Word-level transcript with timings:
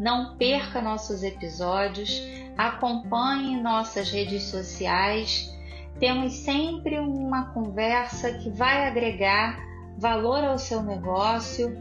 Não 0.00 0.34
perca 0.38 0.80
nossos 0.80 1.22
episódios, 1.22 2.22
acompanhe 2.56 3.60
nossas 3.60 4.10
redes 4.10 4.44
sociais. 4.44 5.54
Temos 5.98 6.32
sempre 6.36 6.98
uma 6.98 7.52
conversa 7.52 8.32
que 8.38 8.48
vai 8.48 8.88
agregar 8.88 9.60
valor 9.98 10.42
ao 10.42 10.56
seu 10.56 10.82
negócio 10.82 11.76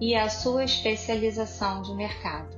e 0.00 0.14
à 0.14 0.30
sua 0.30 0.64
especialização 0.64 1.82
de 1.82 1.94
mercado. 1.94 2.56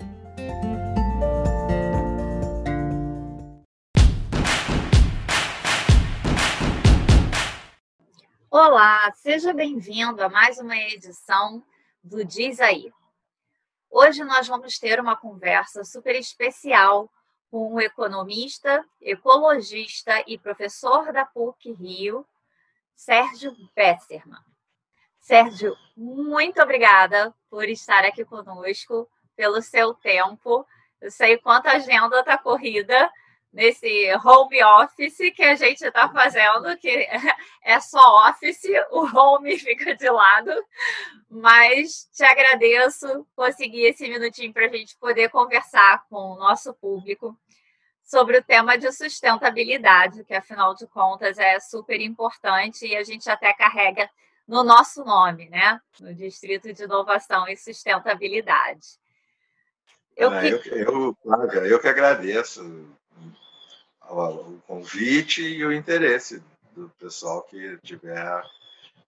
Olá, 8.48 9.11
seja 9.16 9.52
bem-vindo 9.52 10.22
a 10.22 10.28
mais 10.28 10.61
uma 10.61 10.77
edição 10.77 11.64
do 12.05 12.24
Diz 12.24 12.61
Aí. 12.61 12.92
Hoje 13.92 14.22
nós 14.22 14.46
vamos 14.46 14.78
ter 14.78 15.00
uma 15.00 15.16
conversa 15.16 15.83
super 15.83 16.14
especial 16.14 17.10
com 17.50 17.74
um 17.74 17.80
economista, 17.80 18.84
ecologista 19.00 20.22
e 20.28 20.38
professor 20.38 21.12
da 21.12 21.24
PUC 21.24 21.72
Rio, 21.72 22.24
Sérgio 22.94 23.52
Besserman. 23.74 24.38
Sérgio, 25.19 25.77
muito 25.97 26.62
obrigada 26.62 27.34
por 27.50 27.69
estar 27.69 28.05
aqui 28.05 28.24
conosco, 28.24 29.10
pelo 29.34 29.60
seu 29.60 29.92
tempo. 29.92 30.64
Eu 31.00 31.10
sei 31.10 31.36
quanto 31.36 31.66
a 31.66 31.72
agenda 31.72 32.20
está 32.20 32.38
corrida, 32.38 33.10
nesse 33.53 34.09
home 34.25 34.62
office 34.62 35.33
que 35.34 35.43
a 35.43 35.55
gente 35.55 35.84
está 35.84 36.09
fazendo, 36.09 36.77
que 36.79 36.89
é 37.65 37.81
só 37.81 38.29
office, 38.29 38.65
o 38.91 39.05
home 39.05 39.59
fica 39.59 39.95
de 39.95 40.09
lado. 40.09 40.53
Mas 41.29 42.09
te 42.12 42.25
agradeço 42.25 43.27
conseguir 43.34 43.87
esse 43.87 44.09
minutinho 44.09 44.53
para 44.53 44.67
a 44.67 44.69
gente 44.69 44.97
poder 44.98 45.28
conversar 45.31 46.05
com 46.09 46.33
o 46.33 46.39
nosso 46.39 46.75
público 46.75 47.37
sobre 48.03 48.39
o 48.39 48.43
tema 48.43 48.77
de 48.77 48.91
sustentabilidade, 48.91 50.25
que 50.25 50.34
afinal 50.34 50.75
de 50.75 50.87
contas 50.89 51.39
é 51.39 51.61
super 51.61 52.01
importante 52.01 52.84
e 52.84 52.97
a 52.97 53.05
gente 53.05 53.31
até 53.31 53.53
carrega 53.53 54.11
no 54.48 54.65
nosso 54.65 55.05
nome, 55.05 55.48
né? 55.48 55.81
No 56.01 56.12
Distrito 56.12 56.73
de 56.73 56.83
Inovação 56.83 57.47
e 57.47 57.56
Sustentabilidade. 57.56 58.98
Eu, 60.17 60.31
ah, 60.31 60.41
que... 60.41 60.48
eu, 60.48 61.17
eu, 61.25 61.65
eu 61.67 61.81
que 61.81 61.87
agradeço 61.87 62.98
o 64.11 64.61
convite 64.66 65.42
e 65.42 65.64
o 65.64 65.72
interesse 65.72 66.42
do 66.72 66.89
pessoal 66.98 67.42
que 67.42 67.56
estiver 67.83 68.42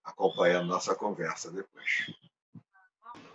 acompanhando 0.04 0.66
nossa 0.66 0.94
conversa 0.94 1.50
depois. 1.50 2.10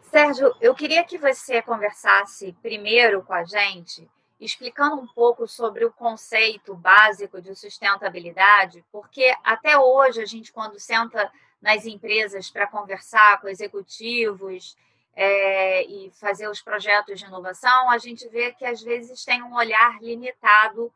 Sérgio, 0.09 0.55
eu 0.61 0.73
queria 0.73 1.03
que 1.03 1.17
você 1.17 1.61
conversasse 1.61 2.55
primeiro 2.61 3.23
com 3.23 3.33
a 3.33 3.43
gente, 3.43 4.09
explicando 4.39 4.95
um 4.95 5.07
pouco 5.07 5.47
sobre 5.47 5.83
o 5.85 5.91
conceito 5.91 6.73
básico 6.75 7.41
de 7.41 7.53
sustentabilidade, 7.55 8.83
porque 8.91 9.33
até 9.43 9.77
hoje 9.77 10.21
a 10.21 10.25
gente, 10.25 10.53
quando 10.53 10.79
senta 10.79 11.29
nas 11.61 11.85
empresas 11.85 12.49
para 12.49 12.67
conversar 12.67 13.41
com 13.41 13.47
executivos 13.47 14.77
é, 15.15 15.83
e 15.83 16.11
fazer 16.11 16.47
os 16.47 16.61
projetos 16.61 17.19
de 17.19 17.25
inovação, 17.25 17.89
a 17.89 17.97
gente 17.97 18.27
vê 18.29 18.53
que 18.53 18.65
às 18.65 18.81
vezes 18.81 19.25
tem 19.25 19.41
um 19.41 19.55
olhar 19.55 20.01
limitado 20.01 20.93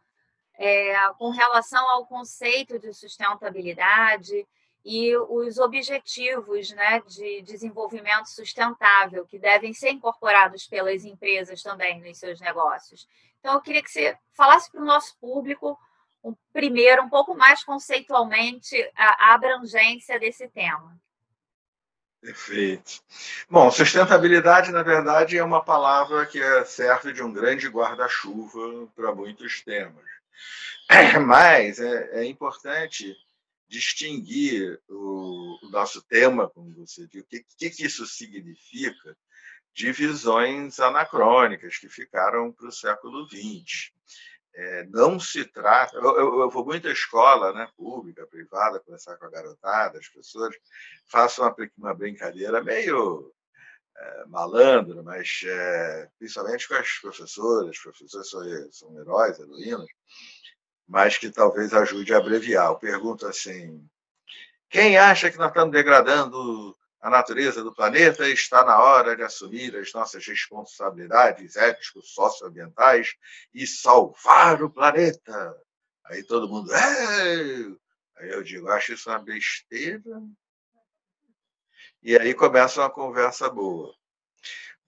é, 0.61 0.95
com 1.17 1.31
relação 1.31 1.89
ao 1.89 2.05
conceito 2.05 2.77
de 2.77 2.93
sustentabilidade 2.93 4.47
e 4.85 5.17
os 5.17 5.57
objetivos 5.57 6.71
né, 6.71 7.01
de 7.07 7.41
desenvolvimento 7.41 8.27
sustentável 8.27 9.25
que 9.25 9.39
devem 9.39 9.73
ser 9.73 9.89
incorporados 9.89 10.67
pelas 10.67 11.03
empresas 11.03 11.63
também 11.63 11.99
nos 12.01 12.19
seus 12.19 12.39
negócios. 12.39 13.07
Então, 13.39 13.55
eu 13.55 13.61
queria 13.61 13.81
que 13.81 13.89
você 13.89 14.15
falasse 14.33 14.71
para 14.71 14.81
o 14.81 14.85
nosso 14.85 15.17
público, 15.19 15.75
um, 16.23 16.35
primeiro, 16.53 17.01
um 17.01 17.09
pouco 17.09 17.35
mais 17.35 17.63
conceitualmente, 17.63 18.75
a, 18.95 19.31
a 19.31 19.33
abrangência 19.33 20.19
desse 20.19 20.47
tema. 20.47 20.95
Perfeito. 22.21 23.01
Bom, 23.49 23.71
sustentabilidade, 23.71 24.71
na 24.71 24.83
verdade, 24.83 25.39
é 25.39 25.43
uma 25.43 25.63
palavra 25.63 26.23
que 26.27 26.39
é, 26.39 26.63
serve 26.65 27.13
de 27.13 27.23
um 27.23 27.33
grande 27.33 27.67
guarda-chuva 27.67 28.87
para 28.95 29.15
muitos 29.15 29.63
temas. 29.63 30.20
Mas 31.25 31.79
é, 31.79 32.21
é 32.21 32.25
importante 32.25 33.15
distinguir 33.67 34.79
o, 34.89 35.57
o, 35.63 35.69
nosso 35.69 36.01
tema, 36.01 36.49
como 36.49 36.73
você 36.73 37.07
disse, 37.07 37.19
o 37.19 37.25
que, 37.25 37.45
que, 37.57 37.69
que 37.69 37.85
isso 37.85 38.05
significa 38.05 39.15
de 39.73 39.91
visões 39.93 40.79
anacrônicas 40.79 41.77
que 41.77 41.87
ficaram 41.87 42.51
para 42.51 42.67
o 42.67 42.71
século 42.71 43.25
XX. 43.29 43.91
É, 44.53 44.85
não 44.87 45.17
se 45.17 45.45
trata. 45.45 45.95
Eu, 45.95 46.17
eu, 46.17 46.41
eu, 46.41 46.49
vou 46.49 46.65
muito 46.65 46.87
à 46.89 46.91
escola, 46.91 47.53
né, 47.53 47.69
pública, 47.77 48.27
privada, 48.27 48.81
conversar 48.81 49.15
com 49.15 49.25
a 49.25 49.29
garotada, 49.29 49.97
as 49.97 50.09
pessoas, 50.09 50.53
faço 51.07 51.41
uma, 51.41 51.55
uma 51.77 51.93
brincadeira 51.93 52.61
meio 52.61 53.33
é, 54.01 54.25
malandra, 54.25 55.03
mas 55.03 55.41
é, 55.45 56.09
principalmente 56.17 56.67
com 56.67 56.73
as 56.73 56.91
professoras, 56.99 57.77
professores 57.77 58.29
são, 58.29 58.41
são 58.71 58.99
heróis, 58.99 59.39
heroínas, 59.39 59.87
mas 60.87 61.17
que 61.17 61.29
talvez 61.29 61.73
ajude 61.73 62.13
a 62.13 62.17
abreviar. 62.17 62.67
Eu 62.67 62.75
pergunto 62.75 63.27
assim: 63.27 63.87
quem 64.69 64.97
acha 64.97 65.29
que 65.29 65.37
nós 65.37 65.49
estamos 65.49 65.71
degradando 65.71 66.75
a 66.99 67.09
natureza 67.09 67.63
do 67.63 67.73
planeta 67.73 68.27
está 68.27 68.65
na 68.65 68.79
hora 68.79 69.15
de 69.15 69.23
assumir 69.23 69.75
as 69.75 69.93
nossas 69.93 70.25
responsabilidades 70.25 71.55
éticos 71.55 72.13
socioambientais 72.13 73.15
e 73.53 73.67
salvar 73.67 74.63
o 74.63 74.69
planeta? 74.69 75.55
Aí 76.05 76.23
todo 76.23 76.49
mundo! 76.49 76.71
Aí 76.73 78.29
eu 78.29 78.43
digo, 78.43 78.67
acho 78.69 78.93
isso 78.93 79.09
uma 79.09 79.19
besteira. 79.19 80.01
E 82.03 82.17
aí 82.17 82.33
começa 82.33 82.81
uma 82.81 82.89
conversa 82.89 83.49
boa. 83.49 83.93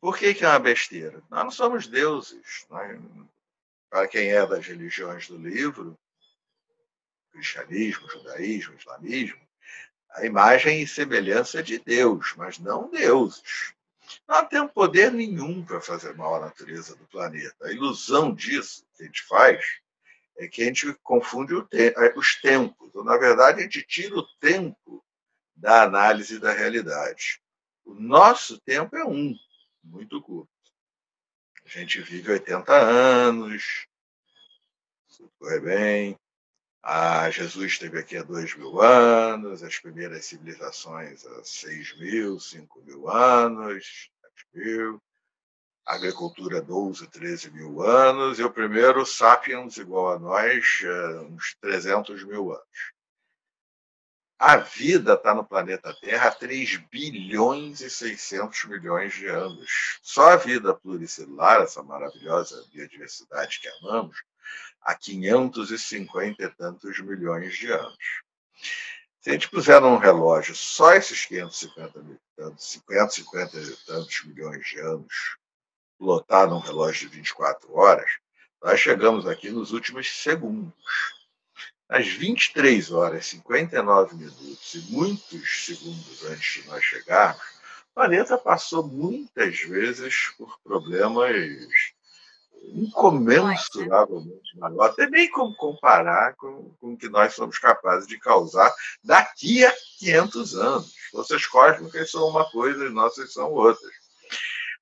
Por 0.01 0.18
que, 0.18 0.34
que 0.34 0.44
é 0.44 0.50
uma 0.50 0.59
besteira? 0.59 1.22
Nós 1.29 1.44
não 1.44 1.51
somos 1.51 1.88
deuses. 1.88 2.66
Para 3.90 4.07
quem 4.07 4.31
é 4.31 4.46
das 4.46 4.66
religiões 4.66 5.28
do 5.28 5.38
livro, 5.38 5.97
cristianismo, 7.31 8.09
judaísmo, 8.09 8.75
islamismo, 8.75 9.41
a 10.12 10.25
imagem 10.25 10.81
e 10.81 10.88
semelhança 10.88 11.62
de 11.62 11.78
Deus, 11.79 12.34
mas 12.35 12.57
não 12.57 12.90
deuses. 12.90 13.74
Não 14.28 14.45
temos 14.45 14.72
poder 14.72 15.12
nenhum 15.12 15.63
para 15.63 15.81
fazer 15.81 16.16
mal 16.16 16.35
à 16.35 16.40
natureza 16.40 16.95
do 16.95 17.06
planeta. 17.07 17.68
A 17.68 17.72
ilusão 17.72 18.34
disso 18.34 18.85
que 18.95 19.03
a 19.03 19.06
gente 19.06 19.24
faz 19.24 19.63
é 20.38 20.47
que 20.47 20.63
a 20.63 20.66
gente 20.66 20.94
confunde 21.03 21.53
te 21.68 21.94
os 22.16 22.41
tempos. 22.41 22.91
Na 23.06 23.18
verdade, 23.18 23.59
a 23.59 23.63
gente 23.63 23.84
tira 23.84 24.16
o 24.16 24.28
tempo 24.40 25.02
da 25.55 25.83
análise 25.83 26.39
da 26.39 26.51
realidade. 26.51 27.41
O 27.85 27.93
nosso 27.93 28.59
tempo 28.61 28.95
é 28.95 29.05
um, 29.05 29.35
muito 29.83 30.21
curto. 30.21 30.50
A 31.65 31.69
gente 31.69 32.01
vive 32.01 32.31
80 32.31 32.73
anos, 32.73 33.88
se 35.07 35.23
correr 35.39 35.61
bem. 35.61 36.19
Ah, 36.81 37.29
Jesus 37.29 37.71
esteve 37.71 37.97
aqui 38.00 38.17
há 38.17 38.23
dois 38.23 38.53
mil 38.55 38.81
anos, 38.81 39.63
as 39.63 39.79
primeiras 39.79 40.25
civilizações 40.25 41.25
há 41.25 41.44
seis 41.44 41.97
mil, 41.97 42.38
cinco 42.39 42.81
mil 42.81 43.09
anos, 43.09 44.09
sete 44.21 44.47
mil, 44.53 45.01
a 45.85 45.95
agricultura 45.95 46.61
12, 46.61 47.07
13 47.07 47.51
mil 47.51 47.81
anos, 47.81 48.38
e 48.38 48.44
o 48.44 48.51
primeiro 48.51 49.06
sapiens 49.06 49.77
igual 49.77 50.13
a 50.13 50.19
nós, 50.19 50.81
uns 51.29 51.56
300 51.61 52.23
mil 52.25 52.51
anos. 52.51 52.93
A 54.45 54.57
vida 54.57 55.13
está 55.13 55.34
no 55.34 55.45
planeta 55.45 55.95
Terra 56.01 56.28
há 56.28 56.31
3 56.31 56.75
bilhões 56.92 57.80
e 57.80 57.90
600 57.90 58.66
milhões 58.66 59.13
de 59.13 59.25
anos. 59.28 60.00
Só 60.01 60.31
a 60.31 60.36
vida 60.36 60.74
pluricelular, 60.74 61.62
essa 61.62 61.81
maravilhosa 61.81 62.62
biodiversidade 62.74 63.62
que 63.62 63.69
amamos, 63.69 64.22
há 64.81 64.95
550 64.95 66.44
e 66.44 66.50
tantos 66.50 67.00
milhões 67.00 67.56
de 67.56 67.72
anos. 67.72 68.22
Se 69.22 69.30
a 69.30 69.31
gente 69.31 69.50
puser 69.50 69.80
num 69.80 69.95
relógio 69.95 70.54
só 70.54 70.94
esses 70.94 71.25
550, 71.25 72.04
550 72.36 73.57
e 73.57 73.75
tantos 73.86 74.25
milhões 74.25 74.68
de 74.68 74.78
anos, 74.81 75.38
lotar 75.98 76.50
num 76.50 76.60
relógio 76.60 77.10
de 77.10 77.16
24 77.16 77.74
horas, 77.74 78.12
nós 78.62 78.78
chegamos 78.78 79.25
aqui 79.25 79.50
nos 79.50 79.72
últimos 79.72 80.22
segundos. 80.22 81.22
Às 81.94 82.07
23 82.07 82.92
horas 82.92 83.28
59 83.28 84.16
minutos 84.16 84.74
e 84.74 84.80
muitos 84.92 85.63
segundos 85.63 86.25
antes 86.25 86.63
de 86.63 86.68
nós 86.68 86.84
chegarmos, 86.84 87.44
o 87.92 87.94
planeta 87.94 88.36
passou 88.36 88.81
muitas 88.81 89.60
vezes 89.60 90.34
por 90.36 90.60
problemas 90.63 91.38
incomensuravelmente 92.63 94.57
maior. 94.57 94.86
Até 94.86 95.07
nem 95.07 95.30
como 95.30 95.56
comparar 95.56 96.34
com, 96.34 96.72
com 96.81 96.94
o 96.94 96.98
que 96.98 97.07
nós 97.10 97.36
somos 97.36 97.60
capazes 97.60 98.07
de 98.07 98.18
causar 98.18 98.74
daqui 99.04 99.63
a 99.63 99.72
500 100.00 100.56
anos. 100.56 100.95
Forças 101.12 101.45
cósmicas 101.45 102.10
são 102.10 102.28
uma 102.28 102.50
coisa 102.50 102.86
e 102.86 102.90
nossas 102.90 103.31
são 103.31 103.51
outras. 103.51 103.94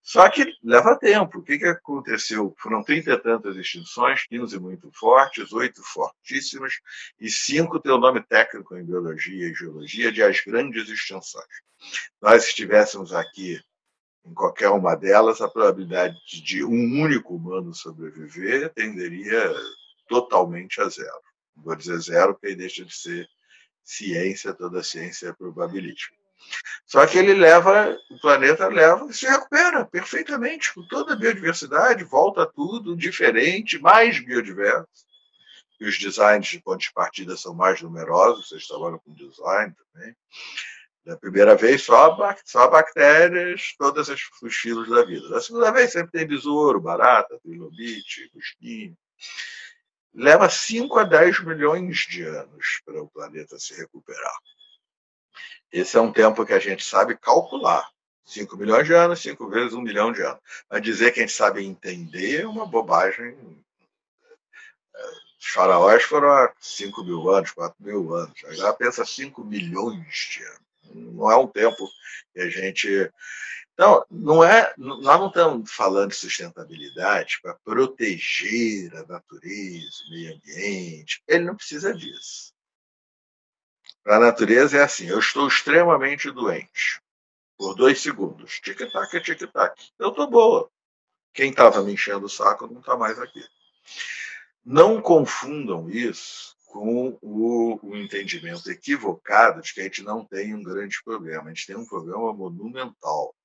Só 0.03 0.27
que 0.29 0.45
leva 0.63 0.97
tempo. 0.97 1.39
O 1.39 1.43
que, 1.43 1.59
que 1.59 1.65
aconteceu? 1.65 2.55
Foram 2.57 2.83
trinta 2.83 3.11
e 3.11 3.17
tantas 3.17 3.55
extinções, 3.55 4.25
15 4.27 4.59
muito 4.59 4.91
fortes, 4.91 5.53
oito 5.53 5.81
fortíssimas 5.83 6.73
e 7.19 7.29
cinco 7.29 7.79
têm 7.79 7.91
o 7.91 7.99
nome 7.99 8.21
técnico 8.23 8.75
em 8.75 8.83
biologia 8.83 9.47
e 9.47 9.53
geologia 9.53 10.11
de 10.11 10.23
as 10.23 10.41
grandes 10.41 10.89
extinções. 10.89 11.45
Nós 12.21 12.45
estivéssemos 12.45 13.13
aqui 13.13 13.61
em 14.25 14.33
qualquer 14.33 14.69
uma 14.69 14.95
delas, 14.95 15.41
a 15.41 15.49
probabilidade 15.49 16.17
de 16.43 16.63
um 16.63 17.01
único 17.01 17.35
humano 17.35 17.73
sobreviver 17.73 18.71
tenderia 18.73 19.53
totalmente 20.07 20.79
a 20.81 20.89
zero. 20.89 21.21
Vou 21.55 21.75
dizer 21.75 21.99
zero, 21.99 22.33
porque 22.33 22.55
deixa 22.55 22.85
de 22.85 22.95
ser 22.95 23.27
ciência, 23.83 24.53
toda 24.53 24.83
ciência 24.83 25.29
é 25.29 25.33
probabilística. 25.33 26.20
Só 26.85 27.05
que 27.07 27.17
ele 27.17 27.33
leva, 27.33 27.97
o 28.09 28.19
planeta 28.19 28.67
leva 28.67 29.07
e 29.09 29.13
se 29.13 29.25
recupera 29.25 29.85
perfeitamente, 29.85 30.73
com 30.73 30.85
toda 30.87 31.13
a 31.13 31.15
biodiversidade, 31.15 32.03
volta 32.03 32.45
tudo 32.45 32.95
diferente, 32.95 33.79
mais 33.79 34.19
biodiverso. 34.19 34.87
E 35.79 35.85
os 35.85 35.97
designs 35.97 36.47
de 36.47 36.59
pontos 36.59 36.87
de 36.87 36.93
partida 36.93 37.35
são 37.37 37.53
mais 37.53 37.81
numerosos, 37.81 38.49
vocês 38.49 38.67
trabalham 38.67 38.99
com 38.99 39.13
design 39.13 39.73
também. 39.73 40.15
Da 41.03 41.17
primeira 41.17 41.55
vez, 41.55 41.81
só, 41.81 42.15
só 42.45 42.67
bactérias, 42.69 43.73
todos 43.77 44.07
os 44.09 44.55
filos 44.55 44.87
da 44.87 45.03
vida. 45.03 45.29
Da 45.29 45.41
segunda 45.41 45.71
vez, 45.71 45.91
sempre 45.91 46.11
tem 46.11 46.27
besouro, 46.27 46.79
barata, 46.79 47.39
trilobite, 47.39 48.29
mosquinho. 48.35 48.95
Leva 50.13 50.49
5 50.49 50.99
a 50.99 51.03
10 51.03 51.39
milhões 51.45 51.97
de 51.99 52.23
anos 52.23 52.81
para 52.85 53.01
o 53.01 53.09
planeta 53.09 53.57
se 53.57 53.73
recuperar. 53.75 54.37
Esse 55.71 55.97
é 55.97 56.01
um 56.01 56.11
tempo 56.11 56.45
que 56.45 56.53
a 56.53 56.59
gente 56.59 56.83
sabe 56.83 57.17
calcular. 57.17 57.89
5 58.25 58.55
milhões 58.57 58.85
de 58.85 58.93
anos, 58.93 59.21
5 59.21 59.49
vezes 59.49 59.73
1 59.73 59.77
um 59.79 59.81
milhão 59.81 60.11
de 60.11 60.21
anos. 60.21 60.39
Mas 60.69 60.81
dizer 60.81 61.11
que 61.11 61.19
a 61.19 61.23
gente 61.23 61.35
sabe 61.35 61.63
entender 61.63 62.41
é 62.41 62.47
uma 62.47 62.65
bobagem. 62.65 63.35
Os 65.39 65.47
faraós 65.47 66.03
foram 66.03 66.31
há 66.31 66.53
5 66.59 67.03
mil 67.03 67.29
anos, 67.29 67.51
4 67.51 67.75
mil 67.79 68.13
anos. 68.13 68.43
Agora 68.45 68.73
pensa 68.73 69.05
5 69.05 69.43
milhões 69.43 70.29
de 70.31 70.43
anos 70.43 70.71
não 70.93 71.29
é 71.31 71.35
um 71.37 71.47
tempo 71.47 71.89
que 72.33 72.41
a 72.41 72.49
gente. 72.49 73.11
Então, 73.73 74.05
não 74.09 74.43
é, 74.43 74.73
nós 74.77 75.19
não 75.19 75.27
estamos 75.27 75.71
falando 75.71 76.09
de 76.09 76.15
sustentabilidade 76.15 77.39
para 77.41 77.55
proteger 77.63 78.95
a 78.95 79.05
natureza, 79.05 80.03
o 80.07 80.11
meio 80.11 80.35
ambiente. 80.35 81.23
Ele 81.27 81.45
não 81.45 81.55
precisa 81.55 81.93
disso. 81.93 82.53
Para 84.03 84.17
a 84.17 84.19
natureza 84.19 84.77
é 84.77 84.83
assim: 84.83 85.07
eu 85.07 85.19
estou 85.19 85.47
extremamente 85.47 86.31
doente 86.31 87.01
por 87.57 87.75
dois 87.75 88.01
segundos. 88.01 88.59
Tic-tac, 88.59 89.21
tic-tac. 89.21 89.91
Eu 89.99 90.09
estou 90.09 90.29
boa. 90.29 90.69
Quem 91.33 91.51
estava 91.51 91.83
me 91.83 91.93
enchendo 91.93 92.25
o 92.25 92.29
saco 92.29 92.67
não 92.67 92.79
está 92.79 92.97
mais 92.97 93.19
aqui. 93.19 93.43
Não 94.65 95.01
confundam 95.01 95.89
isso 95.89 96.55
com 96.67 97.17
o, 97.21 97.79
o, 97.81 97.95
entendimento 97.95 98.69
equivocado 98.71 99.61
de 99.61 99.73
que 99.73 99.81
a 99.81 99.83
gente 99.83 100.03
não 100.03 100.25
tem 100.25 100.55
um 100.55 100.63
grande 100.63 100.97
problema. 101.03 101.45
A 101.45 101.47
gente 101.49 101.67
tem 101.67 101.75
um 101.75 101.85
problema 101.85 102.33
monumental. 102.33 103.35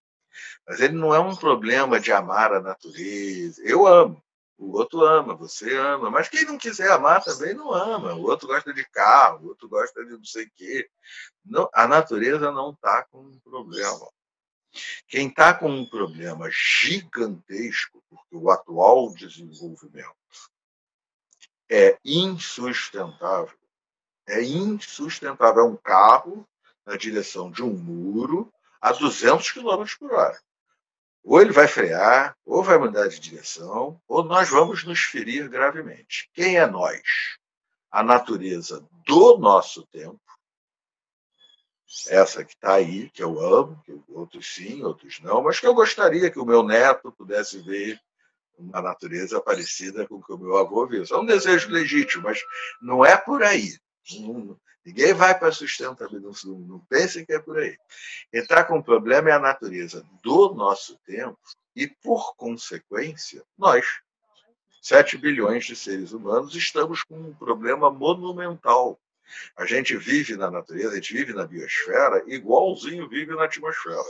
Mas 0.67 0.81
ele 0.81 0.95
não 0.95 1.15
é 1.15 1.19
um 1.19 1.35
problema 1.35 1.99
de 1.99 2.13
amar 2.13 2.53
a 2.53 2.61
natureza. 2.61 3.63
Eu 3.65 3.87
amo. 3.87 4.23
O 4.59 4.77
outro 4.79 5.05
ama, 5.05 5.35
você 5.35 5.77
ama. 5.77 6.11
Mas 6.11 6.29
quem 6.29 6.45
não 6.45 6.57
quiser 6.57 6.91
amar 6.91 7.23
também 7.23 7.55
não 7.55 7.73
ama. 7.73 8.15
O 8.15 8.23
outro 8.23 8.49
gosta 8.49 8.73
de 8.73 8.85
carro, 8.89 9.45
o 9.45 9.49
outro 9.49 9.69
gosta 9.69 10.05
de 10.05 10.13
não 10.13 10.25
sei 10.25 10.45
o 10.45 10.51
quê. 10.55 10.89
Não, 11.45 11.69
a 11.73 11.87
natureza 11.87 12.51
não 12.51 12.71
está 12.71 13.05
com 13.05 13.21
um 13.21 13.39
problema. 13.41 14.09
Quem 15.09 15.29
está 15.29 15.55
com 15.55 15.71
um 15.71 15.87
problema 15.87 16.49
gigantesco, 16.51 18.03
porque 18.09 18.37
o 18.37 18.51
atual 18.51 19.13
desenvolvimento 19.15 20.15
é 21.71 21.99
insustentável. 22.05 23.57
É 24.27 24.43
insustentável. 24.43 25.63
É 25.63 25.67
um 25.67 25.77
carro 25.77 26.47
na 26.85 26.97
direção 26.97 27.51
de 27.51 27.63
um 27.63 27.73
muro 27.73 28.53
a 28.81 28.93
200 28.93 29.51
km 29.53 29.85
por 29.99 30.13
hora. 30.13 30.41
Ou 31.27 31.43
ele 31.43 31.51
vai 31.51 31.67
frear, 31.67 32.37
ou 32.47 32.63
vai 32.63 32.79
mudar 32.79 33.09
de 33.09 33.19
direção, 33.19 34.01
ou 34.07 34.23
nós 34.23 34.49
vamos 34.49 34.85
nos 34.85 35.01
ferir 35.01 35.49
gravemente. 35.49 36.31
Quem 36.33 36.57
é 36.57 36.65
nós? 36.69 37.03
A 37.91 38.01
natureza 38.01 38.87
do 39.05 39.37
nosso 39.37 39.85
tempo, 39.89 40.21
essa 42.07 42.45
que 42.45 42.53
está 42.55 42.75
aí, 42.75 43.11
que 43.11 43.25
eu 43.25 43.41
amo, 43.41 43.83
que 43.85 44.01
outros 44.09 44.55
sim, 44.55 44.85
outros 44.85 45.19
não, 45.19 45.43
mas 45.43 45.59
que 45.59 45.67
eu 45.67 45.75
gostaria 45.75 46.31
que 46.31 46.39
o 46.39 46.45
meu 46.45 46.63
neto 46.63 47.11
pudesse 47.11 47.59
ver 47.61 48.01
uma 48.57 48.81
natureza 48.81 49.41
parecida 49.41 50.07
com 50.07 50.17
o 50.17 50.23
que 50.23 50.33
o 50.33 50.39
meu 50.39 50.57
avô 50.57 50.87
viu. 50.87 51.03
é 51.11 51.17
um 51.17 51.27
desejo 51.27 51.71
legítimo, 51.71 52.23
mas 52.23 52.41
não 52.81 53.05
é 53.05 53.17
por 53.17 53.43
aí. 53.43 53.77
Ninguém 54.87 55.13
vai 55.13 55.37
para 55.37 55.49
a 55.49 55.53
sustentabilidade, 55.53 56.47
não, 56.47 56.59
não 56.61 56.79
pensem 56.79 57.27
que 57.27 57.33
é 57.33 57.41
por 57.41 57.59
aí. 57.59 57.77
Quem 58.31 58.41
está 58.41 58.63
com 58.63 58.81
problema 58.81 59.31
é 59.31 59.33
a 59.33 59.39
natureza 59.39 60.07
do 60.23 60.55
nosso 60.55 60.97
tempo 61.05 61.37
e, 61.75 61.89
por 61.89 62.37
consequência, 62.37 63.43
nós, 63.59 63.85
7 64.81 65.19
bilhões 65.19 65.65
de 65.65 65.75
seres 65.75 66.13
humanos, 66.13 66.55
estamos 66.55 67.03
com 67.03 67.17
um 67.17 67.35
problema 67.35 67.91
monumental. 67.91 68.97
A 69.57 69.67
gente 69.67 69.97
vive 69.97 70.37
na 70.37 70.53
natureza, 70.53 70.93
a 70.93 70.95
gente 70.95 71.13
vive 71.13 71.33
na 71.33 71.45
biosfera, 71.45 72.23
igualzinho 72.29 73.09
vive 73.09 73.35
na 73.35 73.47
atmosfera. 73.47 74.05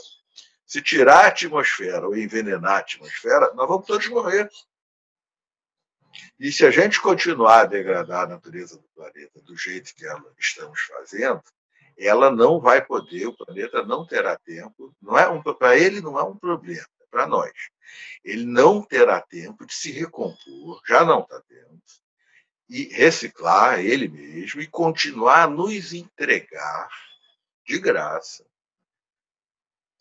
Se 0.66 0.82
tirar 0.82 1.24
a 1.24 1.28
atmosfera 1.28 2.06
ou 2.06 2.14
envenenar 2.14 2.72
a 2.72 2.78
atmosfera, 2.80 3.50
nós 3.54 3.66
vamos 3.66 3.86
todos 3.86 4.06
morrer. 4.08 4.50
E 6.38 6.52
se 6.52 6.64
a 6.66 6.70
gente 6.70 7.00
continuar 7.00 7.60
a 7.60 7.66
degradar 7.66 8.24
a 8.24 8.28
natureza 8.28 8.76
do 8.76 8.88
planeta 8.94 9.40
do 9.42 9.56
jeito 9.56 9.94
que 9.94 10.06
ela 10.06 10.32
estamos 10.38 10.80
fazendo, 10.80 11.42
ela 11.98 12.30
não 12.30 12.60
vai 12.60 12.84
poder, 12.84 13.26
o 13.26 13.36
planeta 13.36 13.82
não 13.82 14.06
terá 14.06 14.36
tempo, 14.36 14.94
não 15.00 15.18
é 15.18 15.28
um, 15.28 15.42
para 15.42 15.76
ele 15.76 16.00
não 16.00 16.18
é 16.18 16.22
um 16.22 16.36
problema, 16.36 16.86
é 17.00 17.06
para 17.10 17.26
nós. 17.26 17.52
Ele 18.24 18.44
não 18.44 18.82
terá 18.82 19.20
tempo 19.20 19.64
de 19.64 19.74
se 19.74 19.90
recompor, 19.90 20.82
já 20.86 21.04
não 21.04 21.20
está 21.20 21.40
tendo, 21.48 21.80
e 22.68 22.84
reciclar 22.94 23.78
ele 23.80 24.08
mesmo 24.08 24.60
e 24.60 24.66
continuar 24.66 25.44
a 25.44 25.48
nos 25.48 25.92
entregar 25.92 26.88
de 27.64 27.78
graça 27.78 28.44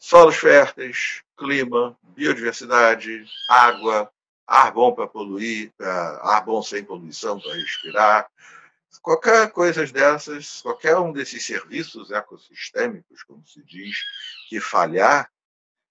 solos 0.06 0.36
férteis, 0.36 1.24
clima, 1.36 1.98
biodiversidade, 2.04 3.26
água, 3.50 4.12
ar 4.48 4.72
bom 4.72 4.94
para 4.94 5.08
poluir, 5.08 5.74
ar 5.80 6.44
bom 6.44 6.62
sem 6.62 6.84
poluição 6.84 7.40
para 7.40 7.54
respirar. 7.54 8.30
Qualquer 9.02 9.52
coisa 9.52 9.86
dessas, 9.86 10.62
qualquer 10.62 10.98
um 10.98 11.12
desses 11.12 11.46
serviços 11.46 12.12
ecossistêmicos, 12.12 13.24
como 13.24 13.46
se 13.46 13.64
diz, 13.64 13.98
que 14.50 14.60
falhar, 14.60 15.30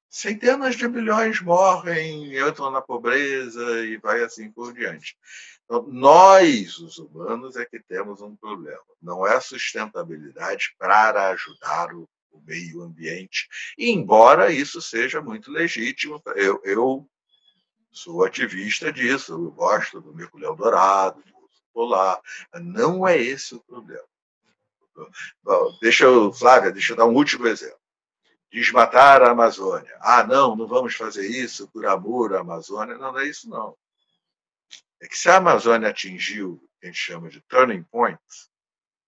centenas 0.08 0.76
de 0.76 0.88
milhões 0.88 1.40
morrem, 1.40 2.36
entram 2.38 2.70
na 2.70 2.80
pobreza 2.80 3.84
e 3.84 3.98
vai 3.98 4.22
assim 4.22 4.50
por 4.50 4.72
diante. 4.72 5.16
Então, 5.64 5.86
nós, 5.88 6.78
os 6.78 6.98
humanos, 6.98 7.56
é 7.56 7.64
que 7.64 7.80
temos 7.80 8.20
um 8.20 8.34
problema. 8.36 8.82
Não 9.02 9.26
é 9.26 9.38
sustentabilidade 9.40 10.74
para 10.78 11.30
ajudar 11.30 11.94
o 11.94 12.08
o 12.34 12.42
meio 12.44 12.82
ambiente, 12.82 13.48
embora 13.78 14.52
isso 14.52 14.82
seja 14.82 15.22
muito 15.22 15.50
legítimo, 15.50 16.20
eu, 16.34 16.60
eu 16.64 17.08
sou 17.94 18.24
ativista 18.24 18.92
disso, 18.92 19.32
eu 19.32 19.50
gosto 19.52 20.00
do 20.00 20.12
mergulhão 20.12 20.54
dourado, 20.56 21.22
do 21.22 21.48
polar, 21.72 22.20
não 22.60 23.06
é 23.06 23.16
esse 23.16 23.54
o 23.54 23.60
problema. 23.60 24.04
Deixa 25.80 26.04
eu, 26.04 26.32
Flávia, 26.32 26.72
deixa 26.72 26.92
eu 26.92 26.96
dar 26.96 27.06
um 27.06 27.14
último 27.14 27.46
exemplo. 27.46 27.78
Desmatar 28.50 29.22
a 29.22 29.30
Amazônia. 29.30 29.96
Ah, 30.00 30.24
não, 30.24 30.54
não 30.54 30.66
vamos 30.66 30.94
fazer 30.94 31.26
isso 31.26 31.68
por 31.68 31.86
amor 31.86 32.34
à 32.34 32.40
Amazônia. 32.40 32.96
Não, 32.96 33.12
não 33.12 33.18
é 33.18 33.26
isso, 33.26 33.48
não. 33.48 33.76
É 35.00 35.08
que 35.08 35.18
se 35.18 35.28
a 35.28 35.38
Amazônia 35.38 35.88
atingiu 35.88 36.52
o 36.52 36.68
que 36.80 36.86
a 36.86 36.86
gente 36.86 36.98
chama 36.98 37.28
de 37.28 37.40
turning 37.42 37.82
point, 37.82 38.20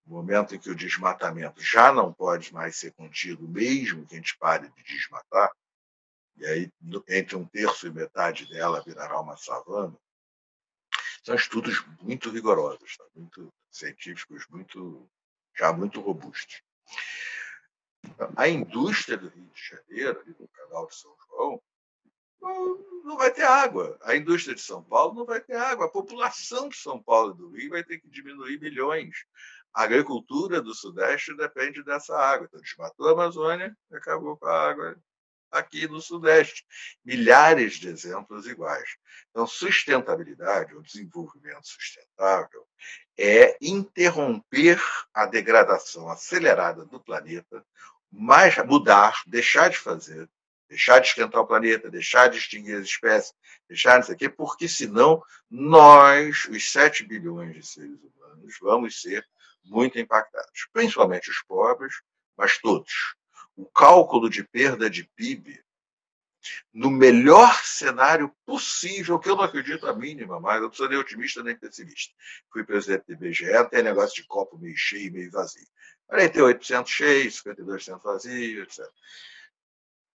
no 0.05 0.16
momento 0.16 0.55
em 0.55 0.59
que 0.59 0.71
o 0.71 0.75
desmatamento 0.75 1.62
já 1.62 1.93
não 1.93 2.12
pode 2.12 2.52
mais 2.52 2.76
ser 2.76 2.93
contido, 2.93 3.47
mesmo 3.47 4.05
que 4.07 4.14
a 4.14 4.19
gente 4.19 4.37
pare 4.38 4.69
de 4.69 4.83
desmatar, 4.83 5.52
e 6.37 6.47
aí 6.47 6.73
entre 7.09 7.37
um 7.37 7.47
terço 7.47 7.87
e 7.87 7.90
metade 7.90 8.49
dela 8.49 8.83
virará 8.83 9.21
uma 9.21 9.37
savana, 9.37 9.97
são 11.25 11.35
estudos 11.35 11.85
muito 12.00 12.31
rigorosos, 12.31 12.97
tá? 12.97 13.05
muito 13.14 13.52
científicos, 13.71 14.47
muito 14.49 15.09
já 15.57 15.73
muito 15.73 16.00
robustos. 16.00 16.62
A 18.37 18.49
indústria 18.49 19.16
do 19.16 19.28
Rio 19.28 19.50
de 19.52 19.61
Janeiro, 19.61 20.21
ali 20.21 20.37
no 20.38 20.49
canal 20.49 20.87
de 20.87 20.95
São 20.95 21.16
João, 21.26 21.61
não 23.02 23.16
vai 23.16 23.33
ter 23.33 23.43
água. 23.43 23.99
A 24.02 24.14
indústria 24.14 24.55
de 24.55 24.61
São 24.61 24.83
Paulo 24.83 25.14
não 25.14 25.25
vai 25.25 25.40
ter 25.40 25.57
água. 25.57 25.87
A 25.87 25.90
população 25.90 26.69
de 26.69 26.76
São 26.76 27.02
Paulo 27.02 27.33
e 27.33 27.37
do 27.37 27.50
Rio 27.50 27.71
vai 27.71 27.83
ter 27.83 27.99
que 27.99 28.09
diminuir 28.09 28.61
milhões. 28.61 29.25
A 29.75 29.83
agricultura 29.83 30.62
do 30.62 30.75
Sudeste 30.75 31.37
depende 31.37 31.83
dessa 31.83 32.16
água. 32.16 32.47
Então, 32.47 32.61
desmatou 32.61 33.09
a 33.09 33.12
Amazônia 33.12 33.76
e 33.90 33.97
acabou 33.97 34.37
com 34.37 34.47
a 34.47 34.69
água 34.69 34.97
aqui 35.57 35.87
no 35.89 36.01
Sudeste. 36.01 36.65
Milhares 37.05 37.75
de 37.75 37.89
exemplos 37.89 38.47
iguais. 38.47 38.97
Então, 39.31 39.47
sustentabilidade, 39.47 40.75
ou 40.75 40.83
desenvolvimento 40.83 41.67
sustentável, 41.67 42.67
é 43.19 43.57
interromper 43.61 44.81
a 45.13 45.27
degradação 45.27 46.09
acelerada 46.09 46.85
do 46.85 47.01
planeta, 47.01 47.65
mais 48.11 48.57
mudar, 48.65 49.21
deixar 49.27 49.69
de 49.69 49.79
fazer, 49.79 50.29
deixar 50.69 51.01
de 51.01 51.09
esquentar 51.09 51.43
o 51.43 51.47
planeta, 51.47 51.91
deixar 51.91 52.29
de 52.29 52.39
extinguir 52.39 52.77
as 52.77 52.87
espécies, 52.87 53.35
deixar 53.69 54.01
isso 54.01 54.13
aqui, 54.13 54.29
porque 54.29 54.69
senão 54.69 55.23
nós, 55.51 56.45
os 56.47 56.71
7 56.73 57.05
bilhões 57.05 57.55
de 57.55 57.67
seres 57.67 57.99
humanos, 58.03 58.57
vamos 58.61 59.01
ser 59.01 59.27
muito 59.65 59.99
impactados, 59.99 60.69
principalmente 60.73 61.31
os 61.31 61.43
pobres, 61.43 61.95
mas 62.37 62.59
todos. 62.59 63.15
O 63.57 63.65
cálculo 63.67 64.29
de 64.29 64.45
perda 64.45 64.91
de 64.91 65.05
PIB, 65.17 65.65
no 66.73 66.91
melhor 66.91 67.55
cenário 67.65 68.33
possível, 68.45 69.19
que 69.19 69.29
eu 69.29 69.37
não 69.37 69.43
acredito 69.43 69.87
a 69.87 69.95
mínima, 69.95 70.39
mas 70.39 70.57
eu 70.57 70.69
não 70.69 70.73
sou 70.73 70.89
nem 70.89 70.99
otimista 70.99 71.43
nem 71.43 71.57
pessimista. 71.57 72.15
Fui 72.53 72.63
presidente 72.65 73.07
do 73.07 73.13
IBGE, 73.15 73.69
tem 73.71 73.83
negócio 73.83 74.15
de 74.15 74.27
copo 74.29 74.59
meio 74.59 74.77
cheio 74.77 75.07
e 75.07 75.11
meio 75.11 75.31
vazio. 75.31 75.67
48% 76.11 76.87
cheio, 76.87 77.31
52% 77.31 78.01
vazio, 78.03 78.63
etc. 78.63 78.85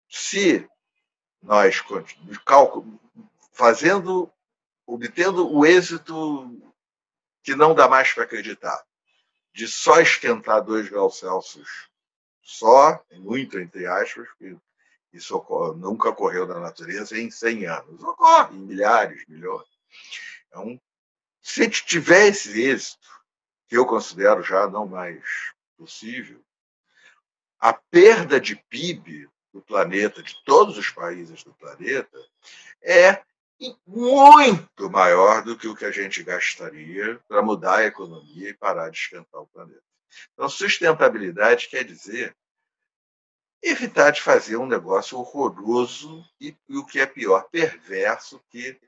Se 0.10 0.70
nós 1.42 1.82
cálculo, 2.46 3.00
fazendo, 3.54 4.32
obtendo 4.86 5.52
o 5.52 5.66
êxito 5.66 6.62
que 7.44 7.56
não 7.56 7.74
dá 7.74 7.88
mais 7.88 8.12
para 8.14 8.24
acreditar, 8.24 8.84
de 9.54 9.68
só 9.68 10.00
esquentar 10.00 10.64
2 10.64 10.90
graus 10.90 11.20
Celsius, 11.20 11.89
só, 12.42 13.04
muito 13.14 13.60
entre 13.60 13.86
aspas, 13.86 14.28
porque 14.30 14.56
isso 15.12 15.44
nunca 15.78 16.10
ocorreu 16.10 16.48
na 16.48 16.60
natureza 16.60 17.18
em 17.18 17.32
100 17.32 17.66
anos. 17.66 18.04
Ocorre 18.04 18.56
em 18.56 18.62
milhares, 18.62 19.26
milhões. 19.28 19.68
Então, 20.48 20.80
se 21.42 21.62
a 21.62 21.64
gente 21.66 21.86
tiver 21.86 22.28
esse 22.28 22.62
êxito, 22.62 23.08
que 23.68 23.78
eu 23.78 23.86
considero 23.86 24.42
já 24.44 24.68
não 24.68 24.88
mais 24.88 25.24
possível, 25.78 26.44
a 27.60 27.74
perda 27.74 28.40
de 28.40 28.56
PIB 28.56 29.30
do 29.54 29.62
planeta, 29.62 30.24
de 30.24 30.36
todos 30.44 30.78
os 30.78 30.90
países 30.90 31.44
do 31.44 31.54
planeta, 31.54 32.18
é 32.82 33.24
muito 33.86 34.90
maior 34.90 35.44
do 35.44 35.58
que 35.58 35.68
o 35.68 35.76
que 35.76 35.86
a 35.86 35.92
gente 35.92 36.24
gastaria 36.24 37.20
para 37.28 37.42
mudar 37.42 37.80
a 37.80 37.86
economia 37.86 38.50
e 38.50 38.54
parar 38.54 38.90
de 38.90 38.98
esquentar 38.98 39.42
o 39.42 39.48
planeta. 39.48 39.84
Então, 40.34 40.50
sustentabilidade 40.50 41.68
quer 41.68 41.84
dizer 41.84 42.36
evitar 43.62 44.12
de 44.12 44.22
fazer 44.22 44.58
um 44.58 44.66
negócio 44.66 45.18
horroroso 45.18 46.26
e, 46.40 46.56
e 46.68 46.78
o 46.78 46.86
que 46.86 47.00
é 47.00 47.06
pior, 47.06 47.50
perverso, 47.50 48.42
que 48.50 48.80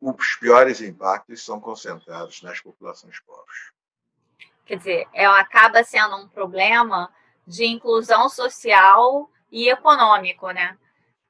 os 0.00 0.36
piores 0.36 0.80
impactos 0.80 1.44
são 1.44 1.60
concentrados 1.60 2.42
nas 2.42 2.60
populações 2.60 3.18
pobres. 3.20 3.72
Quer 4.64 4.76
dizer, 4.76 5.08
é, 5.12 5.24
acaba 5.24 5.82
sendo 5.82 6.16
um 6.16 6.28
problema 6.28 7.12
de 7.46 7.64
inclusão 7.64 8.28
social 8.28 9.30
e 9.50 9.68
econômico, 9.68 10.50
né? 10.50 10.76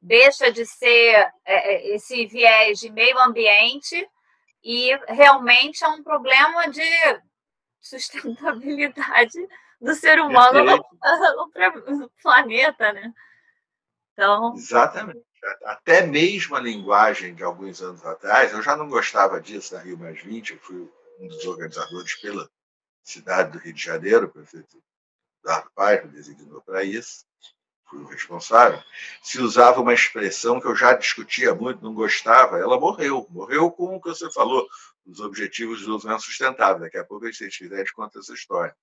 Deixa 0.03 0.51
de 0.53 0.67
ser 0.67 1.15
é, 1.15 1.33
é, 1.45 1.95
esse 1.95 2.27
viés 2.27 2.79
de 2.79 2.91
meio 2.91 3.19
ambiente 3.21 4.09
e 4.63 4.95
realmente 5.07 5.85
é 5.85 5.89
um 5.89 6.03
problema 6.03 6.69
de 6.69 6.83
sustentabilidade 7.89 9.39
do 9.81 9.95
ser 9.95 10.21
humano 10.21 10.65
no, 10.65 10.77
no, 11.97 12.11
planeta, 12.23 12.93
né? 12.93 13.13
Então... 14.13 14.55
Exatamente. 14.55 15.27
Até 15.65 16.05
mesmo 16.05 16.57
a 16.57 16.61
linguagem 16.61 17.33
de 17.33 17.45
alguns 17.45 17.81
anos 17.81 18.05
atrás, 18.05 18.53
eu 18.53 18.61
já 18.61 18.77
não 18.77 18.89
gostava 18.89 19.41
disso 19.41 19.75
na 19.75 19.81
Rio 19.81 19.97
Mais 19.97 20.21
20, 20.21 20.53
eu 20.53 20.59
fui 20.59 20.91
um 21.21 21.29
dos 21.29 21.47
organizadores 21.47 22.15
pela 22.21 22.51
cidade 23.05 23.53
do 23.53 23.59
Rio 23.59 23.73
de 23.73 23.83
Janeiro, 23.83 24.27
o 24.27 24.31
prefeito 24.31 24.83
Eduardo 25.45 25.71
Paes 25.77 26.05
me 26.05 26.11
designou 26.11 26.61
para 26.63 26.83
isso, 26.83 27.25
fui 27.89 28.01
o 28.01 28.07
responsável, 28.07 28.83
se 29.23 29.41
usava 29.41 29.81
uma 29.81 29.95
expressão 29.95 30.61
que 30.61 30.67
eu 30.67 30.77
já 30.77 30.93
discutia 30.95 31.55
muito, 31.55 31.83
não 31.83 31.95
gostava, 31.95 32.59
ela 32.59 32.79
morreu. 32.79 33.27
Morreu 33.31 33.71
com 33.71 33.97
o 33.97 34.01
que 34.01 34.09
você 34.09 34.31
falou, 34.31 34.69
os 35.07 35.21
Objetivos 35.21 35.79
de 35.79 35.85
Desenvolvimento 35.85 36.23
Sustentável. 36.23 36.81
Daqui 36.81 36.99
a 36.99 37.05
pouco, 37.05 37.33
se 37.33 37.45
a 37.45 37.47
gente 37.49 37.59
quiser, 37.59 37.83
a 37.83 37.93
conta 37.93 38.19
essa 38.19 38.35
história. 38.35 38.75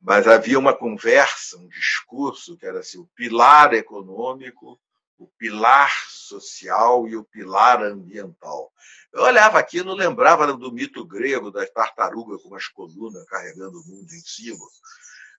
Mas 0.00 0.26
havia 0.26 0.58
uma 0.58 0.74
conversa, 0.74 1.58
um 1.58 1.68
discurso 1.68 2.56
que 2.56 2.66
era 2.66 2.80
assim, 2.80 2.98
o 2.98 3.08
pilar 3.14 3.74
econômico, 3.74 4.78
o 5.18 5.26
pilar 5.38 5.90
social 6.08 7.08
e 7.08 7.16
o 7.16 7.24
pilar 7.24 7.82
ambiental. 7.82 8.70
Eu 9.12 9.22
olhava 9.22 9.58
aquilo, 9.58 9.94
lembrava 9.94 10.52
do 10.52 10.72
mito 10.72 11.04
grego 11.04 11.50
da 11.50 11.66
tartaruga 11.66 12.38
com 12.38 12.54
as 12.54 12.68
colunas 12.68 13.24
carregando 13.26 13.80
o 13.80 13.86
mundo 13.86 14.12
em 14.12 14.20
cima. 14.20 14.64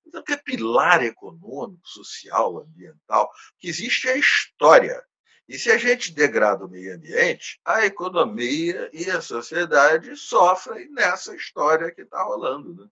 Então, 0.08 0.24
que 0.24 0.34
é 0.34 0.38
pilar 0.38 1.04
econômico, 1.04 1.86
social, 1.88 2.60
ambiental? 2.60 3.30
Que 3.60 3.68
existe 3.68 4.08
é 4.08 4.14
a 4.14 4.18
história. 4.18 5.04
E 5.48 5.58
se 5.58 5.72
a 5.72 5.78
gente 5.78 6.14
degrada 6.14 6.66
o 6.66 6.70
meio 6.70 6.96
ambiente, 6.96 7.60
a 7.64 7.86
economia 7.86 8.90
e 8.94 9.10
a 9.10 9.22
sociedade 9.22 10.16
sofrem 10.16 10.90
nessa 10.92 11.36
história 11.36 11.92
que 11.92 12.02
está 12.02 12.22
rolando. 12.24 12.74
Né? 12.74 12.90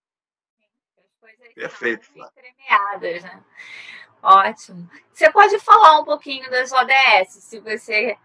Perfeito. 1.54 2.10
Né? 2.16 2.30
Ótimo. 4.22 4.90
Você 5.14 5.32
pode 5.32 5.60
falar 5.60 6.00
um 6.00 6.06
pouquinho 6.06 6.50
das 6.50 6.72
ODS, 6.72 7.44
se 7.44 7.60
você 7.60 8.18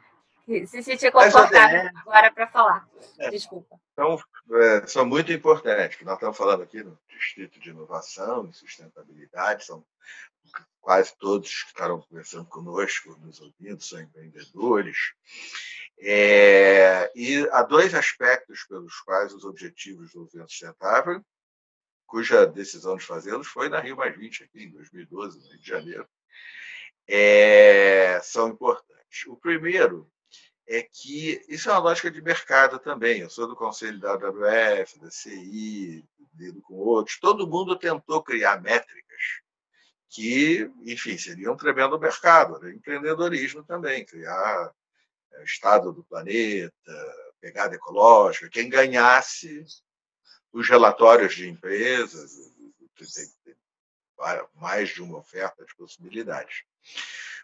se 0.47 0.83
sentir 0.83 1.13
confortável 1.13 1.91
agora 1.97 2.33
para 2.33 2.47
falar. 2.47 2.89
É, 3.19 3.31
Desculpa. 3.31 3.79
Então, 3.93 4.19
é, 4.53 4.87
são 4.87 5.05
muito 5.05 5.33
importantes. 5.33 6.01
Nós 6.03 6.15
estamos 6.15 6.37
falando 6.37 6.63
aqui 6.63 6.83
no 6.83 6.99
Distrito 7.09 7.61
de 7.61 7.71
Inovação 7.71 8.49
e 8.49 8.55
Sustentabilidade, 8.55 9.65
são 9.65 9.85
quase 10.81 11.15
todos 11.19 11.63
que 11.63 11.69
estarão 11.69 12.01
conversando 12.01 12.47
conosco, 12.47 13.17
nos 13.21 13.41
ouvindo, 13.41 13.83
são 13.83 14.01
empreendedores. 14.01 14.97
É, 15.99 17.13
e 17.15 17.47
há 17.53 17.63
dois 17.63 17.95
aspectos 17.95 18.65
pelos 18.65 18.99
quais 19.01 19.35
os 19.35 19.45
objetivos 19.45 20.13
do 20.13 20.25
desenvolvimento 20.25 20.51
sustentável, 20.51 21.25
cuja 22.07 22.47
decisão 22.47 22.97
de 22.97 23.05
fazê-los 23.05 23.47
foi 23.47 23.69
na 23.69 23.81
Rio 23.81 23.97
Mais 23.97 24.17
20, 24.17 24.45
aqui 24.45 24.65
em 24.65 24.71
2012, 24.71 25.39
no 25.39 25.49
Rio 25.51 25.61
de 25.61 25.69
Janeiro, 25.69 26.09
é, 27.07 28.21
são 28.23 28.49
importantes. 28.49 29.27
O 29.27 29.37
primeiro 29.37 30.11
é 30.71 30.83
que 30.83 31.45
isso 31.49 31.69
é 31.69 31.73
uma 31.73 31.81
lógica 31.81 32.09
de 32.09 32.23
mercado 32.23 32.79
também. 32.79 33.23
Eu 33.23 33.29
sou 33.29 33.49
do 33.49 33.57
conselho 33.57 33.99
da 33.99 34.13
AWF, 34.13 35.01
da 35.01 35.11
CI, 35.11 36.05
lido 36.39 36.63
com 36.63 36.75
outros. 36.75 37.19
Todo 37.19 37.47
mundo 37.47 37.77
tentou 37.77 38.23
criar 38.23 38.63
métricas 38.63 39.21
que, 40.09 40.71
enfim, 40.87 41.19
seria 41.19 41.51
um 41.51 41.57
tremendo 41.57 41.99
mercado, 41.99 42.61
né? 42.61 42.71
empreendedorismo 42.71 43.65
também, 43.65 44.07
criar 44.07 44.73
é, 45.33 45.43
estado 45.43 45.93
do 45.93 46.05
planeta, 46.05 46.73
pegada 47.41 47.75
ecológica, 47.75 48.49
quem 48.49 48.69
ganhasse 48.69 49.65
os 50.53 50.69
relatórios 50.69 51.35
de 51.35 51.49
empresas, 51.49 52.33
mais 54.55 54.91
de 54.91 55.03
uma 55.03 55.19
oferta 55.19 55.65
de 55.65 55.75
possibilidades. 55.75 56.63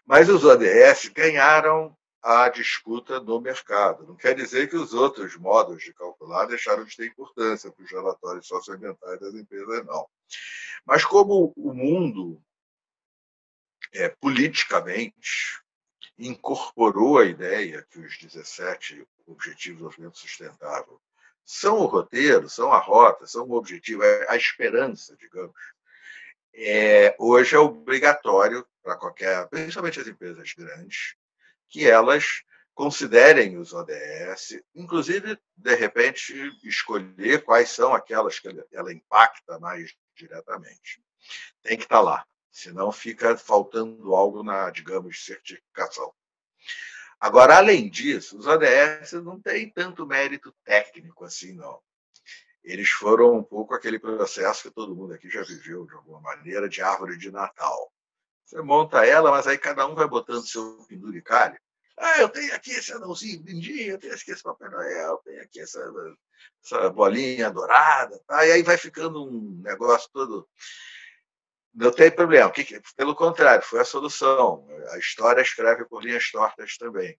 Mas 0.05 0.29
os 0.29 0.45
ODS 0.45 1.09
ganharam 1.13 1.97
a 2.21 2.49
disputa 2.49 3.19
no 3.19 3.39
mercado. 3.39 4.05
Não 4.05 4.15
quer 4.15 4.35
dizer 4.35 4.69
que 4.69 4.75
os 4.75 4.93
outros 4.93 5.35
modos 5.37 5.83
de 5.83 5.93
calcular 5.93 6.45
deixaram 6.45 6.83
de 6.83 6.95
ter 6.95 7.07
importância 7.07 7.71
para 7.71 7.83
os 7.83 7.91
relatórios 7.91 8.47
socioambientais 8.47 9.19
das 9.19 9.33
empresas, 9.33 9.85
não. 9.85 10.07
Mas 10.85 11.05
como 11.05 11.53
o 11.55 11.73
mundo 11.73 12.41
é, 13.93 14.09
politicamente 14.09 15.61
incorporou 16.17 17.19
a 17.19 17.25
ideia 17.25 17.85
que 17.89 17.99
os 17.99 18.17
17 18.17 19.07
Objetivos 19.27 19.57
de 19.57 19.71
Desenvolvimento 19.71 20.17
Sustentável 20.17 21.01
são 21.45 21.79
o 21.79 21.85
roteiro, 21.85 22.49
são 22.49 22.71
a 22.71 22.79
rota, 22.79 23.27
são 23.27 23.45
o 23.47 23.53
objetivo, 23.53 24.03
é 24.03 24.25
a 24.29 24.35
esperança, 24.35 25.15
digamos. 25.17 25.59
É, 26.53 27.15
hoje 27.19 27.55
é 27.55 27.59
obrigatório 27.59 28.65
para 28.81 28.95
qualquer, 28.95 29.47
principalmente 29.47 29.99
as 29.99 30.07
empresas 30.07 30.53
grandes, 30.53 31.15
que 31.69 31.87
elas 31.89 32.43
considerem 32.73 33.57
os 33.57 33.73
ODS, 33.73 34.61
inclusive, 34.75 35.37
de 35.55 35.75
repente, 35.75 36.33
escolher 36.63 37.43
quais 37.43 37.69
são 37.69 37.93
aquelas 37.93 38.39
que 38.39 38.47
ela 38.71 38.93
impacta 38.93 39.59
mais 39.59 39.95
diretamente. 40.15 41.01
Tem 41.63 41.75
que 41.75 41.83
estar 41.83 42.01
lá, 42.01 42.25
senão 42.51 42.91
fica 42.91 43.35
faltando 43.35 44.13
algo 44.13 44.43
na, 44.43 44.69
digamos, 44.69 45.25
certificação. 45.25 46.13
Agora, 47.19 47.57
além 47.57 47.89
disso, 47.89 48.37
os 48.37 48.45
ODS 48.45 49.13
não 49.23 49.41
têm 49.41 49.71
tanto 49.71 50.05
mérito 50.05 50.53
técnico 50.63 51.25
assim, 51.25 51.53
não. 51.53 51.81
Eles 52.63 52.89
foram 52.89 53.35
um 53.37 53.43
pouco 53.43 53.73
aquele 53.73 53.97
processo 53.97 54.63
que 54.63 54.75
todo 54.75 54.95
mundo 54.95 55.13
aqui 55.13 55.29
já 55.29 55.41
viveu, 55.41 55.85
de 55.87 55.93
alguma 55.93 56.21
maneira, 56.21 56.69
de 56.69 56.81
árvore 56.81 57.17
de 57.17 57.31
Natal. 57.31 57.91
Você 58.47 58.61
monta 58.61 59.05
ela, 59.05 59.29
mas 59.29 59.45
aí 59.45 59.57
cada 59.57 59.85
um 59.85 59.93
vai 59.93 60.07
botando 60.07 60.47
seu 60.47 60.85
penduricalho 60.87 61.57
ah, 61.97 62.21
eu 62.21 62.29
tenho 62.29 62.53
aqui 62.53 62.71
esse 62.71 62.93
anãozinho 62.93 63.41
lindinho, 63.43 63.93
eu 63.93 63.97
tenho 63.97 64.13
aqui 64.13 64.31
esse 64.31 64.43
Papai 64.43 64.69
Noel, 64.69 65.13
eu 65.13 65.17
tenho 65.17 65.41
aqui 65.41 65.59
essa, 65.59 65.79
essa 66.63 66.89
bolinha 66.91 67.49
dourada. 67.49 68.21
Tá? 68.27 68.45
E 68.45 68.51
aí 68.51 68.63
vai 68.63 68.77
ficando 68.77 69.25
um 69.25 69.59
negócio 69.63 70.07
todo. 70.13 70.47
Não 71.73 71.91
tem 71.91 72.11
problema. 72.11 72.53
Pelo 72.95 73.15
contrário, 73.15 73.65
foi 73.65 73.79
a 73.79 73.85
solução. 73.85 74.67
A 74.91 74.99
história 74.99 75.41
escreve 75.41 75.85
por 75.85 76.03
linhas 76.03 76.29
tortas 76.29 76.77
também. 76.77 77.17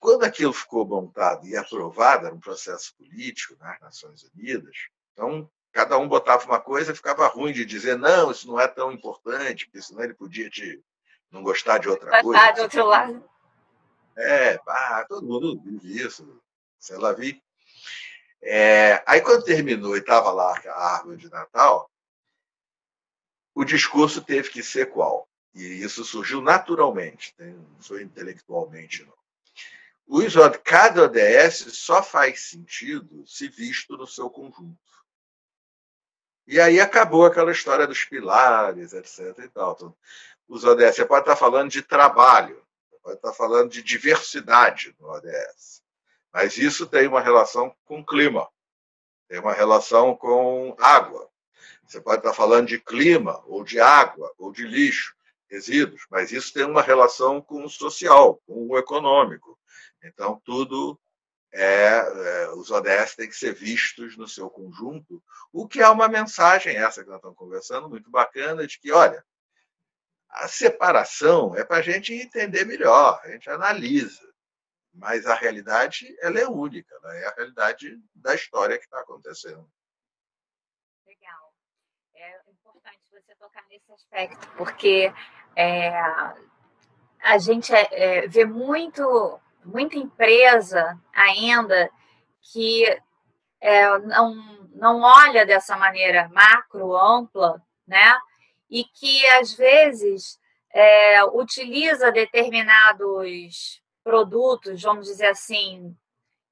Quando 0.00 0.24
aquilo 0.24 0.52
ficou 0.52 0.84
montado 0.84 1.46
e 1.46 1.56
aprovado, 1.56 2.26
era 2.26 2.34
um 2.34 2.40
processo 2.40 2.92
político 2.96 3.56
nas 3.60 3.80
Nações 3.80 4.24
Unidas, 4.34 4.76
então 5.12 5.48
cada 5.72 5.98
um 5.98 6.06
botava 6.06 6.44
uma 6.44 6.60
coisa 6.60 6.92
e 6.92 6.96
ficava 6.96 7.26
ruim 7.26 7.52
de 7.52 7.64
dizer, 7.64 7.96
não, 7.96 8.30
isso 8.30 8.46
não 8.46 8.60
é 8.60 8.68
tão 8.68 8.92
importante, 8.92 9.66
porque 9.66 9.82
senão 9.82 10.04
ele 10.04 10.14
podia 10.14 10.50
te 10.50 10.82
não 11.30 11.42
gostar 11.42 11.78
de 11.78 11.88
outra 11.88 12.10
gostar 12.10 12.22
coisa. 12.22 12.38
Gostar 12.38 12.52
de 12.52 12.60
outro 12.60 12.86
lado. 12.86 13.24
É, 14.16 14.60
ah, 14.68 15.04
todo 15.08 15.26
mundo 15.26 15.60
vive 15.64 16.02
isso, 16.02 16.40
sei 16.78 16.98
lá, 16.98 17.12
vi. 17.12 17.42
É, 18.42 19.02
aí, 19.06 19.20
quando 19.20 19.44
terminou 19.44 19.96
e 19.96 20.00
estava 20.00 20.30
lá 20.30 20.60
a 20.66 20.96
árvore 20.96 21.16
de 21.16 21.30
Natal, 21.30 21.90
o 23.54 23.64
discurso 23.64 24.22
teve 24.22 24.50
que 24.50 24.62
ser 24.62 24.90
qual? 24.90 25.28
E 25.54 25.62
isso 25.62 26.04
surgiu 26.04 26.40
naturalmente, 26.40 27.34
não 27.38 27.80
foi 27.80 28.02
intelectualmente, 28.02 29.04
não. 29.04 29.22
O 30.06 30.20
cada 30.62 31.04
ODS 31.04 31.72
só 31.72 32.02
faz 32.02 32.50
sentido 32.50 33.24
se 33.26 33.48
visto 33.48 33.96
no 33.96 34.06
seu 34.06 34.28
conjunto. 34.28 34.76
E 36.46 36.60
aí 36.60 36.80
acabou 36.80 37.24
aquela 37.24 37.52
história 37.52 37.86
dos 37.86 38.04
pilares, 38.04 38.92
etc. 38.92 39.38
E 39.38 39.48
tal. 39.48 39.72
Então, 39.72 39.94
os 40.48 40.64
ODS, 40.64 40.96
você 40.96 41.04
pode 41.06 41.22
estar 41.22 41.36
falando 41.36 41.70
de 41.70 41.82
trabalho, 41.82 42.62
pode 43.02 43.16
estar 43.16 43.32
falando 43.32 43.70
de 43.70 43.82
diversidade 43.82 44.94
no 44.98 45.08
ODS. 45.08 45.82
Mas 46.32 46.56
isso 46.56 46.86
tem 46.86 47.06
uma 47.06 47.20
relação 47.20 47.74
com 47.84 48.04
clima, 48.04 48.48
tem 49.28 49.40
uma 49.40 49.52
relação 49.52 50.16
com 50.16 50.74
água. 50.80 51.28
Você 51.86 52.00
pode 52.00 52.18
estar 52.18 52.32
falando 52.32 52.68
de 52.68 52.78
clima, 52.78 53.42
ou 53.46 53.64
de 53.64 53.80
água, 53.80 54.32
ou 54.38 54.52
de 54.52 54.66
lixo, 54.66 55.14
resíduos, 55.48 56.06
mas 56.10 56.32
isso 56.32 56.52
tem 56.54 56.64
uma 56.64 56.80
relação 56.80 57.40
com 57.42 57.64
o 57.64 57.68
social, 57.68 58.40
com 58.46 58.66
o 58.68 58.78
econômico. 58.78 59.58
Então, 60.02 60.40
tudo 60.44 60.98
é, 61.52 61.98
é, 61.98 62.50
os 62.50 62.70
ODS 62.70 63.14
têm 63.14 63.28
que 63.28 63.36
ser 63.36 63.54
vistos 63.54 64.16
no 64.16 64.26
seu 64.26 64.48
conjunto, 64.48 65.22
o 65.52 65.68
que 65.68 65.80
é 65.80 65.88
uma 65.88 66.08
mensagem, 66.08 66.76
essa 66.76 67.02
que 67.02 67.10
nós 67.10 67.18
estamos 67.18 67.36
conversando, 67.36 67.90
muito 67.90 68.10
bacana, 68.10 68.66
de 68.66 68.78
que, 68.78 68.90
olha, 68.90 69.24
a 70.30 70.48
separação 70.48 71.54
é 71.54 71.62
para 71.64 71.76
a 71.76 71.82
gente 71.82 72.14
entender 72.14 72.64
melhor, 72.64 73.20
a 73.22 73.28
gente 73.30 73.50
analisa, 73.50 74.32
mas 74.94 75.26
a 75.26 75.34
realidade 75.34 76.16
ela 76.20 76.40
é 76.40 76.46
única, 76.46 76.98
né? 77.00 77.22
é 77.22 77.26
a 77.26 77.34
realidade 77.34 78.00
da 78.14 78.34
história 78.34 78.78
que 78.78 78.84
está 78.84 79.00
acontecendo. 79.00 79.70
Legal. 81.06 81.54
É 82.14 82.40
importante 82.50 83.00
você 83.10 83.34
tocar 83.34 83.62
nesse 83.68 83.92
aspecto, 83.92 84.48
porque 84.56 85.12
é, 85.54 85.90
a 87.22 87.38
gente 87.38 87.74
é, 87.74 87.88
é, 87.92 88.26
vê 88.26 88.44
muito, 88.44 89.40
muita 89.64 89.96
empresa 89.96 90.98
ainda 91.12 91.90
que 92.52 92.84
é, 93.60 93.98
não, 94.00 94.34
não 94.74 95.00
olha 95.00 95.46
dessa 95.46 95.76
maneira 95.76 96.28
macro, 96.32 96.96
ampla, 96.96 97.62
né? 97.86 98.18
e 98.72 98.84
que 98.84 99.26
às 99.26 99.52
vezes 99.52 100.40
é, 100.72 101.22
utiliza 101.24 102.10
determinados 102.10 103.82
produtos, 104.02 104.80
vamos 104.80 105.08
dizer 105.08 105.26
assim, 105.26 105.94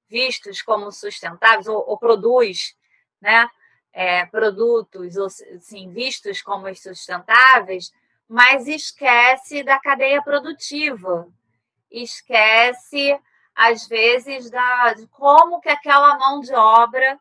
vistos 0.06 0.60
como 0.60 0.92
sustentáveis, 0.92 1.66
ou, 1.66 1.82
ou 1.88 1.98
produz 1.98 2.76
né, 3.22 3.48
é, 3.90 4.26
produtos 4.26 5.16
assim, 5.16 5.90
vistos 5.90 6.42
como 6.42 6.72
sustentáveis, 6.74 7.90
mas 8.28 8.68
esquece 8.68 9.62
da 9.62 9.80
cadeia 9.80 10.22
produtiva, 10.22 11.26
esquece, 11.90 13.18
às 13.54 13.86
vezes, 13.86 14.50
da, 14.50 14.94
de 14.94 15.06
como 15.08 15.60
que 15.60 15.68
aquela 15.68 16.16
mão 16.18 16.40
de 16.40 16.54
obra 16.54 17.18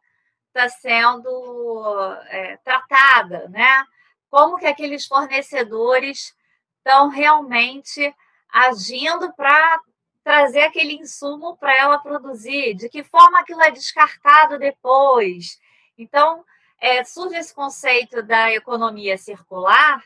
está 0.47 0.69
sendo 0.69 1.93
é, 2.29 2.57
tratada, 2.57 3.47
né? 3.49 3.83
como 4.29 4.57
que 4.57 4.67
aqueles 4.67 5.05
fornecedores 5.05 6.35
estão 6.77 7.09
realmente 7.09 8.13
agindo 8.51 9.33
para 9.33 9.79
trazer 10.23 10.61
aquele 10.61 10.93
insumo 10.93 11.57
para 11.57 11.75
ela 11.75 11.97
produzir, 11.99 12.75
de 12.75 12.87
que 12.89 13.03
forma 13.03 13.39
aquilo 13.39 13.61
é 13.61 13.71
descartado 13.71 14.59
depois. 14.59 15.59
Então, 15.97 16.43
é, 16.79 17.03
surge 17.03 17.35
esse 17.35 17.53
conceito 17.53 18.21
da 18.21 18.51
economia 18.51 19.17
circular, 19.17 20.03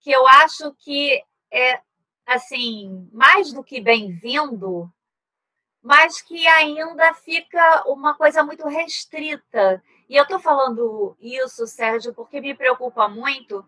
que 0.00 0.10
eu 0.10 0.26
acho 0.26 0.74
que 0.78 1.22
é 1.52 1.80
assim 2.26 3.08
mais 3.12 3.52
do 3.52 3.64
que 3.64 3.80
bem-vindo, 3.80 4.92
mas 5.82 6.20
que 6.20 6.46
ainda 6.46 7.14
fica 7.14 7.84
uma 7.86 8.14
coisa 8.14 8.44
muito 8.44 8.66
restrita 8.68 9.82
e 10.10 10.16
eu 10.16 10.24
estou 10.24 10.40
falando 10.40 11.16
isso, 11.20 11.68
Sérgio, 11.68 12.12
porque 12.12 12.40
me 12.40 12.52
preocupa 12.52 13.08
muito, 13.08 13.64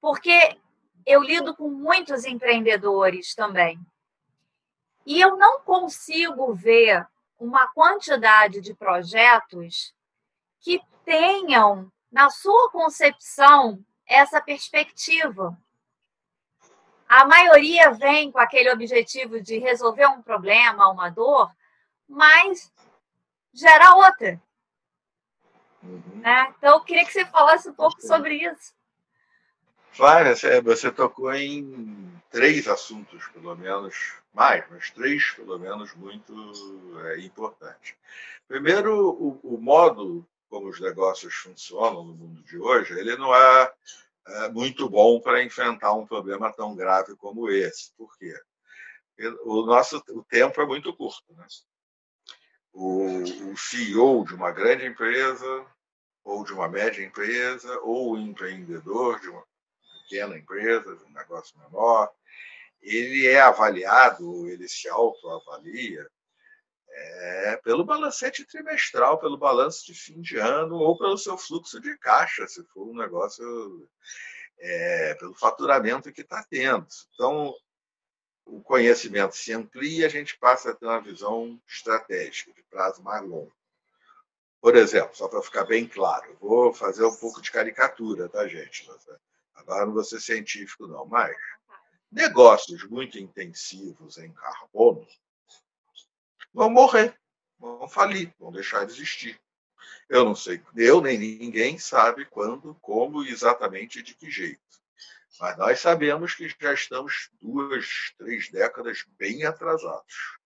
porque 0.00 0.56
eu 1.04 1.20
lido 1.20 1.56
com 1.56 1.68
muitos 1.68 2.24
empreendedores 2.24 3.34
também. 3.34 3.80
E 5.04 5.20
eu 5.20 5.36
não 5.36 5.58
consigo 5.62 6.54
ver 6.54 7.04
uma 7.36 7.66
quantidade 7.72 8.60
de 8.60 8.72
projetos 8.72 9.92
que 10.60 10.80
tenham, 11.04 11.90
na 12.12 12.30
sua 12.30 12.70
concepção, 12.70 13.84
essa 14.06 14.40
perspectiva. 14.40 15.58
A 17.12 17.26
maioria 17.26 17.90
vem 17.90 18.32
com 18.32 18.38
aquele 18.38 18.72
objetivo 18.72 19.38
de 19.38 19.58
resolver 19.58 20.06
um 20.06 20.22
problema, 20.22 20.90
uma 20.90 21.10
dor, 21.10 21.50
mas 22.08 22.72
gera 23.52 23.94
outra. 23.96 24.40
Uhum. 25.82 26.22
Né? 26.22 26.54
Então, 26.56 26.76
eu 26.76 26.80
queria 26.80 27.04
que 27.04 27.12
você 27.12 27.26
falasse 27.26 27.68
um 27.68 27.74
pouco 27.74 28.00
sobre 28.00 28.36
isso. 28.36 28.72
Flávia, 29.90 30.34
você 30.62 30.90
tocou 30.90 31.30
em 31.34 32.10
três 32.30 32.66
assuntos, 32.66 33.28
pelo 33.28 33.54
menos, 33.56 34.14
mais, 34.32 34.64
mas 34.70 34.90
três, 34.90 35.32
pelo 35.32 35.58
menos, 35.58 35.94
muito 35.94 36.34
é, 37.04 37.20
importantes. 37.20 37.94
Primeiro, 38.48 39.10
o, 39.10 39.38
o, 39.42 39.60
modo 39.60 40.26
como 40.48 40.70
os 40.70 40.80
negócios 40.80 41.34
funcionam 41.34 42.04
no 42.04 42.14
mundo 42.14 42.42
de 42.44 42.56
hoje, 42.56 42.98
ele 42.98 43.16
não 43.16 43.34
é, 43.34 43.64
é 43.64 43.72
muito 44.52 44.88
bom 44.88 45.20
para 45.20 45.42
enfrentar 45.42 45.92
um 45.94 46.06
problema 46.06 46.52
tão 46.52 46.74
grave 46.74 47.16
como 47.16 47.48
esse. 47.50 47.92
Por 47.96 48.16
quê? 48.18 48.34
O 49.44 49.62
nosso 49.62 50.02
o 50.10 50.24
tempo 50.24 50.60
é 50.60 50.66
muito 50.66 50.94
curto. 50.96 51.32
Né? 51.34 51.46
o, 52.72 53.52
o 53.52 53.56
CEO 53.56 54.24
de 54.24 54.34
uma 54.34 54.50
grande 54.50 54.86
empresa, 54.86 55.66
ou 56.24 56.44
de 56.44 56.52
uma 56.52 56.68
média 56.68 57.04
empresa, 57.04 57.78
ou 57.80 58.12
o 58.12 58.18
empreendedor 58.18 59.20
de 59.20 59.28
uma 59.28 59.44
pequena 60.02 60.36
empresa, 60.36 60.96
de 60.96 61.04
um 61.04 61.10
negócio 61.10 61.58
menor, 61.58 62.10
ele 62.80 63.26
é 63.26 63.40
avaliado, 63.40 64.48
ele 64.48 64.68
se 64.68 64.88
autoavalia 64.88 66.08
é, 66.94 67.56
pelo 67.64 67.84
balancete 67.84 68.44
trimestral, 68.44 69.18
pelo 69.18 69.38
balanço 69.38 69.86
de 69.86 69.94
fim 69.94 70.20
de 70.20 70.36
ano, 70.36 70.76
ou 70.76 70.96
pelo 70.96 71.16
seu 71.16 71.38
fluxo 71.38 71.80
de 71.80 71.96
caixa, 71.98 72.46
se 72.46 72.62
for 72.66 72.88
um 72.88 72.96
negócio, 72.96 73.88
é, 74.58 75.14
pelo 75.14 75.34
faturamento 75.34 76.12
que 76.12 76.20
está 76.20 76.44
tendo. 76.48 76.86
Então, 77.14 77.54
o 78.44 78.60
conhecimento 78.62 79.36
se 79.36 79.52
amplia, 79.52 80.06
a 80.06 80.10
gente 80.10 80.38
passa 80.38 80.70
a 80.70 80.74
ter 80.74 80.86
uma 80.86 81.00
visão 81.00 81.60
estratégica, 81.66 82.52
de 82.52 82.62
prazo 82.64 83.02
mais 83.02 83.22
longo. 83.22 83.52
Por 84.60 84.76
exemplo, 84.76 85.16
só 85.16 85.26
para 85.28 85.42
ficar 85.42 85.64
bem 85.64 85.88
claro, 85.88 86.36
vou 86.40 86.72
fazer 86.72 87.04
um 87.04 87.16
pouco 87.16 87.40
de 87.40 87.50
caricatura, 87.50 88.28
tá, 88.28 88.46
gente? 88.46 88.88
Agora 89.54 89.86
não 89.86 89.92
vou 89.92 90.04
ser 90.04 90.20
científico, 90.20 90.86
não, 90.86 91.04
mas 91.06 91.36
negócios 92.10 92.84
muito 92.84 93.18
intensivos 93.18 94.18
em 94.18 94.32
carbono 94.32 95.06
vão 96.52 96.70
morrer, 96.70 97.18
vão 97.58 97.88
falir, 97.88 98.32
vão 98.38 98.52
deixar 98.52 98.84
de 98.84 98.92
existir. 98.92 99.40
Eu 100.08 100.24
não 100.24 100.34
sei, 100.34 100.62
eu 100.76 101.00
nem 101.00 101.18
ninguém 101.18 101.78
sabe 101.78 102.24
quando, 102.26 102.74
como 102.80 103.24
exatamente 103.24 104.02
de 104.02 104.14
que 104.14 104.30
jeito. 104.30 104.60
Mas 105.40 105.56
nós 105.56 105.80
sabemos 105.80 106.34
que 106.34 106.48
já 106.60 106.72
estamos 106.72 107.30
duas, 107.40 108.12
três 108.18 108.50
décadas 108.50 109.04
bem 109.18 109.44
atrasados. 109.44 110.38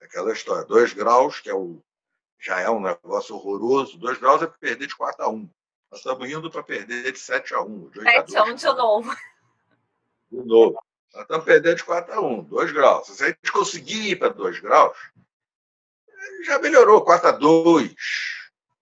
Aquela 0.00 0.32
história, 0.32 0.64
dois 0.64 0.92
graus, 0.92 1.40
que 1.40 1.48
é 1.48 1.54
o, 1.54 1.82
já 2.38 2.60
é 2.60 2.70
um 2.70 2.80
negócio 2.80 3.34
horroroso, 3.34 3.98
dois 3.98 4.18
graus 4.18 4.42
é 4.42 4.46
para 4.46 4.58
perder 4.58 4.86
de 4.86 4.96
4 4.96 5.24
a 5.24 5.28
1. 5.28 5.50
Nós 5.90 6.00
estamos 6.00 6.28
indo 6.30 6.50
para 6.50 6.62
perder 6.62 7.10
de 7.10 7.18
7 7.18 7.54
a 7.54 7.62
1. 7.62 7.88
De 7.88 8.02
7 8.02 8.36
a 8.36 8.44
1 8.44 8.54
de 8.54 8.64
novo. 8.66 9.16
De 10.30 10.44
novo. 10.44 10.78
Nós 11.14 11.22
estamos 11.22 11.44
perdendo 11.44 11.76
de 11.76 11.84
4 11.84 12.14
a 12.14 12.20
1, 12.20 12.44
2 12.44 12.72
graus. 12.72 13.06
Se 13.08 13.24
a 13.24 13.28
gente 13.28 13.50
conseguir 13.50 14.10
ir 14.10 14.16
para 14.16 14.28
2 14.28 14.60
graus, 14.60 14.96
já 16.44 16.58
melhorou, 16.58 17.04
4 17.04 17.28
a 17.28 17.32
2. 17.32 17.94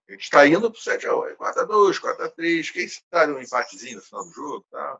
A 0.08 0.12
gente 0.12 0.22
está 0.22 0.46
indo 0.46 0.70
para 0.70 0.78
o 0.78 0.82
7 0.82 1.06
a 1.06 1.14
8, 1.14 1.36
4 1.36 1.62
a 1.62 1.64
2, 1.64 1.98
4 1.98 2.24
a 2.24 2.28
3, 2.30 2.70
quem 2.70 2.88
sabe 2.88 3.32
um 3.32 3.40
empatezinho 3.40 3.96
no 3.96 4.02
final 4.02 4.24
do 4.24 4.32
jogo. 4.32 4.66
Tá? 4.70 4.98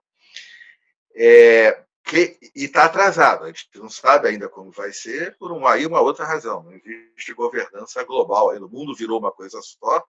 É, 1.14 1.84
que, 2.04 2.38
e 2.54 2.64
está 2.64 2.84
atrasado, 2.84 3.44
a 3.44 3.46
gente 3.48 3.68
não 3.74 3.88
sabe 3.88 4.28
ainda 4.28 4.48
como 4.48 4.70
vai 4.70 4.92
ser, 4.92 5.36
por 5.38 5.52
uma 5.52 5.76
e 5.78 5.86
uma 5.86 6.00
outra 6.00 6.24
razão. 6.24 6.62
Não 6.62 6.72
existe 6.72 7.32
governança 7.34 8.02
global, 8.04 8.50
aí 8.50 8.58
o 8.58 8.68
mundo 8.68 8.94
virou 8.94 9.18
uma 9.18 9.32
coisa 9.32 9.60
só, 9.62 10.04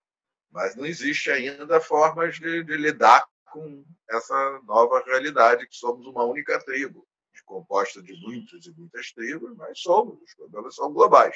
mas 0.51 0.75
não 0.75 0.85
existe 0.85 1.29
ainda 1.29 1.79
formas 1.79 2.39
de, 2.39 2.63
de 2.63 2.77
lidar 2.77 3.25
com 3.51 3.85
essa 4.09 4.61
nova 4.63 5.03
realidade, 5.05 5.67
que 5.67 5.75
somos 5.75 6.05
uma 6.07 6.23
única 6.23 6.59
tribo, 6.59 7.07
composta 7.47 8.03
de 8.03 8.13
muitas 8.21 8.65
e 8.65 8.71
muitas 8.71 9.11
tribos, 9.11 9.55
mas 9.55 9.79
somos, 9.79 10.21
os 10.21 10.35
problemas 10.35 10.75
são 10.75 10.91
globais. 10.91 11.35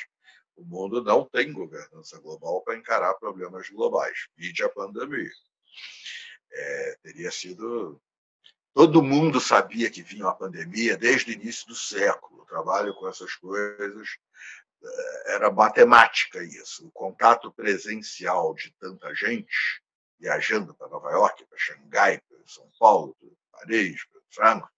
O 0.55 0.63
mundo 0.63 1.03
não 1.03 1.25
tem 1.25 1.51
governança 1.51 2.19
global 2.19 2.61
para 2.61 2.75
encarar 2.75 3.13
problemas 3.15 3.69
globais. 3.69 4.27
Vide 4.35 4.63
a 4.63 4.69
pandemia. 4.69 5.31
É, 6.51 6.97
teria 7.03 7.31
sido. 7.31 8.01
Todo 8.73 9.03
mundo 9.03 9.39
sabia 9.39 9.89
que 9.89 10.01
vinha 10.01 10.25
uma 10.25 10.35
pandemia 10.35 10.97
desde 10.97 11.31
o 11.31 11.33
início 11.33 11.67
do 11.67 11.75
século. 11.75 12.41
O 12.41 12.45
trabalho 12.45 12.93
com 12.95 13.07
essas 13.07 13.35
coisas 13.35 14.17
é, 14.83 15.33
era 15.35 15.51
matemática 15.51 16.43
isso. 16.43 16.87
O 16.87 16.91
contato 16.91 17.51
presencial 17.51 18.53
de 18.53 18.73
tanta 18.79 19.13
gente 19.13 19.81
viajando 20.19 20.75
para 20.75 20.87
Nova 20.87 21.09
York, 21.11 21.45
para 21.45 21.57
Xangai, 21.57 22.21
para 22.21 22.37
São 22.45 22.69
Paulo, 22.79 23.15
para 23.19 23.59
Paris, 23.59 24.05
para 24.05 24.21
Frankfurt, 24.29 24.71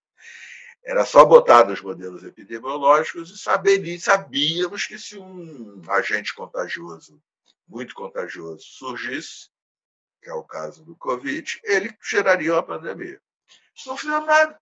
era 0.83 1.05
só 1.05 1.23
botar 1.23 1.65
nos 1.65 1.81
modelos 1.81 2.23
epidemiológicos 2.23 3.31
e 3.31 3.37
saber, 3.37 3.99
sabíamos 3.99 4.85
que 4.85 4.99
se 4.99 5.17
um 5.17 5.81
agente 5.87 6.35
contagioso, 6.35 7.21
muito 7.67 7.95
contagioso, 7.95 8.63
surgisse, 8.63 9.49
que 10.21 10.29
é 10.29 10.33
o 10.33 10.43
caso 10.43 10.83
do 10.83 10.95
Covid, 10.95 11.59
ele 11.63 11.95
geraria 12.01 12.53
uma 12.53 12.63
pandemia. 12.63 13.21
Isso 13.75 13.89
não 13.89 13.97
fizemos 13.97 14.25
nada. 14.25 14.59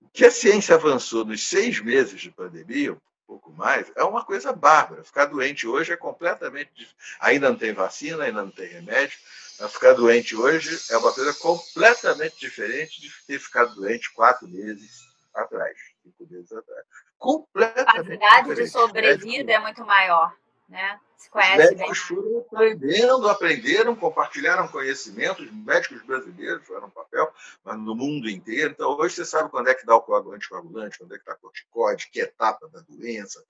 O 0.00 0.10
que 0.10 0.24
a 0.24 0.30
ciência 0.30 0.74
avançou 0.74 1.24
nos 1.24 1.46
seis 1.46 1.80
meses 1.80 2.20
de 2.20 2.30
pandemia, 2.30 2.92
um 2.94 3.00
pouco 3.26 3.52
mais, 3.52 3.90
é 3.96 4.02
uma 4.04 4.24
coisa 4.24 4.52
bárbara. 4.52 5.04
Ficar 5.04 5.26
doente 5.26 5.66
hoje 5.66 5.92
é 5.92 5.96
completamente. 5.96 6.94
Ainda 7.20 7.50
não 7.50 7.58
tem 7.58 7.72
vacina, 7.72 8.24
ainda 8.24 8.42
não 8.42 8.50
tem 8.50 8.68
remédio, 8.68 9.18
ficar 9.66 9.94
doente 9.94 10.36
hoje 10.36 10.78
é 10.90 10.96
uma 10.98 11.12
coisa 11.12 11.34
completamente 11.34 12.38
diferente 12.38 13.00
de 13.00 13.10
ter 13.26 13.38
ficado 13.40 13.74
doente 13.74 14.12
quatro 14.12 14.46
meses 14.46 15.00
atrás, 15.34 15.76
cinco 16.02 16.30
meses 16.30 16.52
atrás. 16.52 16.84
Completamente. 17.18 17.88
A 17.88 17.94
quantidade 17.94 18.54
de 18.54 18.68
sobrevida 18.68 19.52
é 19.52 19.58
muito 19.58 19.84
maior, 19.84 20.32
né? 20.68 21.00
Se 21.16 21.28
conhece 21.30 21.74
os 21.74 21.78
médicos 21.80 21.98
foram 21.98 22.38
aprendendo, 22.38 23.28
aprenderam, 23.28 23.96
compartilharam 23.96 24.68
conhecimento, 24.68 25.42
os 25.42 25.52
médicos 25.52 26.00
brasileiros 26.02 26.64
fizeram 26.64 26.88
papel, 26.90 27.32
mas 27.64 27.76
no 27.76 27.96
mundo 27.96 28.30
inteiro. 28.30 28.70
Então, 28.70 28.90
hoje 28.92 29.16
você 29.16 29.24
sabe 29.24 29.50
quando 29.50 29.68
é 29.68 29.74
que 29.74 29.84
dá 29.84 29.96
o 29.96 30.32
anticoagulante, 30.32 30.96
quando 30.96 31.16
é 31.16 31.18
que 31.18 31.24
dá 31.24 31.34
corticóide, 31.34 32.08
que 32.12 32.20
etapa 32.20 32.68
da 32.68 32.80
doença, 32.82 33.44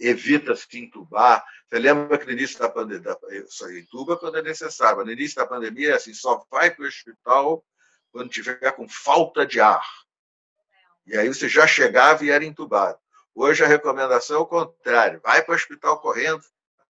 evita 0.00 0.56
se 0.56 0.78
entubar. 0.78 1.44
Você 1.68 1.78
lembra 1.78 2.18
que 2.18 2.26
no 2.26 2.32
início 2.32 2.58
da 2.58 2.68
pandemia, 2.68 3.16
só 3.48 3.70
entuba 3.70 4.16
quando 4.16 4.38
é 4.38 4.42
necessário, 4.42 4.96
mas 4.96 5.06
no 5.06 5.12
início 5.12 5.36
da 5.36 5.46
pandemia, 5.46 5.94
assim, 5.94 6.14
só 6.14 6.44
vai 6.50 6.70
para 6.70 6.84
o 6.84 6.88
hospital 6.88 7.64
quando 8.10 8.30
tiver 8.30 8.72
com 8.72 8.88
falta 8.88 9.46
de 9.46 9.60
ar. 9.60 9.84
E 11.06 11.16
aí 11.16 11.28
você 11.28 11.48
já 11.48 11.66
chegava 11.66 12.24
e 12.24 12.30
era 12.30 12.44
entubado. 12.44 12.98
Hoje 13.34 13.62
a 13.62 13.66
recomendação 13.66 14.36
é 14.36 14.40
o 14.40 14.46
contrário: 14.46 15.20
vai 15.22 15.42
para 15.42 15.52
o 15.52 15.54
hospital 15.54 16.00
correndo, 16.00 16.42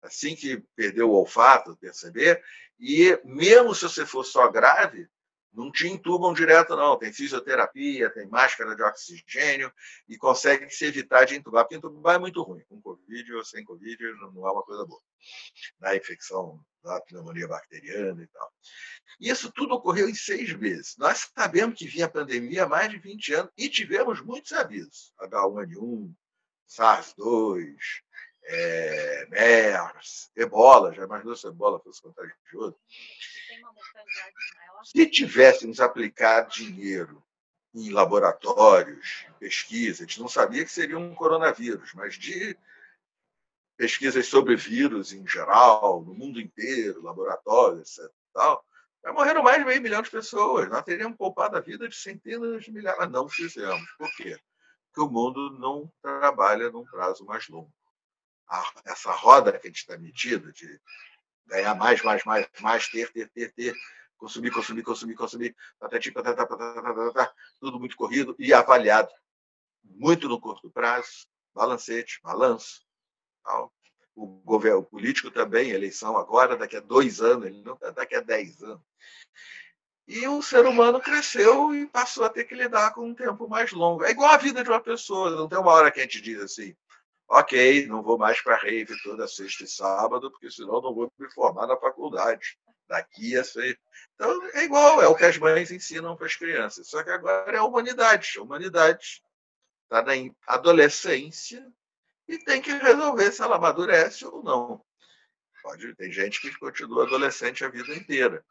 assim 0.03 0.35
que 0.35 0.62
perdeu 0.75 1.11
o 1.11 1.14
olfato, 1.14 1.77
perceber, 1.77 2.43
e 2.79 3.19
mesmo 3.25 3.75
se 3.75 3.83
você 3.83 4.05
for 4.05 4.25
só 4.25 4.49
grave, 4.51 5.09
não 5.55 5.71
te 5.71 5.87
entubam 5.87 6.33
direto, 6.33 6.77
não. 6.77 6.99
Tem 6.99 7.12
fisioterapia, 7.12 8.11
tem 8.11 8.27
máscara 8.27 8.75
de 8.75 8.83
oxigênio 8.83 9.73
e 10.09 10.17
consegue 10.17 10.69
se 10.71 10.85
evitar 10.87 11.25
de 11.25 11.37
entubar, 11.37 11.64
porque 11.64 11.77
entubar 11.77 12.17
é 12.17 12.19
muito 12.19 12.43
ruim. 12.43 12.62
Com 12.69 12.81
Covid 12.81 13.35
ou 13.35 13.45
sem 13.45 13.64
Covid 13.64 14.03
não 14.35 14.47
é 14.47 14.53
uma 14.53 14.62
coisa 14.62 14.85
boa. 14.85 15.01
Na 15.79 15.95
infecção 15.97 16.61
da 16.83 17.01
pneumonia 17.01 17.49
bacteriana 17.49 18.23
e 18.23 18.27
tal. 18.27 18.53
Isso 19.21 19.51
tudo 19.53 19.75
ocorreu 19.75 20.09
em 20.09 20.14
seis 20.14 20.53
meses. 20.55 20.97
Nós 20.99 21.31
sabemos 21.37 21.79
que 21.79 21.87
vinha 21.87 22.07
a 22.07 22.11
pandemia 22.11 22.64
há 22.64 22.69
mais 22.69 22.90
de 22.90 22.99
20 22.99 23.35
anos 23.35 23.53
e 23.57 23.69
tivemos 23.69 24.21
muitos 24.21 24.53
avisos. 24.53 25.14
H1N1, 25.21 26.12
SARS-2, 26.69 27.77
é, 28.47 29.27
MERS, 29.31 30.31
ebola, 30.37 30.93
já 30.93 31.05
imaginou 31.05 31.35
se 31.35 31.47
ebola 31.47 31.81
fosse 31.81 32.03
contagioso? 32.03 32.77
Se 34.85 35.07
tivéssemos 35.07 35.81
aplicado 35.81 36.51
dinheiro 36.51 37.23
em 37.75 37.90
laboratórios, 37.90 39.25
em 39.29 39.33
pesquisa, 39.35 40.05
a 40.05 40.07
gente 40.07 40.20
não 40.20 40.29
sabia 40.29 40.64
que 40.64 40.70
seria 40.70 40.99
um 40.99 41.14
coronavírus, 41.14 41.92
mas 41.94 42.14
de 42.14 42.57
pesquisas 43.77 44.27
sobre 44.27 44.55
vírus 44.55 45.12
em 45.12 45.27
geral, 45.27 46.03
no 46.03 46.14
mundo 46.14 46.40
inteiro, 46.40 47.03
laboratórios, 47.03 47.99
etc. 47.99 48.12
Tal, 48.33 48.64
morreram 49.12 49.42
mais 49.42 49.59
de 49.59 49.64
meio 49.64 49.83
milhão 49.83 50.03
de 50.03 50.11
pessoas. 50.11 50.68
Nós 50.68 50.85
teríamos 50.85 51.16
poupado 51.16 51.57
a 51.57 51.61
vida 51.61 51.88
de 51.88 51.97
centenas 51.97 52.64
de 52.64 52.73
milhares, 52.73 53.11
não 53.11 53.29
fizemos. 53.29 53.90
Por 53.99 54.14
quê? 54.16 54.38
Porque 54.87 55.01
o 55.01 55.12
mundo 55.12 55.51
não 55.59 55.92
trabalha 56.01 56.70
num 56.70 56.85
prazo 56.85 57.25
mais 57.25 57.49
longo 57.49 57.73
essa 58.85 59.12
roda 59.12 59.53
que 59.53 59.66
a 59.66 59.70
gente 59.70 59.81
está 59.81 59.97
metida 59.99 60.53
de 60.53 60.81
ganhar 61.47 61.75
mais, 61.75 62.03
mais, 62.03 62.25
mais, 62.25 62.47
mais, 62.61 62.88
ter, 62.88 63.11
ter, 63.12 63.29
ter, 63.31 63.53
ter, 63.53 63.75
consumir, 64.16 64.50
consumir, 64.50 64.83
consumir, 64.83 65.14
consumir, 65.14 65.57
patati, 65.79 66.11
patata, 66.11 66.46
patata, 66.46 66.83
patata, 66.83 67.35
tudo 67.61 67.79
muito 67.79 67.96
corrido 67.96 68.35
e 68.38 68.53
avaliado 68.53 69.11
muito 69.85 70.29
no 70.29 70.40
curto 70.40 70.70
prazo, 70.70 71.27
balancete, 71.55 72.20
balanço. 72.22 72.85
Tal. 73.44 73.72
O 74.14 74.27
governo 74.27 74.83
político 74.83 75.31
também, 75.31 75.70
eleição 75.70 76.16
agora, 76.16 76.57
daqui 76.57 76.77
a 76.77 76.81
dois 76.81 77.20
anos, 77.20 77.46
ele 77.46 77.62
não 77.62 77.77
daqui 77.94 78.14
a 78.14 78.20
dez 78.20 78.62
anos. 78.62 78.83
E 80.07 80.27
o 80.29 80.42
ser 80.42 80.66
humano 80.66 81.00
cresceu 81.00 81.74
e 81.74 81.87
passou 81.87 82.24
a 82.24 82.29
ter 82.29 82.44
que 82.44 82.55
lidar 82.55 82.92
com 82.92 83.09
um 83.09 83.14
tempo 83.14 83.48
mais 83.48 83.72
longo. 83.72 84.05
É 84.05 84.11
igual 84.11 84.31
a 84.31 84.37
vida 84.37 84.62
de 84.62 84.68
uma 84.68 84.81
pessoa, 84.81 85.31
não 85.31 85.48
tem 85.48 85.59
uma 85.59 85.72
hora 85.72 85.90
que 85.90 85.98
a 85.98 86.03
gente 86.03 86.20
diz 86.20 86.40
assim, 86.40 86.77
ok, 87.27 87.87
não 87.87 88.03
vou 88.03 88.18
mais 88.18 88.40
para 88.40 88.55
a 88.55 88.59
rave 88.59 88.94
toda 89.03 89.27
sexta 89.27 89.64
e 89.64 89.68
sábado, 89.68 90.31
porque 90.31 90.50
senão 90.50 90.81
não 90.81 90.94
vou 90.94 91.11
me 91.18 91.33
formar 91.33 91.66
na 91.66 91.77
faculdade. 91.77 92.59
Daqui 92.88 93.37
a 93.37 93.44
ser. 93.44 93.79
Então, 94.14 94.51
é 94.55 94.64
igual, 94.64 95.03
é 95.03 95.09
o 95.09 95.14
que 95.14 95.25
as 95.25 95.38
mães 95.38 95.70
ensinam 95.70 96.16
para 96.16 96.27
as 96.27 96.37
crianças. 96.37 96.88
Só 96.88 97.03
que 97.03 97.11
agora 97.11 97.57
é 97.57 97.59
a 97.59 97.64
humanidade. 97.64 98.35
A 98.38 98.42
humanidade 98.42 99.23
está 99.85 100.03
na 100.03 100.12
adolescência 100.47 101.66
e 102.29 102.38
tem 102.38 102.61
que 102.61 102.73
resolver 102.73 103.33
se 103.33 103.42
ela 103.42 103.57
amadurece 103.57 104.25
ou 104.25 104.42
não. 104.42 104.85
Pode, 105.62 105.94
tem 105.94 106.12
gente 106.12 106.40
que 106.40 106.55
continua 106.59 107.05
adolescente 107.07 107.64
a 107.64 107.68
vida 107.68 107.94
inteira. 107.94 108.44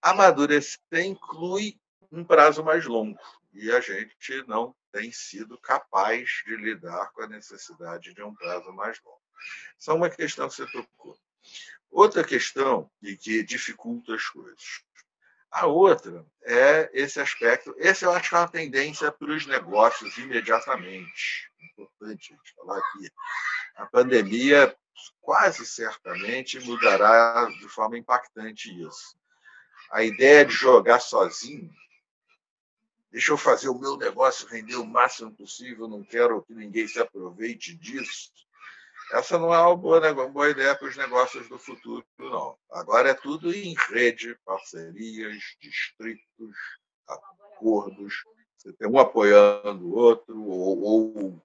Amadurecer 0.00 0.78
inclui 1.04 1.80
um 2.12 2.24
prazo 2.24 2.62
mais 2.62 2.86
longo 2.86 3.18
e 3.52 3.72
a 3.72 3.80
gente 3.80 4.46
não 4.46 4.74
tem 4.92 5.10
sido 5.10 5.58
capaz 5.58 6.42
de 6.46 6.56
lidar 6.56 7.10
com 7.12 7.22
a 7.22 7.28
necessidade 7.28 8.14
de 8.14 8.22
um 8.22 8.34
prazo 8.34 8.72
mais 8.72 9.00
longo. 9.04 9.20
Só 9.76 9.94
uma 9.94 10.08
questão 10.08 10.48
que 10.48 10.54
você 10.54 10.66
tocou. 10.70 11.18
Outra 11.90 12.22
questão 12.22 12.90
e 13.02 13.16
que 13.16 13.42
dificulta 13.42 14.14
as 14.14 14.26
coisas. 14.28 14.82
A 15.50 15.66
outra 15.66 16.24
é 16.42 16.90
esse 16.92 17.20
aspecto. 17.20 17.74
Esse 17.78 18.04
eu 18.04 18.12
acho 18.12 18.28
que 18.28 18.34
é 18.34 18.38
uma 18.38 18.48
tendência 18.48 19.10
para 19.10 19.32
os 19.32 19.46
negócios 19.46 20.16
imediatamente. 20.18 21.50
Importante 21.72 22.32
a 22.32 22.36
gente 22.36 22.54
falar 22.54 22.78
aqui. 22.78 23.10
A 23.76 23.86
pandemia 23.86 24.76
quase 25.20 25.64
certamente 25.64 26.60
mudará 26.60 27.46
de 27.46 27.68
forma 27.68 27.96
impactante 27.96 28.70
isso. 28.82 29.16
A 29.90 30.02
ideia 30.02 30.44
de 30.44 30.52
jogar 30.52 31.00
sozinho 31.00 31.70
deixa 33.10 33.32
eu 33.32 33.38
fazer 33.38 33.68
o 33.68 33.78
meu 33.78 33.96
negócio 33.96 34.48
render 34.48 34.76
o 34.76 34.86
máximo 34.86 35.34
possível, 35.34 35.88
não 35.88 36.04
quero 36.04 36.42
que 36.42 36.54
ninguém 36.54 36.86
se 36.86 37.00
aproveite 37.00 37.74
disso. 37.74 38.30
Essa 39.12 39.38
não 39.38 39.54
é 39.54 39.58
uma 39.58 39.76
boa, 39.76 40.28
boa 40.28 40.50
ideia 40.50 40.74
para 40.74 40.88
os 40.88 40.96
negócios 40.96 41.48
do 41.48 41.58
futuro, 41.58 42.04
não. 42.18 42.58
Agora 42.70 43.10
é 43.10 43.14
tudo 43.14 43.52
em 43.52 43.74
rede, 43.88 44.38
parcerias, 44.44 45.42
distritos, 45.60 46.56
acordos, 47.06 48.22
você 48.56 48.72
tem 48.72 48.88
um 48.88 48.98
apoiando 48.98 49.86
o 49.86 49.94
outro, 49.94 50.42
ou, 50.42 50.82
ou 50.82 51.42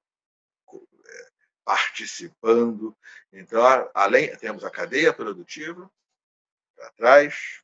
é, 0.73 1.30
participando. 1.63 2.95
Então, 3.32 3.62
além, 3.93 4.36
temos 4.38 4.63
a 4.63 4.69
cadeia 4.69 5.13
produtiva 5.13 5.89
para 6.76 6.91
trás, 6.91 7.63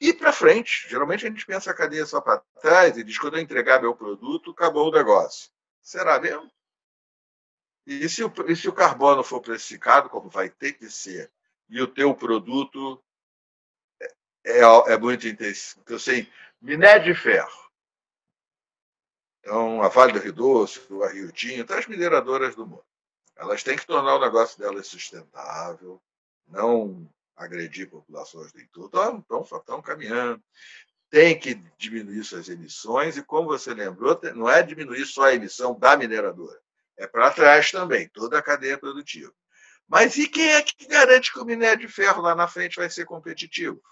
e 0.00 0.12
para 0.14 0.32
frente. 0.32 0.86
Geralmente 0.88 1.26
a 1.26 1.28
gente 1.28 1.44
pensa 1.44 1.70
a 1.70 1.74
cadeia 1.74 2.06
só 2.06 2.20
para 2.20 2.42
trás 2.60 2.96
e 2.96 3.04
diz: 3.04 3.18
quando 3.18 3.36
eu 3.36 3.42
entregar 3.42 3.80
meu 3.80 3.94
produto, 3.94 4.52
acabou 4.52 4.88
o 4.88 4.92
negócio. 4.92 5.50
Será 5.82 6.18
mesmo? 6.18 6.50
E 7.90 8.08
se 8.08 8.22
o, 8.22 8.32
e 8.46 8.54
se 8.54 8.68
o 8.68 8.72
carbono 8.72 9.24
for 9.24 9.40
precificado, 9.40 10.08
como 10.08 10.30
vai 10.30 10.48
ter 10.48 10.74
que 10.74 10.88
ser, 10.88 11.28
e 11.68 11.82
o 11.82 11.88
teu 11.88 12.14
produto 12.14 13.02
é, 14.00 14.60
é, 14.60 14.92
é 14.92 14.96
muito 14.96 15.26
intenso. 15.26 15.76
Então, 15.80 15.96
assim, 15.96 16.24
minério 16.62 17.12
de 17.12 17.20
ferro. 17.20 17.68
Então, 19.40 19.82
a 19.82 19.88
Vale 19.88 20.12
do 20.12 20.20
Rio 20.20 20.32
Doce, 20.32 20.80
a 21.02 21.08
Rio 21.08 21.32
Tinto, 21.32 21.74
as 21.74 21.88
mineradoras 21.88 22.54
do 22.54 22.64
mundo. 22.64 22.84
Elas 23.34 23.64
têm 23.64 23.76
que 23.76 23.86
tornar 23.86 24.14
o 24.14 24.20
negócio 24.20 24.56
delas 24.56 24.86
sustentável, 24.86 26.00
não 26.46 27.10
agredir 27.34 27.90
populações 27.90 28.52
do 28.52 28.60
entorno. 28.60 29.18
Estão, 29.18 29.42
estão, 29.42 29.58
estão 29.58 29.82
caminhando. 29.82 30.40
Tem 31.08 31.36
que 31.36 31.54
diminuir 31.76 32.22
suas 32.22 32.48
emissões, 32.48 33.16
e 33.16 33.22
como 33.24 33.48
você 33.48 33.74
lembrou, 33.74 34.16
não 34.36 34.48
é 34.48 34.62
diminuir 34.62 35.04
só 35.06 35.24
a 35.24 35.34
emissão 35.34 35.76
da 35.76 35.96
mineradora, 35.96 36.62
é 37.00 37.06
para 37.06 37.30
trás 37.30 37.70
também, 37.70 38.08
toda 38.10 38.38
a 38.38 38.42
cadeia 38.42 38.76
produtiva. 38.76 39.32
Mas 39.88 40.16
e 40.18 40.28
quem 40.28 40.52
é 40.52 40.62
que 40.62 40.86
garante 40.86 41.32
que 41.32 41.38
o 41.38 41.44
minério 41.44 41.86
de 41.86 41.92
ferro 41.92 42.20
lá 42.20 42.34
na 42.34 42.46
frente 42.46 42.76
vai 42.76 42.90
ser 42.90 43.06
competitivo? 43.06 43.82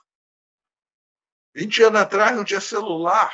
20 1.55 1.85
anos 1.85 2.01
atrás 2.03 2.37
não 2.37 2.45
tinha 2.45 2.61
celular. 2.61 3.33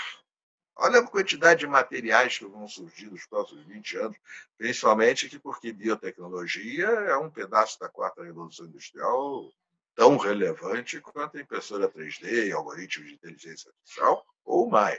Olha 0.77 1.01
a 1.01 1.07
quantidade 1.07 1.61
de 1.61 1.67
materiais 1.67 2.39
que 2.39 2.47
vão 2.47 2.69
surgir 2.69 3.11
nos 3.11 3.27
próximos 3.27 3.65
20 3.67 3.97
anos, 3.99 4.17
principalmente 4.57 5.39
porque 5.41 5.73
biotecnologia 5.73 6.87
é 6.87 7.17
um 7.17 7.31
pedaço 7.31 7.79
da 7.81 7.89
quarta 7.89 8.23
revolução 8.23 8.67
industrial 8.67 9.53
tão 9.95 10.17
relevante 10.17 11.01
quanto 11.01 11.37
a 11.37 11.41
impressora 11.41 11.89
3D 11.89 12.47
e 12.47 12.53
algoritmos 12.53 13.09
de 13.09 13.15
inteligência 13.15 13.71
artificial, 13.71 14.25
ou 14.45 14.69
mais. 14.69 14.99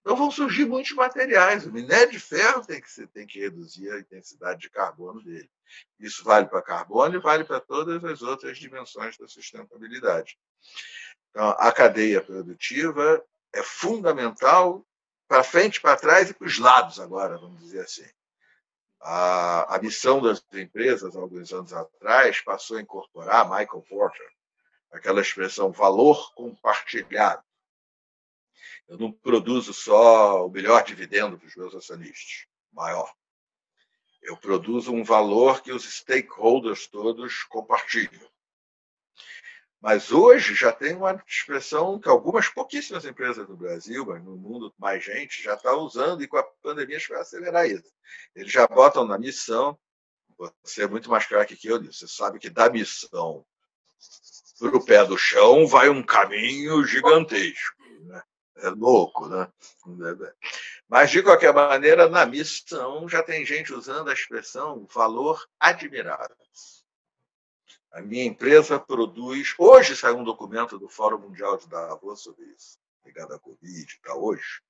Então 0.00 0.16
vão 0.16 0.30
surgir 0.30 0.64
muitos 0.64 0.92
materiais. 0.92 1.66
O 1.66 1.72
minério 1.72 2.10
de 2.10 2.20
ferro 2.20 2.64
tem 2.64 2.80
que, 2.80 2.90
ser, 2.90 3.06
tem 3.08 3.26
que 3.26 3.40
reduzir 3.40 3.90
a 3.90 4.00
intensidade 4.00 4.60
de 4.60 4.70
carbono 4.70 5.22
dele. 5.22 5.50
Isso 5.98 6.22
vale 6.24 6.46
para 6.46 6.60
carbono 6.62 7.16
e 7.16 7.20
vale 7.20 7.44
para 7.44 7.60
todas 7.60 8.04
as 8.04 8.22
outras 8.22 8.58
dimensões 8.58 9.16
da 9.16 9.26
sustentabilidade. 9.26 10.38
Então, 11.30 11.48
a 11.58 11.72
cadeia 11.72 12.20
produtiva 12.20 13.24
é 13.54 13.62
fundamental 13.62 14.84
para 15.26 15.42
frente, 15.42 15.80
para 15.80 15.96
trás 15.96 16.28
e 16.28 16.34
para 16.34 16.46
os 16.46 16.58
lados 16.58 17.00
agora, 17.00 17.38
vamos 17.38 17.60
dizer 17.60 17.80
assim. 17.80 18.06
A, 19.00 19.76
a 19.76 19.78
missão 19.80 20.20
das 20.20 20.44
empresas, 20.52 21.16
alguns 21.16 21.52
anos 21.52 21.72
atrás, 21.72 22.40
passou 22.42 22.76
a 22.76 22.82
incorporar 22.82 23.48
Michael 23.48 23.82
Porter, 23.88 24.28
aquela 24.92 25.20
expressão 25.20 25.72
valor 25.72 26.32
compartilhado. 26.34 27.42
Eu 28.88 28.98
não 28.98 29.12
produzo 29.12 29.72
só 29.72 30.46
o 30.46 30.50
melhor 30.50 30.84
dividendo 30.84 31.38
para 31.38 31.46
os 31.46 31.56
meus 31.56 31.74
acionistas, 31.74 32.46
maior. 32.72 33.12
Eu 34.22 34.36
produzo 34.36 34.92
um 34.92 35.02
valor 35.02 35.62
que 35.62 35.72
os 35.72 35.84
stakeholders 35.84 36.86
todos 36.86 37.42
compartilham. 37.44 38.30
Mas 39.80 40.12
hoje 40.12 40.54
já 40.54 40.70
tem 40.70 40.94
uma 40.94 41.20
expressão 41.26 41.98
que 41.98 42.08
algumas 42.08 42.48
pouquíssimas 42.48 43.04
empresas 43.04 43.44
do 43.48 43.56
Brasil, 43.56 44.06
mas 44.06 44.22
no 44.22 44.36
mundo 44.36 44.72
mais 44.78 45.02
gente, 45.02 45.42
já 45.42 45.54
está 45.54 45.74
usando, 45.74 46.22
e 46.22 46.28
com 46.28 46.36
a 46.36 46.44
pandemia 46.62 47.00
vai 47.08 47.20
acelerar 47.20 47.68
isso. 47.68 47.92
Eles 48.32 48.52
já 48.52 48.64
botam 48.68 49.04
na 49.04 49.18
missão, 49.18 49.76
você 50.62 50.84
é 50.84 50.86
muito 50.86 51.10
mais 51.10 51.26
craque 51.26 51.56
que 51.56 51.66
eu 51.66 51.80
nisso, 51.80 52.06
você 52.06 52.14
sabe 52.14 52.38
que 52.38 52.48
da 52.48 52.70
missão 52.70 53.44
para 54.56 54.76
o 54.76 54.84
pé 54.84 55.04
do 55.04 55.18
chão 55.18 55.66
vai 55.66 55.88
um 55.88 56.02
caminho 56.02 56.84
gigantesco. 56.84 57.81
É 58.56 58.68
louco, 58.68 59.28
né? 59.28 59.50
Mas, 60.88 61.10
de 61.10 61.22
qualquer 61.22 61.54
maneira, 61.54 62.08
na 62.08 62.26
missão 62.26 63.08
já 63.08 63.22
tem 63.22 63.44
gente 63.44 63.72
usando 63.72 64.10
a 64.10 64.12
expressão 64.12 64.86
valor 64.92 65.46
admirável. 65.58 66.36
A 67.92 68.00
minha 68.00 68.24
empresa 68.24 68.78
produz. 68.78 69.54
Hoje 69.58 69.94
saiu 69.96 70.18
um 70.18 70.24
documento 70.24 70.78
do 70.78 70.88
Fórum 70.88 71.18
Mundial 71.18 71.58
de 71.58 71.68
Davos 71.68 72.22
sobre 72.22 72.44
isso, 72.46 72.78
ligado 73.04 73.34
à 73.34 73.38
Covid, 73.38 73.98
para 74.00 74.14
hoje. 74.14 74.62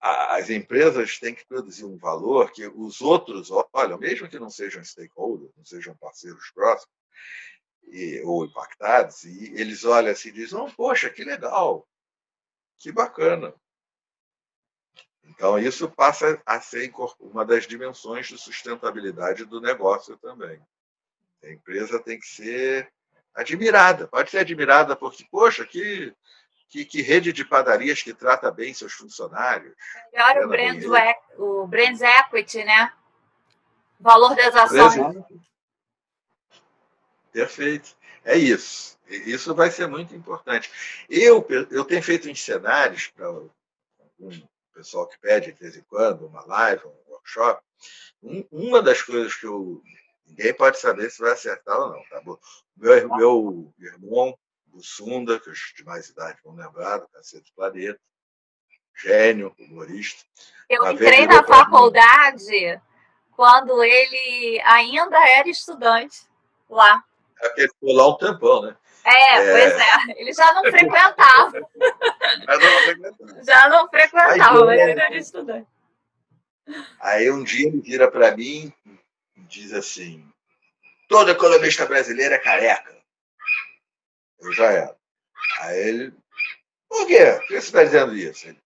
As 0.00 0.50
empresas 0.50 1.18
têm 1.18 1.34
que 1.34 1.46
produzir 1.46 1.84
um 1.84 1.96
valor 1.96 2.50
que 2.50 2.66
os 2.66 3.00
outros 3.00 3.50
olham, 3.72 3.98
mesmo 3.98 4.28
que 4.28 4.38
não 4.38 4.50
sejam 4.50 4.82
stakeholders, 4.84 5.52
não 5.56 5.64
sejam 5.64 5.96
parceiros 5.96 6.50
próximos 6.52 6.94
e, 7.86 8.22
ou 8.24 8.44
impactados, 8.44 9.24
e 9.24 9.52
eles 9.54 9.84
olham 9.84 10.10
assim 10.10 10.30
e 10.30 10.32
dizem: 10.32 10.58
oh, 10.58 10.70
Poxa, 10.70 11.10
que 11.10 11.24
legal, 11.24 11.86
que 12.78 12.92
bacana. 12.92 13.54
Então, 15.24 15.58
isso 15.58 15.88
passa 15.88 16.40
a 16.44 16.60
ser 16.60 16.92
uma 17.18 17.44
das 17.44 17.66
dimensões 17.66 18.26
de 18.26 18.38
sustentabilidade 18.38 19.44
do 19.44 19.60
negócio 19.60 20.16
também. 20.18 20.60
A 21.42 21.50
empresa 21.50 21.98
tem 21.98 22.18
que 22.18 22.26
ser 22.26 22.92
admirada. 23.34 24.06
Pode 24.08 24.30
ser 24.30 24.38
admirada 24.38 24.94
porque, 24.94 25.26
poxa, 25.30 25.64
que, 25.64 26.14
que, 26.68 26.84
que 26.84 27.02
rede 27.02 27.32
de 27.32 27.44
padarias 27.44 28.02
que 28.02 28.14
trata 28.14 28.50
bem 28.50 28.72
seus 28.72 28.92
funcionários. 28.92 29.74
Melhor 30.12 30.44
o 30.44 30.48
brand, 30.48 30.82
o 31.38 31.66
brand 31.66 32.00
equity, 32.00 32.64
né? 32.64 32.92
Valor 33.98 34.34
das 34.36 34.54
ações. 34.54 35.24
Perfeito. 37.32 37.96
É 38.24 38.36
isso. 38.36 38.98
Isso 39.08 39.54
vai 39.54 39.70
ser 39.70 39.86
muito 39.86 40.14
importante. 40.14 40.70
Eu, 41.08 41.46
eu 41.70 41.84
tenho 41.84 42.02
feito 42.02 42.28
uns 42.28 42.42
cenários 42.42 43.08
para 43.08 43.30
um 43.30 44.42
pessoal 44.72 45.06
que 45.06 45.18
pede 45.18 45.52
de 45.52 45.60
vez 45.60 45.76
em 45.76 45.82
quando 45.82 46.26
uma 46.26 46.44
live, 46.46 46.86
um 46.86 47.12
workshop. 47.12 47.62
uma 48.50 48.82
das 48.82 49.02
coisas 49.02 49.34
que 49.34 49.46
eu 49.46 49.82
Ninguém 50.26 50.54
pode 50.54 50.78
saber 50.78 51.10
se 51.10 51.22
vai 51.22 51.32
acertar 51.32 51.78
ou 51.78 51.90
não, 51.90 52.02
tá 52.04 52.20
bom? 52.20 52.36
Meu, 52.76 53.08
meu 53.78 53.92
irmão, 53.92 54.36
o 54.72 54.82
Sunda, 54.82 55.38
que 55.38 55.50
os 55.50 55.72
de 55.76 55.84
mais 55.84 56.08
idade 56.08 56.40
vão 56.42 56.54
lembrar, 56.54 56.98
do 56.98 57.08
Cacete 57.08 57.50
do 57.50 57.54
Planeta, 57.54 58.00
gênio, 58.96 59.54
humorista. 59.58 60.24
Eu 60.68 60.90
entrei 60.90 61.26
na 61.26 61.44
faculdade 61.44 62.44
mim, 62.44 62.80
quando 63.32 63.82
ele 63.84 64.60
ainda 64.64 65.16
era 65.28 65.48
estudante 65.48 66.26
lá. 66.68 67.04
É 67.44 67.48
porque 67.48 67.60
ele 67.60 67.68
ficou 67.68 67.94
lá 67.94 68.08
um 68.08 68.16
tempão, 68.16 68.62
né? 68.62 68.76
É, 69.04 69.36
é, 69.36 69.50
pois 69.50 69.74
é. 69.74 70.20
Ele 70.20 70.32
já 70.32 70.54
não 70.54 70.62
frequentava. 70.62 71.70
já 73.46 73.68
não 73.68 73.88
frequentava, 73.88 74.64
mas 74.64 74.80
ele 74.80 75.00
era 75.00 75.16
estudante. 75.16 75.68
Aí 77.00 77.30
um 77.30 77.44
dia 77.44 77.68
ele 77.68 77.82
vira 77.82 78.10
para 78.10 78.34
mim, 78.34 78.72
diz 79.36 79.74
assim: 79.74 80.26
todo 81.06 81.30
economista 81.30 81.84
brasileiro 81.84 82.34
é 82.34 82.38
careca. 82.38 82.96
Eu 84.40 84.52
já 84.52 84.72
era. 84.72 84.96
Aí 85.60 85.88
ele, 85.88 86.14
por 86.88 87.06
quê? 87.06 87.32
Por 87.40 87.48
que 87.48 87.60
você 87.60 87.66
está 87.66 87.84
dizendo 87.84 88.16
isso? 88.16 88.48
Ele, 88.48 88.58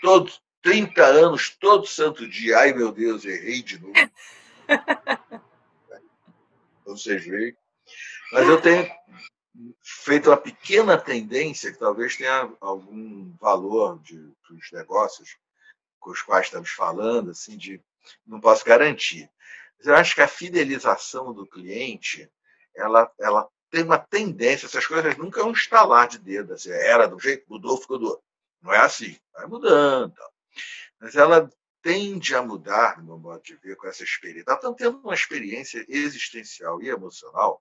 todos 0.00 0.42
30 0.62 1.04
anos, 1.04 1.50
todo 1.50 1.86
santo 1.86 2.28
dia. 2.28 2.58
Ai, 2.58 2.72
meu 2.72 2.90
Deus, 2.90 3.24
errei 3.24 3.62
de 3.62 3.80
novo. 3.80 3.94
Vocês 6.84 7.24
veem. 7.24 7.56
Mas 8.32 8.48
eu 8.48 8.60
tenho 8.60 8.90
feito 9.82 10.30
uma 10.30 10.38
pequena 10.38 10.96
tendência, 10.96 11.70
que 11.70 11.78
talvez 11.78 12.16
tenha 12.16 12.50
algum 12.60 13.30
valor 13.36 14.00
de, 14.00 14.16
dos 14.48 14.72
negócios 14.72 15.36
com 16.00 16.10
os 16.10 16.22
quais 16.22 16.46
estamos 16.46 16.70
falando, 16.70 17.30
assim, 17.30 17.58
de 17.58 17.80
não 18.26 18.40
posso 18.40 18.64
garantir. 18.64 19.30
Eu 19.80 19.94
acho 19.94 20.14
que 20.14 20.22
a 20.22 20.28
fidelização 20.28 21.34
do 21.34 21.46
cliente, 21.46 22.30
ela, 22.74 23.12
ela 23.20 23.46
tem 23.70 23.84
uma 23.84 23.98
tendência, 23.98 24.64
essas 24.64 24.86
coisas 24.86 25.16
nunca 25.18 25.42
vão 25.42 25.52
estalar 25.52 26.08
de 26.08 26.18
dedo, 26.18 26.54
assim, 26.54 26.70
era 26.70 27.06
do 27.06 27.18
jeito, 27.18 27.44
mudou, 27.48 27.76
ficou 27.76 27.98
do 27.98 28.06
outro. 28.06 28.24
Não 28.62 28.72
é 28.72 28.78
assim, 28.78 29.14
vai 29.34 29.46
mudando. 29.46 30.14
Mas 30.98 31.16
ela 31.16 31.50
tende 31.82 32.34
a 32.34 32.42
mudar, 32.42 32.98
no 32.98 33.04
meu 33.04 33.18
modo 33.18 33.42
de 33.42 33.56
ver, 33.56 33.76
com 33.76 33.88
essa 33.88 34.04
experiência. 34.04 34.44
Ela 34.46 34.56
está 34.56 34.72
tendo 34.72 34.98
uma 34.98 35.14
experiência 35.14 35.84
existencial 35.88 36.80
e 36.80 36.88
emocional 36.88 37.60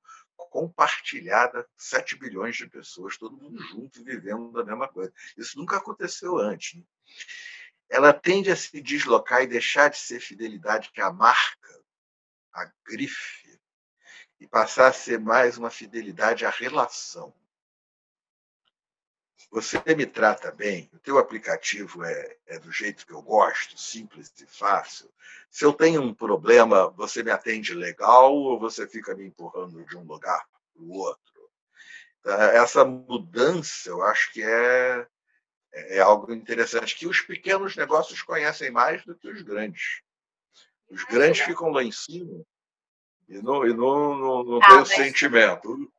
compartilhada, 0.50 1.68
7 1.78 2.18
bilhões 2.18 2.56
de 2.56 2.68
pessoas, 2.68 3.18
todo 3.18 3.38
mundo 3.38 3.62
junto 3.64 4.04
vivendo 4.04 4.52
da 4.52 4.64
mesma 4.64 4.88
coisa. 4.88 5.14
Isso 5.38 5.58
nunca 5.58 5.78
aconteceu 5.78 6.38
antes. 6.38 6.80
Né? 6.80 6.84
ela 7.92 8.14
tende 8.14 8.50
a 8.50 8.56
se 8.56 8.82
deslocar 8.82 9.44
e 9.44 9.48
deixar 9.48 9.90
de 9.90 9.98
ser 9.98 10.22
fidelidade 10.22 10.90
à 10.98 11.12
marca, 11.12 11.84
à 12.54 12.72
grife, 12.88 13.60
e 14.40 14.48
passar 14.48 14.88
a 14.88 14.94
ser 14.94 15.20
mais 15.20 15.58
uma 15.58 15.70
fidelidade 15.70 16.46
à 16.46 16.50
relação. 16.50 17.36
Você 19.52 19.82
me 19.96 20.06
trata 20.06 20.50
bem, 20.50 20.90
o 20.94 21.00
teu 21.00 21.18
aplicativo 21.18 22.06
é, 22.06 22.38
é 22.48 22.58
do 22.58 22.72
jeito 22.72 23.06
que 23.06 23.12
eu 23.12 23.22
gosto, 23.22 23.78
simples 23.78 24.34
e 24.40 24.46
fácil. 24.46 25.12
Se 25.50 25.66
eu 25.66 25.74
tenho 25.74 26.02
um 26.02 26.14
problema, 26.14 26.90
você 26.92 27.22
me 27.22 27.32
atende 27.32 27.74
legal 27.74 28.34
ou 28.34 28.58
você 28.58 28.88
fica 28.88 29.14
me 29.14 29.26
empurrando 29.26 29.84
de 29.84 29.98
um 29.98 30.04
lugar 30.04 30.48
para 30.74 30.82
o 30.82 30.94
outro? 30.94 31.50
Então, 32.22 32.34
essa 32.34 32.86
mudança, 32.86 33.90
eu 33.90 34.02
acho 34.04 34.32
que 34.32 34.42
é, 34.42 35.06
é 35.74 36.00
algo 36.00 36.32
interessante, 36.34 36.98
que 36.98 37.06
os 37.06 37.20
pequenos 37.20 37.76
negócios 37.76 38.22
conhecem 38.22 38.72
mais 38.72 39.04
do 39.04 39.16
que 39.16 39.28
os 39.28 39.42
grandes. 39.42 40.02
Os 40.90 41.04
grandes 41.04 41.42
ficam 41.42 41.70
lá 41.72 41.84
em 41.84 41.92
cima 41.92 42.46
e 43.28 43.42
não, 43.42 43.66
e 43.66 43.74
não, 43.74 44.18
não, 44.18 44.44
não 44.44 44.60
ah, 44.62 44.68
tem 44.68 44.80
o 44.80 44.86
sentimento 44.86 45.92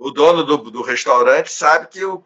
o 0.00 0.10
dono 0.10 0.42
do, 0.42 0.56
do 0.70 0.80
restaurante 0.80 1.52
sabe 1.52 1.86
que 1.88 2.02
o, 2.02 2.24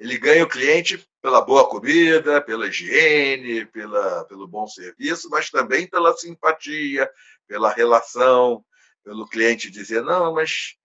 ele 0.00 0.18
ganha 0.18 0.42
o 0.42 0.48
cliente 0.48 1.08
pela 1.22 1.40
boa 1.40 1.68
comida, 1.68 2.42
pela 2.42 2.66
higiene, 2.66 3.64
pela, 3.66 4.24
pelo 4.24 4.48
bom 4.48 4.66
serviço, 4.66 5.30
mas 5.30 5.48
também 5.48 5.86
pela 5.86 6.12
simpatia, 6.16 7.08
pela 7.46 7.72
relação, 7.72 8.64
pelo 9.04 9.28
cliente 9.28 9.70
dizer, 9.70 10.02
não, 10.02 10.34
mas, 10.34 10.76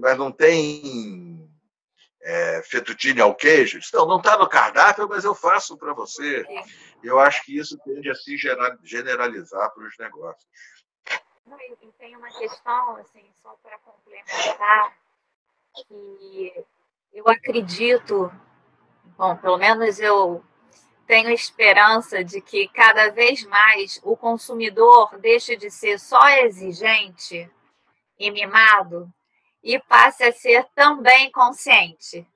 mas 0.00 0.18
não 0.18 0.32
tem 0.32 1.48
é, 2.20 2.60
fettuccine 2.64 3.20
ao 3.20 3.32
queijo? 3.32 3.78
Não, 3.92 4.08
não 4.08 4.18
está 4.18 4.36
no 4.36 4.48
cardápio, 4.48 5.08
mas 5.08 5.22
eu 5.22 5.36
faço 5.36 5.78
para 5.78 5.92
você. 5.92 6.44
Eu 7.00 7.20
acho 7.20 7.44
que 7.44 7.56
isso 7.56 7.78
tende 7.84 8.10
a 8.10 8.14
se 8.16 8.36
generalizar 8.82 9.72
para 9.72 9.86
os 9.86 9.96
negócios. 9.98 10.50
E 11.80 11.92
tem 11.92 12.16
uma 12.16 12.28
questão, 12.30 12.96
assim, 12.96 13.30
só 13.40 13.56
para 13.62 13.78
complementar, 13.78 15.03
que 15.74 16.64
eu 17.12 17.28
acredito, 17.28 18.32
bom, 19.16 19.36
pelo 19.36 19.58
menos 19.58 19.98
eu 19.98 20.44
tenho 21.06 21.30
esperança 21.30 22.24
de 22.24 22.40
que 22.40 22.68
cada 22.68 23.10
vez 23.10 23.44
mais 23.44 24.00
o 24.02 24.16
consumidor 24.16 25.18
deixe 25.18 25.56
de 25.56 25.70
ser 25.70 25.98
só 25.98 26.28
exigente 26.28 27.50
e 28.18 28.30
mimado 28.30 29.12
e 29.62 29.78
passe 29.78 30.24
a 30.24 30.32
ser 30.32 30.66
também 30.74 31.30
consciente. 31.30 32.26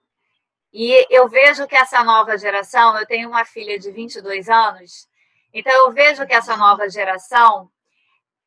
E 0.72 1.06
eu 1.08 1.28
vejo 1.28 1.66
que 1.66 1.76
essa 1.76 2.04
nova 2.04 2.36
geração, 2.36 2.98
eu 2.98 3.06
tenho 3.06 3.28
uma 3.28 3.44
filha 3.44 3.78
de 3.78 3.90
22 3.90 4.48
anos, 4.48 5.08
então 5.52 5.72
eu 5.72 5.92
vejo 5.92 6.26
que 6.26 6.34
essa 6.34 6.56
nova 6.56 6.88
geração 6.88 7.70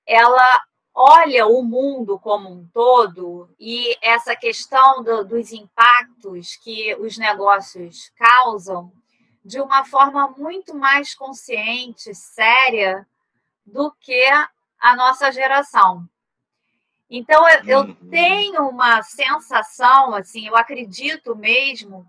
ela 0.06 0.64
olha 0.94 1.48
o 1.48 1.64
mundo 1.64 2.20
como 2.20 2.50
um 2.50 2.68
todo 2.74 3.50
e 3.60 3.98
essa 4.02 4.36
questão 4.36 5.04
do, 5.04 5.24
dos 5.24 5.52
impactos 5.52 6.56
que 6.58 6.96
os 6.96 7.18
negócios 7.18 8.12
causam 8.18 8.92
de 9.44 9.60
uma 9.60 9.84
forma 9.86 10.28
muito 10.38 10.76
mais 10.76 11.16
consciente, 11.16 12.14
séria, 12.14 13.08
do 13.66 13.92
que 14.00 14.24
a 14.80 14.96
nossa 14.96 15.32
geração. 15.32 16.08
Então, 17.10 17.48
eu, 17.50 17.64
eu 17.66 17.80
uhum. 17.80 18.10
tenho 18.10 18.70
uma 18.70 19.02
sensação, 19.02 20.14
assim, 20.14 20.48
eu 20.48 20.56
acredito 20.56 21.36
mesmo, 21.36 22.08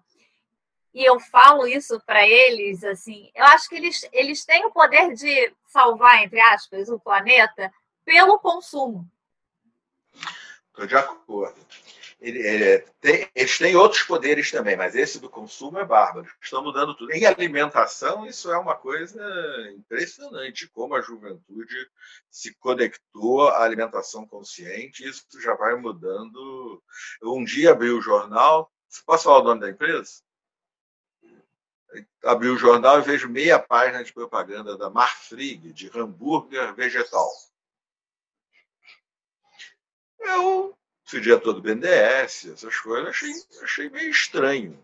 e 0.95 1.03
eu 1.05 1.19
falo 1.19 1.67
isso 1.67 2.01
para 2.07 2.27
eles, 2.27 2.85
assim, 2.85 3.31
eu 3.35 3.45
acho 3.47 3.69
que 3.69 3.75
eles, 3.75 4.09
eles 4.13 4.45
têm 4.45 4.65
o 4.67 4.71
poder 4.71 5.15
de 5.15 5.53
salvar, 5.67 6.23
entre 6.23 6.39
aspas, 6.41 6.89
o 6.89 7.01
planeta, 7.01 7.73
pelo 8.05 8.39
consumo. 8.39 9.11
Estou 10.69 10.87
de 10.87 10.97
acordo. 10.97 11.61
Ele, 12.23 12.39
ele, 12.39 12.79
tem, 13.01 13.29
eles 13.35 13.59
têm 13.59 13.75
outros 13.75 14.05
poderes 14.05 14.49
também, 14.51 14.77
mas 14.77 14.95
esse 14.95 15.19
do 15.19 15.29
consumo 15.29 15.77
é 15.79 15.85
bárbaro. 15.85 16.31
Estão 16.41 16.63
mudando 16.63 16.95
tudo. 16.95 17.11
Em 17.11 17.27
alimentação, 17.27 18.25
isso 18.25 18.51
é 18.53 18.57
uma 18.57 18.77
coisa 18.77 19.21
impressionante, 19.77 20.69
como 20.69 20.95
a 20.95 21.03
juventude 21.03 21.91
se 22.31 22.55
conectou 22.55 23.49
à 23.49 23.65
alimentação 23.65 24.25
consciente. 24.25 25.05
Isso 25.05 25.27
já 25.41 25.55
vai 25.55 25.75
mudando. 25.75 26.81
Um 27.25 27.43
dia 27.43 27.73
abri 27.73 27.91
o 27.91 28.01
jornal. 28.01 28.73
Posso 29.05 29.25
falar 29.25 29.41
o 29.41 29.45
nome 29.45 29.61
da 29.61 29.71
empresa? 29.71 30.23
Abri 32.25 32.49
o 32.49 32.57
jornal 32.57 33.01
e 33.01 33.03
vejo 33.03 33.29
meia 33.29 33.59
página 33.59 34.03
de 34.05 34.13
propaganda 34.13 34.79
da 34.79 34.89
Marfrig, 34.89 35.73
de 35.73 35.91
hambúrguer 35.93 36.73
vegetal. 36.73 37.29
Eu, 40.25 40.77
dia 41.21 41.39
todo 41.39 41.61
BNDES, 41.61 42.47
essas 42.47 42.77
coisas, 42.79 43.09
achei, 43.09 43.33
achei 43.63 43.91
meio 43.91 44.11
estranho. 44.11 44.83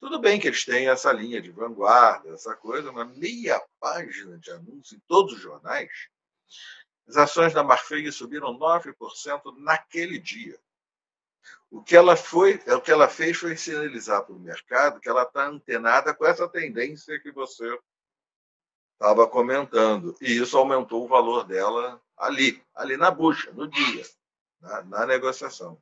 Tudo 0.00 0.18
bem 0.18 0.40
que 0.40 0.46
eles 0.46 0.64
têm 0.64 0.88
essa 0.88 1.12
linha 1.12 1.42
de 1.42 1.50
vanguarda, 1.50 2.30
essa 2.30 2.54
coisa, 2.54 2.90
mas 2.92 3.14
meia 3.16 3.62
página 3.80 4.38
de 4.38 4.50
anúncio 4.50 4.96
em 4.96 5.02
todos 5.06 5.34
os 5.34 5.40
jornais. 5.40 5.90
As 7.06 7.16
ações 7.16 7.52
da 7.52 7.62
Marfrig 7.62 8.10
subiram 8.12 8.58
9% 8.58 9.56
naquele 9.58 10.18
dia. 10.18 10.58
O 11.70 11.82
que 11.82 11.96
ela 11.96 12.16
foi, 12.16 12.54
o 12.66 12.80
que 12.80 12.90
ela 12.90 13.08
fez 13.08 13.36
foi 13.36 13.56
sinalizar 13.56 14.24
para 14.24 14.34
o 14.34 14.40
mercado 14.40 15.00
que 15.00 15.08
ela 15.08 15.22
está 15.22 15.46
antenada 15.46 16.14
com 16.14 16.24
essa 16.24 16.48
tendência 16.48 17.20
que 17.20 17.30
você 17.30 17.78
estava 18.94 19.26
comentando. 19.26 20.16
E 20.20 20.38
isso 20.38 20.56
aumentou 20.56 21.04
o 21.04 21.08
valor 21.08 21.44
dela 21.44 22.00
ali, 22.16 22.62
ali 22.74 22.96
na 22.96 23.10
bucha, 23.10 23.52
no 23.52 23.68
dia 23.68 24.04
na, 24.60 24.82
na 24.82 25.06
negociação. 25.06 25.80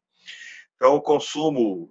Então, 0.76 0.94
o 0.94 1.00
consumo 1.00 1.90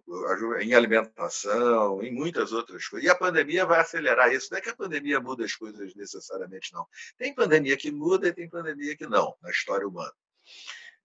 em 0.59 0.75
alimentação, 0.75 2.03
em 2.03 2.13
muitas 2.13 2.53
outras 2.53 2.87
coisas. 2.87 3.07
E 3.07 3.09
a 3.09 3.15
pandemia 3.15 3.65
vai 3.65 3.79
acelerar 3.79 4.31
isso. 4.31 4.49
Não 4.51 4.59
é 4.59 4.61
que 4.61 4.69
a 4.69 4.75
pandemia 4.75 5.19
muda 5.19 5.43
as 5.43 5.55
coisas 5.55 5.95
necessariamente, 5.95 6.71
não. 6.71 6.87
Tem 7.17 7.33
pandemia 7.33 7.75
que 7.75 7.91
muda 7.91 8.27
e 8.27 8.33
tem 8.33 8.47
pandemia 8.47 8.95
que 8.95 9.07
não, 9.07 9.35
na 9.41 9.49
história 9.49 9.87
humana. 9.87 10.13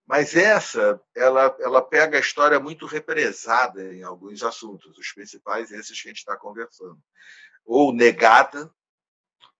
Mas 0.07 0.37
essa, 0.37 1.01
ela, 1.17 1.57
ela 1.61 1.81
pega 1.81 2.19
a 2.19 2.21
história 2.21 2.61
muito 2.61 2.85
represada 2.85 3.95
em 3.95 4.03
alguns 4.03 4.43
assuntos, 4.43 4.99
os 4.99 5.13
principais 5.13 5.71
esses 5.71 6.03
que 6.03 6.09
a 6.09 6.11
gente 6.11 6.19
está 6.19 6.37
conversando. 6.37 6.99
Ou 7.65 7.95
negada, 7.95 8.71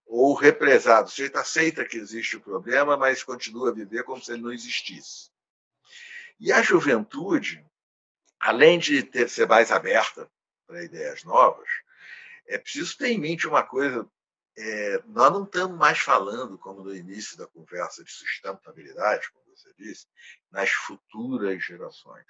ou 0.05 0.35
represada. 0.35 1.07
O 1.07 1.09
sujeito 1.09 1.37
aceita 1.37 1.87
que 1.87 1.97
existe 1.97 2.37
o 2.37 2.41
problema, 2.41 2.99
mas 2.99 3.23
continua 3.23 3.71
a 3.71 3.73
viver 3.73 4.03
como 4.03 4.23
se 4.23 4.33
ele 4.33 4.43
não 4.43 4.53
existisse. 4.53 5.31
E 6.41 6.51
a 6.51 6.63
juventude, 6.63 7.63
além 8.41 8.79
de 8.79 9.03
ter, 9.03 9.29
ser 9.29 9.47
mais 9.47 9.71
aberta 9.71 10.27
para 10.67 10.83
ideias 10.83 11.23
novas, 11.23 11.69
é 12.47 12.57
preciso 12.57 12.97
ter 12.97 13.09
em 13.09 13.19
mente 13.19 13.47
uma 13.47 13.63
coisa: 13.63 14.09
é, 14.57 15.03
nós 15.07 15.31
não 15.31 15.45
estamos 15.45 15.79
mais 15.79 15.99
falando, 15.99 16.57
como 16.57 16.83
no 16.83 16.97
início 16.97 17.37
da 17.37 17.47
conversa, 17.47 18.03
de 18.03 18.11
sustentabilidade, 18.11 19.31
como 19.33 19.55
você 19.55 19.71
disse, 19.79 20.07
nas 20.51 20.71
futuras 20.71 21.63
gerações. 21.63 22.25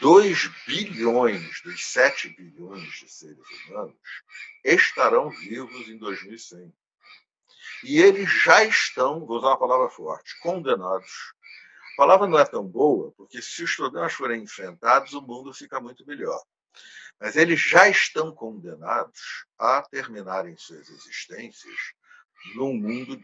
2 0.00 0.48
bilhões 0.66 1.62
dos 1.62 1.86
7 1.86 2.28
bilhões 2.30 2.92
de 2.98 3.08
seres 3.08 3.38
humanos 3.66 3.96
estarão 4.62 5.30
vivos 5.30 5.88
em 5.88 5.96
2100. 5.96 6.74
E 7.84 8.00
eles 8.00 8.28
já 8.42 8.64
estão, 8.64 9.24
vou 9.24 9.38
usar 9.38 9.48
uma 9.48 9.58
palavra 9.58 9.88
forte, 9.88 10.38
condenados 10.40 11.32
a 11.98 12.06
palavra 12.06 12.28
não 12.28 12.38
é 12.38 12.44
tão 12.44 12.64
boa, 12.64 13.10
porque 13.16 13.42
se 13.42 13.64
os 13.64 13.74
problemas 13.74 14.12
forem 14.12 14.44
enfrentados, 14.44 15.14
o 15.14 15.20
mundo 15.20 15.52
fica 15.52 15.80
muito 15.80 16.06
melhor. 16.06 16.40
Mas 17.18 17.34
eles 17.34 17.60
já 17.60 17.88
estão 17.88 18.32
condenados 18.32 19.44
a 19.58 19.82
terminarem 19.82 20.56
suas 20.56 20.88
existências 20.88 21.74
num 22.54 22.72
mundo 22.72 23.20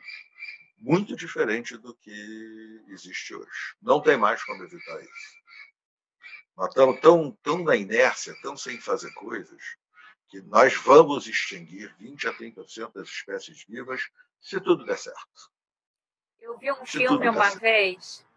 muito 0.77 1.14
diferente 1.14 1.77
do 1.77 1.95
que 1.95 2.83
existe 2.89 3.33
hoje. 3.33 3.77
Não 3.81 4.03
tem 4.03 4.16
mais 4.16 4.43
como 4.43 4.64
evitar 4.64 5.01
isso. 5.01 5.37
Nós 6.57 6.70
estamos 6.70 7.01
tão, 7.01 7.31
tão 7.45 7.62
na 7.62 7.77
inércia, 7.77 8.35
tão 8.43 8.57
sem 8.57 8.81
fazer 8.81 9.14
coisas, 9.14 9.62
que 10.27 10.43
nós 10.43 10.75
vamos 10.75 11.29
extinguir 11.29 11.95
20 11.97 12.27
a 12.27 12.35
30% 12.35 12.93
das 12.93 13.09
espécies 13.09 13.64
vivas 13.68 14.03
se 14.41 14.61
tudo 14.61 14.85
der 14.85 14.99
certo. 14.99 15.53
Eu 16.41 16.59
vi 16.59 16.72
um 16.72 16.85
se 16.85 16.99
filme 16.99 17.29
uma 17.29 17.45
certo. 17.45 17.61
vez 17.61 18.34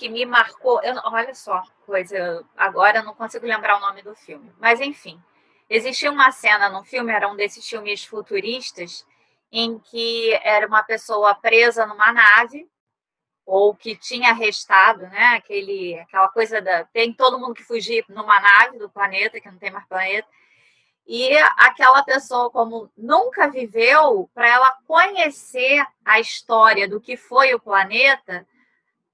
que 0.00 0.08
me 0.08 0.24
marcou. 0.24 0.82
Eu, 0.82 0.94
olha 1.04 1.34
só, 1.34 1.62
coisa. 1.84 2.42
Agora 2.56 3.00
eu 3.00 3.04
não 3.04 3.14
consigo 3.14 3.46
lembrar 3.46 3.76
o 3.76 3.80
nome 3.80 4.00
do 4.00 4.14
filme. 4.14 4.50
Mas, 4.58 4.80
enfim. 4.80 5.22
Existia 5.68 6.10
uma 6.10 6.32
cena 6.32 6.70
no 6.70 6.82
filme, 6.82 7.12
era 7.12 7.28
um 7.28 7.36
desses 7.36 7.68
filmes 7.68 8.04
futuristas, 8.04 9.06
em 9.52 9.78
que 9.78 10.32
era 10.42 10.66
uma 10.66 10.82
pessoa 10.82 11.32
presa 11.34 11.86
numa 11.86 12.12
nave, 12.12 12.68
ou 13.46 13.74
que 13.74 13.94
tinha 13.94 14.32
restado, 14.32 15.02
né? 15.02 15.34
Aquele, 15.36 15.98
aquela 16.00 16.28
coisa 16.28 16.60
da. 16.62 16.84
Tem 16.86 17.12
todo 17.12 17.38
mundo 17.38 17.54
que 17.54 17.62
fugir 17.62 18.04
numa 18.08 18.40
nave 18.40 18.78
do 18.78 18.88
planeta, 18.88 19.40
que 19.40 19.50
não 19.50 19.58
tem 19.58 19.70
mais 19.70 19.86
planeta. 19.86 20.26
e 21.06 21.36
aquela 21.56 22.02
pessoa, 22.04 22.50
como 22.50 22.90
nunca 22.96 23.48
viveu, 23.48 24.30
para 24.34 24.48
ela 24.48 24.76
conhecer 24.86 25.84
a 26.04 26.20
história 26.20 26.88
do 26.88 27.00
que 27.00 27.16
foi 27.16 27.54
o 27.54 27.60
planeta, 27.60 28.46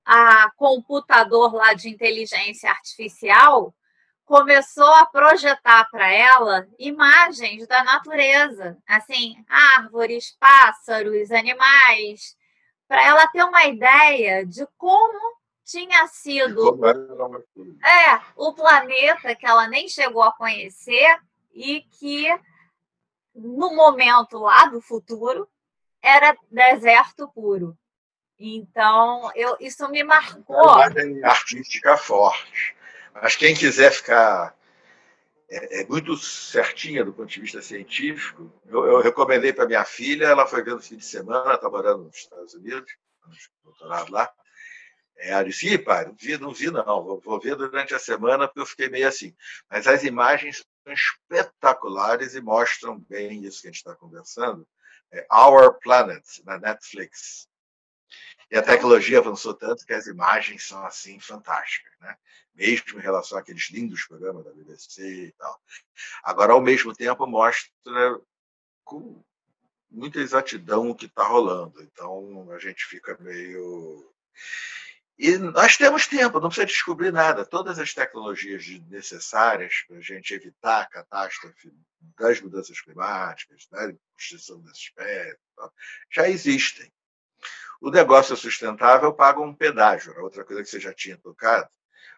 a 0.07 0.51
computador 0.57 1.53
lá 1.53 1.75
de 1.75 1.89
inteligência 1.89 2.71
artificial 2.71 3.75
começou 4.25 4.93
a 4.95 5.07
projetar 5.07 5.89
para 5.91 6.09
ela 6.11 6.67
imagens 6.79 7.67
da 7.67 7.83
natureza, 7.83 8.79
assim, 8.87 9.37
árvores, 9.49 10.37
pássaros, 10.39 11.33
animais, 11.33 12.37
para 12.87 13.05
ela 13.05 13.27
ter 13.29 13.43
uma 13.45 13.65
ideia 13.65 14.47
de 14.47 14.65
como 14.79 15.37
tinha 15.65 16.07
sido 16.07 16.79
é, 17.85 18.21
o 18.37 18.53
planeta 18.53 19.35
que 19.35 19.45
ela 19.45 19.67
nem 19.67 19.89
chegou 19.89 20.23
a 20.23 20.33
conhecer 20.33 21.19
e 21.53 21.83
que 21.99 22.29
no 23.35 23.75
momento 23.75 24.39
lá 24.39 24.67
do 24.67 24.81
futuro 24.81 25.49
era 26.01 26.37
deserto 26.49 27.29
puro. 27.29 27.77
Então, 28.39 29.31
eu, 29.35 29.57
isso 29.61 29.89
me 29.89 30.05
marcou. 30.05 30.57
Uma 30.57 31.29
artística 31.29 31.97
forte. 31.97 32.77
Mas 33.15 33.35
quem 33.35 33.55
quiser 33.55 33.91
ficar 33.91 34.55
é, 35.49 35.81
é, 35.81 35.87
muito 35.87 36.17
certinha 36.17 37.05
do 37.05 37.13
ponto 37.13 37.29
de 37.29 37.41
vista 37.41 37.63
científico, 37.63 38.53
eu, 38.67 38.85
eu 38.85 39.01
recomendei 39.01 39.53
para 39.53 39.67
minha 39.67 39.85
filha, 39.85 40.27
ela 40.27 40.47
foi 40.47 40.63
ver 40.63 40.75
no 40.75 40.83
fim 40.83 40.97
de 40.97 41.05
semana, 41.05 41.55
está 41.55 41.71
morando 41.71 42.05
nos 42.05 42.17
Estados 42.17 42.55
Unidos, 42.55 42.93
doutorado 43.65 44.13
lá. 44.13 44.31
É, 45.19 45.31
ela 45.31 45.45
disse, 45.45 45.69
Ih, 45.69 45.79
pai, 45.79 46.05
não 46.05 46.15
vi, 46.15 46.37
não 46.37 46.53
vi 46.53 46.71
não, 46.71 46.85
vou, 46.85 47.21
vou 47.21 47.41
ver 47.41 47.57
durante 47.57 47.95
a 47.95 47.99
semana, 47.99 48.47
porque 48.47 48.61
eu 48.61 48.67
fiquei 48.67 48.89
meio 48.89 49.09
assim. 49.09 49.35
Mas 49.71 49.87
as 49.87 50.05
imagens 50.05 50.63
são 50.85 50.93
espetaculares 50.93 52.35
e 52.35 52.41
mostram 52.41 52.99
bem 53.09 53.45
isso 53.45 53.63
que 53.63 53.69
a 53.69 53.71
gente 53.71 53.79
está 53.79 53.95
conversando. 53.95 54.67
É 55.13 55.27
Our 55.33 55.79
Planet, 55.81 56.25
na 56.45 56.59
Netflix. 56.59 57.49
E 58.51 58.57
a 58.57 58.63
tecnologia 58.63 59.19
avançou 59.19 59.55
tanto 59.55 59.85
que 59.85 59.93
as 59.93 60.07
imagens 60.07 60.67
são 60.67 60.85
assim 60.85 61.19
fantásticas, 61.19 61.93
né? 62.01 62.17
mesmo 62.57 62.99
em 62.99 63.03
relação 63.03 63.39
àqueles 63.39 63.71
lindos 63.71 64.05
programas 64.07 64.45
da 64.45 64.53
BBC 64.53 65.27
e 65.27 65.33
tal. 65.33 65.61
Agora, 66.23 66.53
ao 66.53 66.61
mesmo 66.61 66.95
tempo, 66.95 67.27
mostra 67.27 67.71
com 68.85 69.23
muita 69.91 70.21
exatidão 70.21 70.91
o 70.91 70.95
que 70.95 71.07
está 71.07 71.25
rolando. 71.25 71.83
Então, 71.83 72.51
a 72.53 72.59
gente 72.59 72.85
fica 72.87 73.17
meio. 73.21 74.13
E 75.19 75.37
nós 75.39 75.77
temos 75.77 76.07
tempo, 76.07 76.41
não 76.41 76.49
precisa 76.49 76.67
descobrir 76.67 77.11
nada. 77.11 77.45
Todas 77.45 77.79
as 77.79 77.95
tecnologias 77.95 78.67
necessárias 78.89 79.85
para 79.87 79.97
a 79.97 80.01
gente 80.01 80.35
evitar 80.35 80.83
a 80.83 80.87
catástrofe 80.87 81.73
das 82.19 82.41
mudanças 82.41 82.81
climáticas, 82.81 83.67
da 83.71 83.93
extinção 84.19 84.63
das 84.63 84.77
espécies, 84.77 85.37
já 86.11 86.29
existem. 86.29 86.93
O 87.81 87.91
negócio 87.91 88.37
sustentável 88.37 89.13
paga 89.13 89.41
um 89.41 89.55
pedágio, 89.55 90.19
outra 90.23 90.45
coisa 90.45 90.63
que 90.63 90.69
você 90.69 90.81
já 90.81 90.93
tinha 90.93 91.17
tocado. 91.17 91.69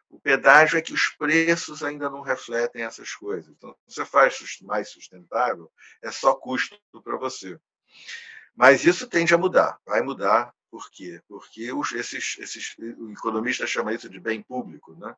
O 0.09 0.19
pedágio 0.19 0.79
é 0.79 0.83
que 0.83 0.93
os 0.93 1.09
preços 1.11 1.83
ainda 1.83 2.09
não 2.09 2.23
refletem 2.23 2.83
essas 2.83 3.15
coisas. 3.15 3.51
Então, 3.51 3.77
se 3.87 3.97
você 3.97 4.05
faz 4.05 4.39
mais 4.63 4.89
sustentável, 4.89 5.71
é 6.03 6.11
só 6.11 6.35
custo 6.35 6.79
para 7.03 7.17
você. 7.17 7.59
Mas 8.55 8.85
isso 8.85 9.07
tende 9.07 9.35
a 9.35 9.39
mudar, 9.39 9.79
vai 9.85 10.01
mudar. 10.01 10.55
Por 10.71 10.91
quê? 10.91 11.21
Porque 11.29 11.73
os, 11.73 11.93
esses, 11.93 12.37
esses, 12.39 12.75
o 12.79 13.11
economista 13.11 13.67
chama 13.67 13.93
isso 13.93 14.09
de 14.09 14.21
bem 14.21 14.43
público. 14.43 14.95
Né? 14.97 15.15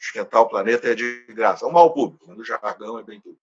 Esquentar 0.00 0.40
o 0.40 0.48
planeta 0.48 0.88
é 0.88 0.94
de 0.94 1.24
graça. 1.28 1.64
É 1.64 1.68
um 1.68 1.72
mal 1.72 1.92
público, 1.92 2.24
mas 2.26 2.36
no 2.36 2.44
jargão 2.44 2.98
é 2.98 3.02
bem 3.02 3.20
público 3.20 3.42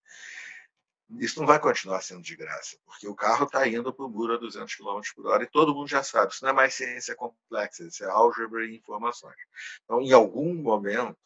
isso 1.18 1.40
não 1.40 1.48
vai 1.48 1.60
continuar 1.60 2.02
sendo 2.02 2.22
de 2.22 2.36
graça, 2.36 2.78
porque 2.86 3.08
o 3.08 3.16
carro 3.16 3.46
está 3.46 3.68
indo 3.68 3.92
para 3.92 4.06
o 4.06 4.10
muro 4.10 4.34
a 4.34 4.38
200 4.38 4.76
km 4.76 5.02
por 5.16 5.28
hora 5.28 5.44
e 5.44 5.50
todo 5.50 5.74
mundo 5.74 5.88
já 5.88 6.04
sabe. 6.04 6.32
Isso 6.32 6.44
não 6.44 6.52
é 6.52 6.54
mais 6.54 6.74
ciência 6.76 7.16
complexa, 7.16 7.84
isso 7.84 8.04
é 8.04 8.10
álgebra 8.10 8.66
e 8.66 8.76
informações. 8.76 9.38
Então, 9.84 10.02
em 10.02 10.12
algum 10.12 10.54
momento, 10.54 11.18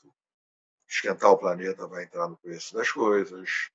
esquentar 0.87 1.31
o 1.31 1.37
planeta 1.37 1.87
vai 1.87 2.03
entrar 2.03 2.29
no 2.29 2.37
preço 2.37 2.73
das 2.73 2.89
coisas, 2.91 3.69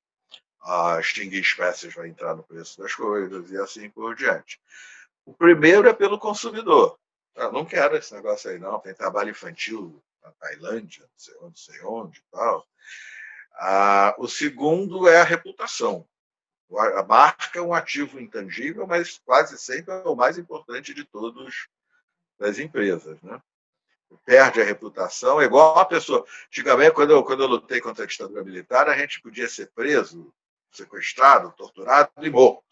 a 0.62 0.98
extinguir 1.00 1.40
espécies 1.40 1.94
vai 1.94 2.08
entrar 2.08 2.34
no 2.34 2.42
preço 2.42 2.80
das 2.80 2.94
coisas 2.94 3.50
e 3.50 3.56
assim 3.58 3.90
por 3.90 4.14
diante. 4.14 4.60
O 5.24 5.34
primeiro 5.34 5.88
é 5.88 5.92
pelo 5.92 6.18
consumidor. 6.18 6.98
Eu 7.34 7.52
não 7.52 7.64
quero 7.64 7.96
esse 7.96 8.14
negócio 8.14 8.50
aí, 8.50 8.58
não. 8.58 8.80
Tem 8.80 8.94
trabalho 8.94 9.30
infantil 9.30 10.02
na 10.22 10.32
Tailândia, 10.32 11.02
não 11.02 11.18
sei 11.18 11.34
onde, 11.40 11.60
sei 11.60 11.82
onde 11.82 12.18
e 12.18 12.24
tal. 12.30 12.66
Ah, 13.58 14.14
o 14.18 14.28
segundo 14.28 15.08
é 15.08 15.20
a 15.20 15.24
reputação. 15.24 16.06
A 16.96 17.02
marca 17.02 17.58
é 17.58 17.62
um 17.62 17.74
ativo 17.74 18.20
intangível, 18.20 18.86
mas 18.86 19.18
quase 19.24 19.58
sempre 19.58 19.92
é 19.92 20.08
o 20.08 20.14
mais 20.14 20.38
importante 20.38 20.94
de 20.94 21.04
todos 21.04 21.66
das 22.38 22.58
empresas. 22.58 23.20
Né? 23.22 23.40
Perde 24.24 24.60
a 24.60 24.64
reputação, 24.64 25.40
é 25.40 25.44
igual 25.44 25.78
a 25.78 25.84
pessoa. 25.84 26.24
Antigamente, 26.46 26.92
quando 26.92 27.10
eu, 27.10 27.24
quando 27.24 27.42
eu 27.42 27.48
lutei 27.48 27.80
contra 27.80 28.04
a 28.04 28.06
ditadura 28.06 28.44
militar, 28.44 28.88
a 28.88 28.96
gente 28.96 29.20
podia 29.20 29.48
ser 29.48 29.72
preso, 29.74 30.32
sequestrado, 30.70 31.52
torturado 31.56 32.10
e 32.18 32.30
morto. 32.30 32.64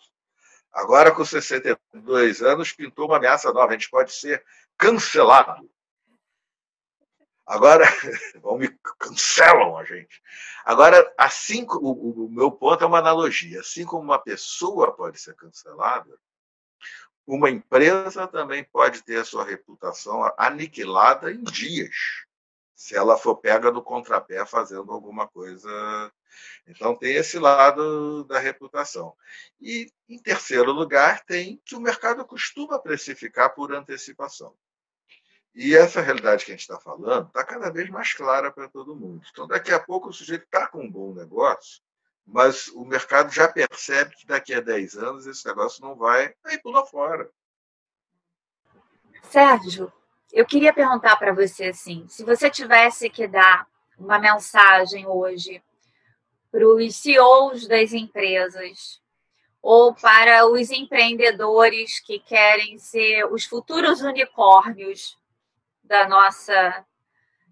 Agora, 0.72 1.10
com 1.10 1.24
62 1.24 2.42
anos, 2.42 2.70
pintou 2.70 3.06
uma 3.06 3.16
ameaça 3.16 3.52
nova: 3.52 3.70
a 3.70 3.72
gente 3.72 3.90
pode 3.90 4.12
ser 4.12 4.44
cancelado. 4.76 5.68
Agora, 7.46 7.84
vão 8.42 8.58
me 8.58 8.68
cancelam 8.98 9.78
a 9.78 9.84
gente. 9.84 10.20
Agora, 10.64 11.14
assim, 11.16 11.64
o, 11.68 12.24
o 12.26 12.28
meu 12.28 12.50
ponto 12.50 12.82
é 12.82 12.86
uma 12.86 12.98
analogia. 12.98 13.60
Assim 13.60 13.84
como 13.84 14.02
uma 14.02 14.18
pessoa 14.18 14.92
pode 14.92 15.20
ser 15.20 15.34
cancelada, 15.36 16.18
uma 17.24 17.48
empresa 17.48 18.26
também 18.26 18.64
pode 18.64 19.02
ter 19.02 19.20
a 19.20 19.24
sua 19.24 19.44
reputação 19.44 20.22
aniquilada 20.36 21.30
em 21.30 21.42
dias, 21.42 22.24
se 22.74 22.96
ela 22.96 23.16
for 23.16 23.36
pega 23.36 23.70
no 23.70 23.82
contrapé 23.82 24.44
fazendo 24.44 24.92
alguma 24.92 25.28
coisa. 25.28 26.12
Então, 26.66 26.96
tem 26.96 27.14
esse 27.14 27.38
lado 27.38 28.24
da 28.24 28.38
reputação. 28.38 29.16
E, 29.60 29.90
em 30.08 30.18
terceiro 30.18 30.72
lugar, 30.72 31.24
tem 31.24 31.60
que 31.64 31.76
o 31.76 31.80
mercado 31.80 32.24
costuma 32.24 32.78
precificar 32.78 33.54
por 33.54 33.72
antecipação. 33.72 34.54
E 35.56 35.74
essa 35.74 36.02
realidade 36.02 36.44
que 36.44 36.50
a 36.50 36.54
gente 36.54 36.60
está 36.60 36.78
falando 36.78 37.28
está 37.28 37.42
cada 37.42 37.70
vez 37.70 37.88
mais 37.88 38.12
clara 38.12 38.52
para 38.52 38.68
todo 38.68 38.94
mundo. 38.94 39.24
Então, 39.32 39.46
daqui 39.46 39.72
a 39.72 39.80
pouco, 39.80 40.10
o 40.10 40.12
sujeito 40.12 40.44
está 40.44 40.66
com 40.66 40.84
um 40.84 40.90
bom 40.90 41.14
negócio, 41.14 41.80
mas 42.26 42.68
o 42.68 42.84
mercado 42.84 43.32
já 43.32 43.48
percebe 43.48 44.14
que 44.16 44.26
daqui 44.26 44.52
a 44.52 44.60
10 44.60 44.98
anos 44.98 45.26
esse 45.26 45.46
negócio 45.46 45.82
não 45.82 45.96
vai, 45.96 46.34
aí 46.44 46.58
pula 46.58 46.84
fora. 46.84 47.30
Sérgio, 49.30 49.90
eu 50.30 50.44
queria 50.44 50.74
perguntar 50.74 51.16
para 51.16 51.32
você 51.32 51.68
assim: 51.68 52.06
se 52.06 52.22
você 52.22 52.50
tivesse 52.50 53.08
que 53.08 53.26
dar 53.26 53.66
uma 53.98 54.18
mensagem 54.18 55.06
hoje 55.06 55.62
para 56.52 56.68
os 56.68 56.96
CEOs 56.96 57.66
das 57.66 57.94
empresas 57.94 59.00
ou 59.62 59.94
para 59.94 60.46
os 60.46 60.70
empreendedores 60.70 61.98
que 61.98 62.18
querem 62.18 62.78
ser 62.78 63.24
os 63.32 63.46
futuros 63.46 64.02
unicórnios 64.02 65.16
da 65.86 66.08
nossa 66.08 66.84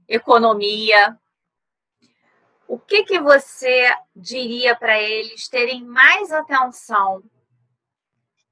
economia. 0.08 1.18
O 2.66 2.78
que, 2.78 3.04
que 3.04 3.20
você 3.20 3.94
diria 4.14 4.74
para 4.76 5.00
eles 5.00 5.48
terem 5.48 5.84
mais 5.84 6.32
atenção 6.32 7.22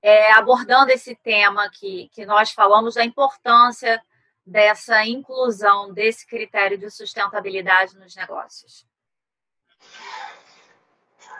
é, 0.02 0.32
abordando 0.32 0.90
esse 0.90 1.14
tema 1.14 1.70
que, 1.70 2.08
que 2.12 2.26
nós 2.26 2.50
falamos, 2.50 2.94
da 2.94 3.04
importância 3.04 4.02
dessa 4.44 5.06
inclusão 5.06 5.92
desse 5.92 6.26
critério 6.26 6.76
de 6.76 6.90
sustentabilidade 6.90 7.96
nos 7.96 8.14
negócios? 8.16 8.84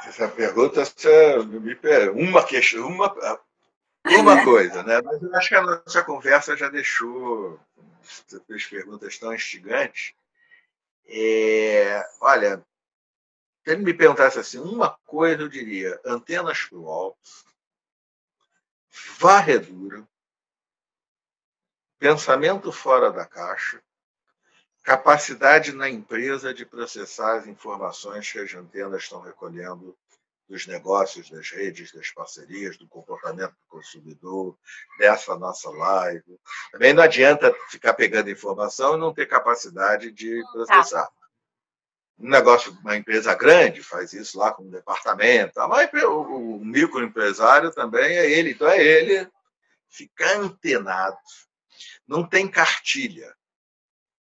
Essa 0.07 0.28
pergunta 0.28 0.82
me 1.45 1.76
uma 2.14 2.45
questão, 2.45 2.86
uma, 2.86 3.14
uma 4.05 4.45
coisa, 4.45 4.82
né? 4.82 5.01
Mas 5.03 5.22
eu 5.22 5.34
acho 5.34 5.49
que 5.49 5.55
a 5.55 5.62
nossa 5.62 6.03
conversa 6.03 6.57
já 6.57 6.68
deixou 6.68 7.59
você 8.03 8.40
perguntas 8.66 9.18
tão 9.18 9.34
instigantes. 9.34 10.14
É, 11.07 12.05
olha, 12.20 12.64
se 13.64 13.70
ele 13.70 13.82
me 13.82 13.94
perguntasse 13.94 14.38
assim, 14.38 14.59
uma 14.59 14.98
coisa 15.05 15.42
eu 15.42 15.48
diria: 15.48 16.00
antenas 16.05 16.64
para 16.64 16.78
o 16.78 16.88
alto, 16.88 17.30
varredura, 19.18 20.07
pensamento 21.98 22.72
fora 22.72 23.12
da 23.12 23.24
caixa, 23.24 23.82
capacidade 24.82 25.72
na 25.72 25.88
empresa 25.88 26.53
de 26.53 26.66
processar 26.66 27.36
as 27.36 27.46
informações 27.46 28.30
que 28.30 28.38
as 28.38 28.53
antenas 28.55 29.05
estão 29.05 29.20
recolhendo 29.20 29.96
dos 30.53 30.66
negócios, 30.66 31.30
das 31.30 31.50
redes, 31.50 31.92
das 31.92 32.11
parcerias, 32.11 32.76
do 32.76 32.86
comportamento 32.86 33.53
do 33.53 33.66
consumidor, 33.68 34.55
dessa 34.98 35.34
nossa 35.34 35.70
live. 35.70 36.38
Também 36.70 36.92
não 36.92 37.03
adianta 37.03 37.55
ficar 37.70 37.94
pegando 37.94 38.28
informação 38.28 38.94
e 38.94 39.00
não 39.00 39.14
ter 39.14 39.24
capacidade 39.24 40.12
de 40.12 40.42
processar. 40.53 41.09
um 42.18 42.28
negócio, 42.28 42.70
uma 42.82 42.94
empresa 42.98 43.34
grande 43.34 43.82
faz 43.82 44.12
isso 44.12 44.38
lá 44.38 44.53
com 44.53 44.64
um 44.64 44.70
departamento, 44.70 45.59
mas 45.68 45.90
o, 46.05 46.59
o 46.59 46.64
microempresário 46.64 47.72
também 47.72 48.18
é 48.18 48.30
ele, 48.30 48.50
então 48.50 48.68
é 48.68 48.78
ele 48.78 49.26
ficar 49.88 50.36
antenado. 50.36 51.16
Não 52.07 52.28
tem 52.28 52.46
cartilha. 52.46 53.34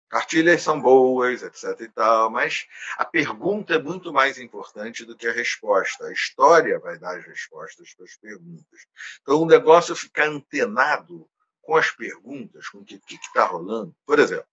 Cartilhas 0.08 0.62
são 0.62 0.80
boas, 0.80 1.42
etc. 1.42 1.80
e 1.80 1.88
tal, 1.88 2.30
mas 2.30 2.66
a 2.96 3.04
pergunta 3.04 3.74
é 3.74 3.78
muito 3.78 4.12
mais 4.12 4.38
importante 4.38 5.04
do 5.04 5.16
que 5.16 5.26
a 5.26 5.32
resposta. 5.32 6.06
A 6.06 6.12
história 6.12 6.78
vai 6.78 6.98
dar 6.98 7.18
as 7.18 7.26
respostas 7.26 7.94
para 7.94 8.06
as 8.06 8.16
perguntas. 8.16 8.80
Então, 9.20 9.42
o 9.42 9.46
negócio 9.46 9.92
é 9.92 9.96
ficar 9.96 10.28
antenado 10.28 11.28
com 11.60 11.76
as 11.76 11.90
perguntas, 11.90 12.68
com 12.68 12.78
o 12.78 12.84
que 12.84 13.00
está 13.10 13.44
rolando. 13.44 13.94
Por 14.06 14.18
exemplo, 14.18 14.48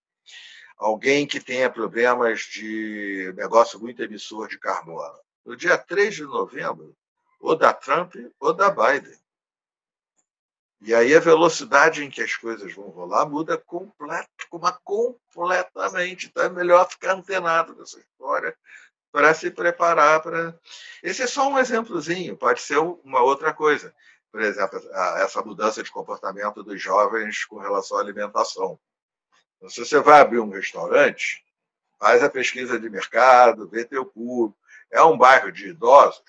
alguém 0.77 1.25
que 1.25 1.39
tenha 1.39 1.69
problemas 1.69 2.41
de 2.41 3.33
negócio 3.37 3.79
muito 3.79 4.03
emissor 4.03 4.49
de 4.49 4.59
carbono. 4.59 5.17
No 5.45 5.55
dia 5.55 5.77
3 5.77 6.15
de 6.15 6.23
novembro, 6.23 6.95
ou 7.39 7.55
da 7.55 7.71
Trump 7.73 8.15
ou 8.39 8.53
da 8.53 8.69
Biden. 8.69 9.17
E 10.81 10.93
aí 10.93 11.15
a 11.15 11.19
velocidade 11.19 12.03
em 12.03 12.09
que 12.09 12.21
as 12.21 12.35
coisas 12.35 12.73
vão 12.73 12.89
rolar 12.89 13.25
muda 13.25 13.57
complet, 13.57 14.27
completamente. 14.83 16.27
Então 16.27 16.43
é 16.43 16.49
melhor 16.49 16.89
ficar 16.89 17.13
antenado 17.13 17.75
nessa 17.75 17.99
história 17.99 18.55
para 19.11 19.33
se 19.33 19.49
preparar 19.49 20.21
para. 20.21 20.59
Esse 21.01 21.23
é 21.23 21.27
só 21.27 21.49
um 21.49 21.57
exemplozinho, 21.57 22.37
pode 22.37 22.61
ser 22.61 22.77
uma 22.77 23.21
outra 23.21 23.53
coisa. 23.53 23.95
Por 24.31 24.41
exemplo, 24.41 24.77
essa 25.17 25.41
mudança 25.41 25.81
de 25.81 25.89
comportamento 25.89 26.61
dos 26.61 26.81
jovens 26.81 27.45
com 27.45 27.57
relação 27.57 27.97
à 27.97 28.01
alimentação. 28.01 28.77
Então, 29.55 29.69
se 29.69 29.79
você 29.79 30.01
vai 30.01 30.19
abrir 30.19 30.39
um 30.39 30.49
restaurante, 30.49 31.41
faz 31.97 32.21
a 32.21 32.29
pesquisa 32.29 32.77
de 32.77 32.89
mercado, 32.89 33.69
vê 33.69 33.85
teu 33.85 34.05
público. 34.05 34.59
É 34.91 35.01
um 35.01 35.17
bairro 35.17 35.51
de 35.51 35.69
idosos, 35.69 36.21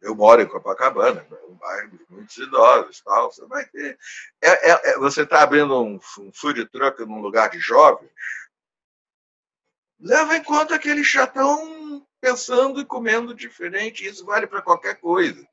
eu 0.00 0.14
moro 0.14 0.42
em 0.42 0.46
Copacabana, 0.46 1.26
um 1.48 1.54
bairro 1.54 1.90
de 1.90 2.06
muitos 2.08 2.36
idosos, 2.36 3.00
tal. 3.00 3.32
Você 3.32 3.46
vai 3.46 3.64
ter. 3.66 3.98
É, 4.42 4.70
é, 4.70 4.90
é 4.90 4.98
você 4.98 5.22
está 5.22 5.42
abrindo 5.42 5.80
um, 5.82 5.98
um 6.18 6.32
food 6.32 6.66
truck 6.66 7.04
num 7.04 7.20
lugar 7.20 7.50
de 7.50 7.58
jovens. 7.58 8.10
Leva 9.98 10.36
em 10.36 10.42
conta 10.42 10.78
que 10.78 10.88
eles 10.88 11.10
já 11.10 11.24
estão 11.24 12.06
pensando 12.20 12.80
e 12.80 12.84
comendo 12.84 13.34
diferente. 13.34 14.06
Isso 14.06 14.24
vale 14.24 14.46
para 14.46 14.62
qualquer 14.62 14.96
coisa. 14.96 15.46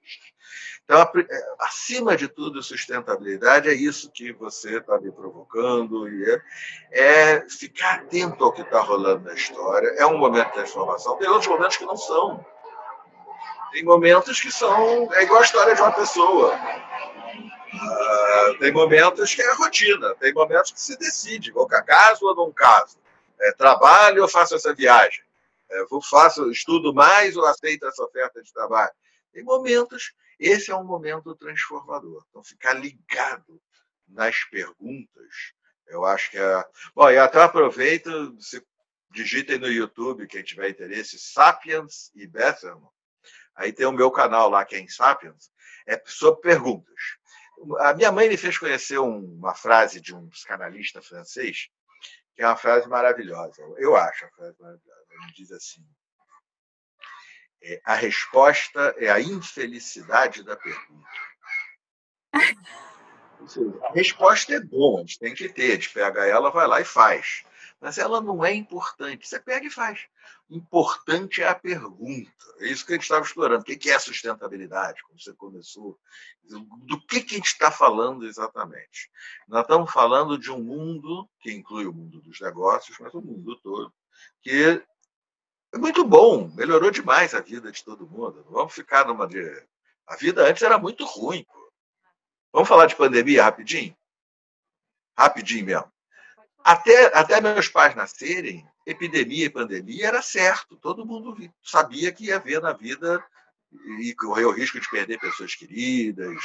Então, 0.84 1.02
é, 1.02 1.56
acima 1.60 2.18
de 2.18 2.28
tudo, 2.28 2.62
sustentabilidade 2.62 3.70
é 3.70 3.74
isso 3.74 4.12
que 4.12 4.34
você 4.34 4.80
está 4.80 5.00
me 5.00 5.12
provocando, 5.12 6.10
e 6.10 6.30
é, 6.30 6.42
é 6.92 7.50
ficar 7.50 8.02
atento 8.02 8.44
ao 8.44 8.52
que 8.52 8.62
está 8.62 8.82
rolando 8.82 9.24
na 9.24 9.34
história. 9.34 9.88
É 9.98 10.06
um 10.06 10.18
momento 10.18 10.48
de 10.48 10.54
transformação. 10.54 11.18
Tem 11.18 11.30
outros 11.30 11.48
momentos 11.48 11.78
que 11.78 11.86
não 11.86 11.96
são. 11.96 12.46
Tem 13.74 13.84
momentos 13.84 14.40
que 14.40 14.52
são. 14.52 15.12
É 15.14 15.24
igual 15.24 15.42
a 15.42 15.44
história 15.44 15.74
de 15.74 15.82
uma 15.82 15.92
pessoa. 15.92 16.56
Uh, 17.74 18.60
tem 18.60 18.72
momentos 18.72 19.34
que 19.34 19.42
é 19.42 19.54
rotina, 19.56 20.14
tem 20.16 20.32
momentos 20.32 20.72
que 20.72 20.80
se 20.80 20.96
decide, 20.96 21.52
vou 21.52 21.68
caso 21.68 22.24
ou 22.24 22.36
não 22.36 22.52
caso. 22.52 23.00
É, 23.42 23.52
trabalho 23.52 24.22
ou 24.22 24.30
faço 24.30 24.54
essa 24.54 24.76
viagem? 24.76 25.24
É, 25.72 25.86
vou, 25.86 26.04
faço, 26.04 26.52
estudo 26.52 26.94
mais 26.94 27.36
ou 27.36 27.48
aceito 27.48 27.88
essa 27.88 28.04
oferta 28.04 28.44
de 28.44 28.54
trabalho? 28.54 28.92
Tem 29.34 29.44
momentos, 29.44 30.14
esse 30.40 30.70
é 30.70 30.76
um 30.76 30.84
momento 30.84 31.36
transformador. 31.36 32.24
Então, 32.30 32.44
ficar 32.44 32.74
ligado 32.74 33.60
nas 34.08 34.44
perguntas, 34.52 35.52
eu 35.88 36.06
acho 36.06 36.30
que 36.30 36.38
é. 36.38 36.64
Bom, 36.94 37.10
e 37.10 37.18
até 37.18 37.42
aproveito, 37.42 38.40
se 38.40 38.64
digitem 39.10 39.58
no 39.58 39.68
YouTube, 39.68 40.28
quem 40.28 40.44
tiver 40.44 40.70
interesse, 40.70 41.18
Sapiens 41.18 42.12
e 42.14 42.28
Betterman, 42.28 42.93
Aí 43.56 43.72
tem 43.72 43.86
o 43.86 43.92
meu 43.92 44.10
canal 44.12 44.50
lá, 44.50 44.66
que 44.66 44.76
é 44.76 44.80
em 44.80 44.88
Sapiens, 44.88 45.52
é 45.88 46.02
sobre 46.06 46.42
perguntas. 46.42 46.94
A 47.80 47.94
minha 47.94 48.12
mãe 48.12 48.28
me 48.28 48.38
fez 48.38 48.58
conhecer 48.58 48.98
uma 48.98 49.54
frase 49.54 50.02
de 50.02 50.14
um 50.14 50.28
psicanalista 50.30 51.02
francês, 51.02 51.70
que 52.36 52.42
é 52.42 52.48
uma 52.48 52.56
frase 52.56 52.88
maravilhosa. 52.88 53.62
Eu 53.78 53.96
acho 53.96 54.26
a 54.26 54.32
frase 54.32 54.60
maravilhosa. 54.60 55.06
Ele 55.12 55.34
diz 55.34 55.52
assim: 55.52 55.86
é, 57.62 57.82
a 57.86 57.94
resposta 57.94 58.96
é 58.98 59.10
a 59.10 59.22
infelicidade 59.22 60.44
da 60.44 60.58
pergunta. 60.58 61.10
a 63.84 63.94
resposta 63.94 64.54
é 64.54 64.60
bom, 64.60 64.98
a 64.98 65.02
gente 65.02 65.20
tem 65.20 65.34
que 65.34 65.50
ter. 65.50 65.72
A 65.72 65.76
gente 65.76 65.90
pega 65.90 66.26
ela, 66.26 66.52
vai 66.52 66.68
lá 66.68 66.82
e 66.82 66.86
faz 66.86 67.44
mas 67.84 67.98
ela 67.98 68.22
não 68.22 68.46
é 68.46 68.54
importante. 68.54 69.28
Você 69.28 69.38
pega 69.38 69.68
e 69.68 69.70
faz. 69.70 70.08
Importante 70.50 71.42
é 71.42 71.50
a 71.50 71.54
pergunta. 71.54 72.32
É 72.60 72.68
isso 72.68 72.86
que 72.86 72.94
a 72.94 72.96
gente 72.96 73.04
estava 73.04 73.26
explorando. 73.26 73.62
O 73.62 73.66
que 73.66 73.92
é 73.92 74.00
sustentabilidade? 74.00 75.04
Como 75.04 75.20
você 75.20 75.34
começou. 75.34 76.00
Do 76.88 77.06
que, 77.06 77.18
a 77.18 77.20
gente 77.20 77.48
está 77.48 77.70
falando 77.70 78.26
exatamente? 78.26 79.12
Nós 79.50 79.64
estamos 79.64 79.92
falando 79.92 80.38
de 80.38 80.50
um 80.50 80.64
mundo 80.64 81.30
que 81.42 81.52
inclui 81.52 81.86
o 81.86 81.92
mundo 81.92 82.22
dos 82.22 82.40
negócios, 82.40 82.98
mas 83.02 83.14
o 83.14 83.22
mundo 83.22 83.60
todo, 83.62 83.94
que 84.42 84.82
é 85.74 85.78
muito 85.78 86.06
bom, 86.06 86.48
melhorou 86.56 86.90
demais 86.90 87.34
a 87.34 87.42
vida 87.42 87.70
de 87.70 87.84
todo 87.84 88.08
mundo. 88.08 88.46
Vamos 88.50 88.74
ficar 88.74 89.06
numa. 89.06 89.28
De... 89.28 89.44
A 90.08 90.16
vida 90.16 90.48
antes 90.48 90.64
era 90.64 90.78
muito 90.78 91.04
ruim. 91.04 91.44
Pô. 91.44 91.63
Vamos 92.54 92.70
falar 92.70 92.86
de 92.86 92.96
pandemia 92.96 93.44
rapidinho? 93.44 93.98
Rapidinho 95.18 95.66
mesmo. 95.66 95.92
Até, 96.64 97.06
até 97.18 97.42
meus 97.42 97.68
pais 97.68 97.96
nascerem, 97.96 98.66
epidemia 98.86 99.46
e 99.46 99.50
pandemia 99.50 100.08
era 100.08 100.22
certo. 100.22 100.78
Todo 100.78 101.06
mundo 101.06 101.36
sabia 101.64 102.12
que 102.12 102.26
ia 102.26 102.36
haver 102.36 102.62
na 102.62 102.72
vida 102.72 103.26
e 104.00 104.14
correr 104.14 104.46
o 104.46 104.52
risco 104.52 104.80
de 104.80 104.90
perder 104.90 105.20
pessoas 105.20 105.56
queridas, 105.56 106.38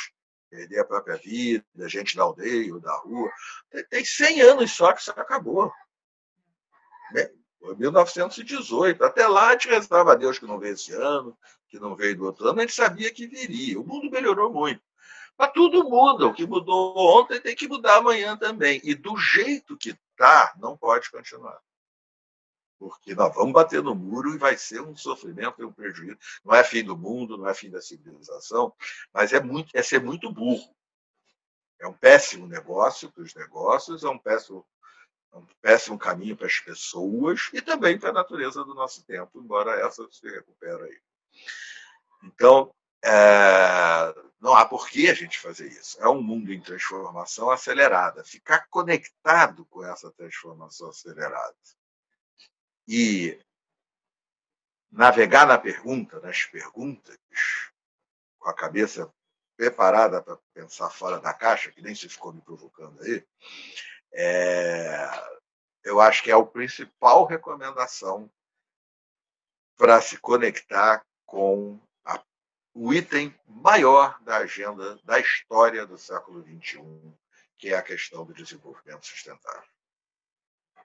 perder 0.50 0.80
a 0.80 0.84
própria 0.84 1.16
vida, 1.16 1.88
gente 1.88 2.16
da 2.16 2.22
aldeia 2.22 2.72
ou 2.72 2.80
da 2.80 2.96
rua. 2.96 3.30
Tem 3.90 4.02
100 4.02 4.40
anos 4.40 4.72
só 4.72 4.92
que 4.94 5.02
isso 5.02 5.10
acabou. 5.10 5.70
Né? 7.12 7.30
1918. 7.76 9.04
Até 9.04 9.28
lá 9.28 9.48
a 9.48 9.52
gente 9.52 9.68
rezava 9.68 10.12
a 10.12 10.16
Deus 10.16 10.38
que 10.38 10.46
não 10.46 10.58
veio 10.58 10.72
esse 10.72 10.92
ano, 10.92 11.36
que 11.68 11.78
não 11.78 11.94
veio 11.94 12.16
do 12.16 12.24
outro 12.24 12.48
ano, 12.48 12.60
a 12.60 12.62
gente 12.62 12.74
sabia 12.74 13.12
que 13.12 13.26
viria. 13.26 13.78
O 13.78 13.86
mundo 13.86 14.10
melhorou 14.10 14.50
muito. 14.50 14.87
Mas 15.38 15.52
tudo 15.52 15.88
muda. 15.88 16.26
O 16.26 16.34
que 16.34 16.44
mudou 16.44 16.94
ontem 16.96 17.40
tem 17.40 17.54
que 17.54 17.68
mudar 17.68 17.98
amanhã 17.98 18.36
também. 18.36 18.80
E 18.82 18.94
do 18.94 19.16
jeito 19.16 19.76
que 19.76 19.90
está, 19.90 20.52
não 20.58 20.76
pode 20.76 21.08
continuar. 21.10 21.60
Porque 22.78 23.14
nós 23.14 23.34
vamos 23.34 23.52
bater 23.52 23.82
no 23.82 23.94
muro 23.94 24.34
e 24.34 24.38
vai 24.38 24.56
ser 24.56 24.80
um 24.80 24.96
sofrimento 24.96 25.62
e 25.62 25.64
um 25.64 25.72
prejuízo. 25.72 26.18
Não 26.44 26.54
é 26.54 26.64
fim 26.64 26.82
do 26.84 26.96
mundo, 26.96 27.38
não 27.38 27.48
é 27.48 27.54
fim 27.54 27.70
da 27.70 27.80
civilização, 27.80 28.72
mas 29.12 29.32
é, 29.32 29.40
muito, 29.40 29.70
é 29.74 29.82
ser 29.82 30.00
muito 30.00 30.32
burro. 30.32 30.74
É 31.80 31.86
um 31.86 31.92
péssimo 31.92 32.46
negócio 32.46 33.10
para 33.10 33.22
os 33.22 33.34
negócios, 33.34 34.02
é 34.02 34.08
um 34.08 34.18
péssimo, 34.18 34.66
é 35.32 35.36
um 35.36 35.46
péssimo 35.60 35.98
caminho 35.98 36.36
para 36.36 36.46
as 36.46 36.58
pessoas 36.58 37.50
e 37.52 37.60
também 37.62 37.98
para 37.98 38.10
a 38.10 38.12
natureza 38.12 38.64
do 38.64 38.74
nosso 38.74 39.04
tempo, 39.04 39.40
embora 39.40 39.80
essa 39.80 40.06
se 40.10 40.28
recupere 40.28 40.82
aí. 40.82 41.00
Então, 42.24 42.74
é, 43.04 44.14
não 44.40 44.54
há 44.54 44.64
por 44.64 44.88
que 44.88 45.08
a 45.08 45.14
gente 45.14 45.38
fazer 45.38 45.68
isso. 45.68 46.00
É 46.00 46.08
um 46.08 46.22
mundo 46.22 46.52
em 46.52 46.60
transformação 46.60 47.50
acelerada. 47.50 48.24
Ficar 48.24 48.66
conectado 48.68 49.64
com 49.66 49.84
essa 49.84 50.10
transformação 50.12 50.90
acelerada 50.90 51.56
e 52.86 53.38
navegar 54.90 55.46
na 55.46 55.58
pergunta, 55.58 56.20
nas 56.20 56.44
perguntas, 56.44 57.18
com 58.38 58.48
a 58.48 58.54
cabeça 58.54 59.12
preparada 59.56 60.22
para 60.22 60.38
pensar 60.54 60.88
fora 60.90 61.18
da 61.18 61.34
caixa, 61.34 61.72
que 61.72 61.82
nem 61.82 61.94
se 61.94 62.08
ficou 62.08 62.32
me 62.32 62.40
provocando 62.40 63.02
aí, 63.02 63.26
é, 64.12 65.10
eu 65.84 66.00
acho 66.00 66.22
que 66.22 66.30
é 66.30 66.34
a 66.34 66.42
principal 66.42 67.26
recomendação 67.26 68.30
para 69.76 70.00
se 70.00 70.16
conectar 70.18 71.04
com 71.26 71.78
o 72.80 72.94
item 72.94 73.34
maior 73.48 74.16
da 74.22 74.36
agenda 74.36 74.96
da 75.04 75.18
história 75.18 75.84
do 75.84 75.98
século 75.98 76.44
XXI, 76.44 76.80
que 77.58 77.70
é 77.70 77.76
a 77.76 77.82
questão 77.82 78.24
do 78.24 78.32
desenvolvimento 78.32 79.04
sustentável. 79.04 79.68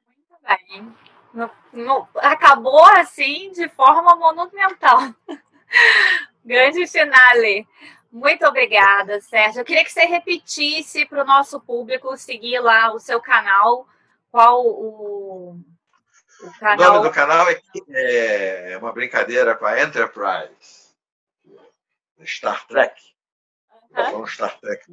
Muito 0.07 0.43
bem. 0.43 0.97
No, 1.31 1.51
no, 1.71 2.07
acabou 2.15 2.83
assim 2.85 3.51
de 3.51 3.69
forma 3.69 4.15
monumental. 4.15 5.13
Grande 6.43 6.87
finale. 6.87 7.67
Muito 8.11 8.43
obrigada, 8.45 9.21
Sérgio. 9.21 9.61
Eu 9.61 9.65
queria 9.65 9.83
que 9.83 9.91
você 9.91 10.05
repetisse 10.05 11.05
para 11.05 11.21
o 11.21 11.27
nosso 11.27 11.61
público 11.61 12.17
seguir 12.17 12.59
lá 12.59 12.91
o 12.91 12.99
seu 12.99 13.21
canal. 13.21 13.87
Qual 14.31 14.65
o, 14.65 15.59
o 16.41 16.59
canal? 16.59 16.89
O 16.89 16.93
nome 16.93 17.07
do 17.07 17.13
canal 17.13 17.47
é, 17.49 18.71
é 18.71 18.77
uma 18.79 18.91
brincadeira 18.91 19.55
com 19.55 19.65
a 19.65 19.79
Enterprise. 19.79 20.82
Star 22.26 22.65
Trek. 22.67 23.01
Uhum. 23.91 24.26
Star 24.28 24.59
Trek. 24.59 24.84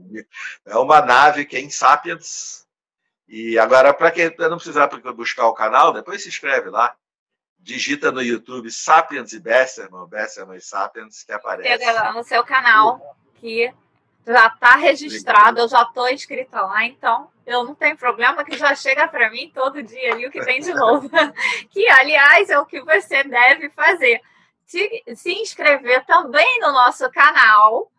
É 0.67 0.77
uma 0.77 1.01
nave 1.01 1.45
que 1.45 1.57
é 1.57 1.61
em 1.61 1.71
Sapiens. 1.71 2.67
E 3.29 3.59
agora, 3.59 3.95
para 3.95 4.11
quem 4.11 4.35
não 4.39 4.57
precisar 4.57 4.89
buscar 5.15 5.47
o 5.47 5.55
canal, 5.55 5.93
depois 5.93 6.23
se 6.23 6.29
inscreve 6.29 6.69
lá. 6.69 6.97
digita 7.59 8.11
no 8.11 8.23
YouTube 8.23 8.71
Sapiens 8.71 9.33
e 9.33 9.39
Besserman, 9.39 10.09
Besserman 10.09 10.57
e 10.57 10.61
Sapiens, 10.61 11.23
que 11.23 11.33
aparece. 11.33 11.69
Chega 11.69 12.13
no 12.13 12.25
seu 12.25 12.43
canal, 12.43 13.17
que 13.37 13.73
já 14.27 14.47
está 14.47 14.77
registrado, 14.77 15.61
eu 15.61 15.69
já 15.69 15.83
estou 15.83 16.09
inscrita 16.09 16.61
lá, 16.61 16.85
então 16.85 17.31
eu 17.47 17.65
não 17.65 17.75
tenho 17.75 17.97
problema 17.97 18.45
que 18.45 18.57
já 18.57 18.75
chega 18.75 19.09
para 19.09 19.31
mim 19.31 19.51
todo 19.55 19.83
dia 19.83 20.13
ali 20.13 20.27
o 20.27 20.31
que 20.31 20.45
tem 20.45 20.61
de 20.61 20.73
novo. 20.73 21.11
que, 21.71 21.89
aliás, 21.89 22.49
é 22.49 22.59
o 22.59 22.67
que 22.67 22.81
você 22.81 23.25
deve 23.25 23.71
fazer. 23.71 24.21
Se, 24.71 25.03
se 25.17 25.33
inscrever 25.33 26.07
também 26.07 26.61
no 26.61 26.71
nosso 26.71 27.11
canal, 27.11 27.91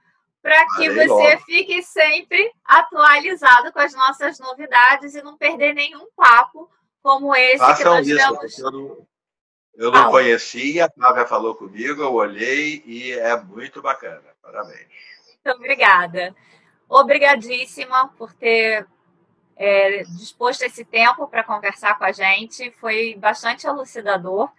para 0.42 0.66
que 0.78 0.90
você 0.90 1.06
logo. 1.06 1.42
fique 1.42 1.84
sempre 1.84 2.50
atualizado 2.64 3.74
com 3.74 3.80
as 3.80 3.94
nossas 3.94 4.40
novidades 4.40 5.14
e 5.14 5.22
não 5.22 5.36
perder 5.36 5.74
nenhum 5.74 6.08
papo 6.16 6.72
como 7.04 7.36
esse 7.36 7.58
Façam 7.58 7.76
que 7.76 7.84
nós 7.84 8.08
isso, 8.08 8.62
Eu 8.62 8.72
não, 8.72 9.08
eu 9.76 9.92
não 9.92 10.12
conhecia, 10.12 10.86
a 10.86 10.90
Flávia 10.90 11.28
falou 11.28 11.56
comigo, 11.56 12.02
eu 12.02 12.14
olhei 12.14 12.82
e 12.86 13.12
é 13.12 13.36
muito 13.36 13.82
bacana. 13.82 14.24
Parabéns. 14.42 14.88
Muito 15.44 15.58
obrigada. 15.58 16.34
Obrigadíssima 16.88 18.08
por 18.18 18.32
ter 18.32 18.88
é, 19.58 20.04
disposto 20.04 20.62
esse 20.62 20.86
tempo 20.86 21.28
para 21.28 21.44
conversar 21.44 21.98
com 21.98 22.06
a 22.06 22.14
gente. 22.14 22.72
Foi 22.80 23.14
bastante 23.16 23.68
elucidador. 23.68 24.50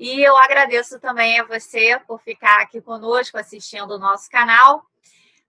E 0.00 0.22
eu 0.22 0.34
agradeço 0.34 0.98
também 0.98 1.38
a 1.38 1.44
você 1.44 2.00
por 2.06 2.22
ficar 2.22 2.62
aqui 2.62 2.80
conosco 2.80 3.36
assistindo 3.36 3.90
o 3.90 3.98
nosso 3.98 4.30
canal, 4.30 4.82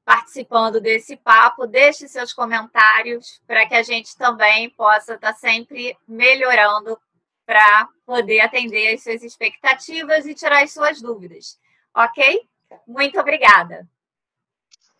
participando 0.04 0.82
desse 0.82 1.16
papo. 1.16 1.66
Deixe 1.66 2.06
seus 2.10 2.34
comentários 2.34 3.42
para 3.48 3.66
que 3.66 3.74
a 3.74 3.82
gente 3.82 4.14
também 4.18 4.70
possa 4.72 5.14
estar 5.14 5.32
tá 5.32 5.40
sempre 5.40 5.98
melhorando 6.06 7.00
para 7.46 7.88
poder 8.06 8.42
atender 8.42 8.94
as 8.94 9.04
suas 9.04 9.24
expectativas 9.24 10.26
e 10.26 10.36
tirar 10.36 10.64
as 10.64 10.74
suas 10.74 11.02
dúvidas. 11.02 11.58
Ok? 11.96 12.46
Muito 12.86 13.18
obrigada. 13.22 13.88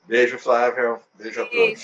Beijo, 0.06 0.40
Flávio. 0.40 0.98
Beijo 1.16 1.42
a 1.42 1.46
todos. 1.46 1.84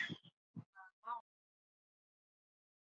much. 0.00 0.21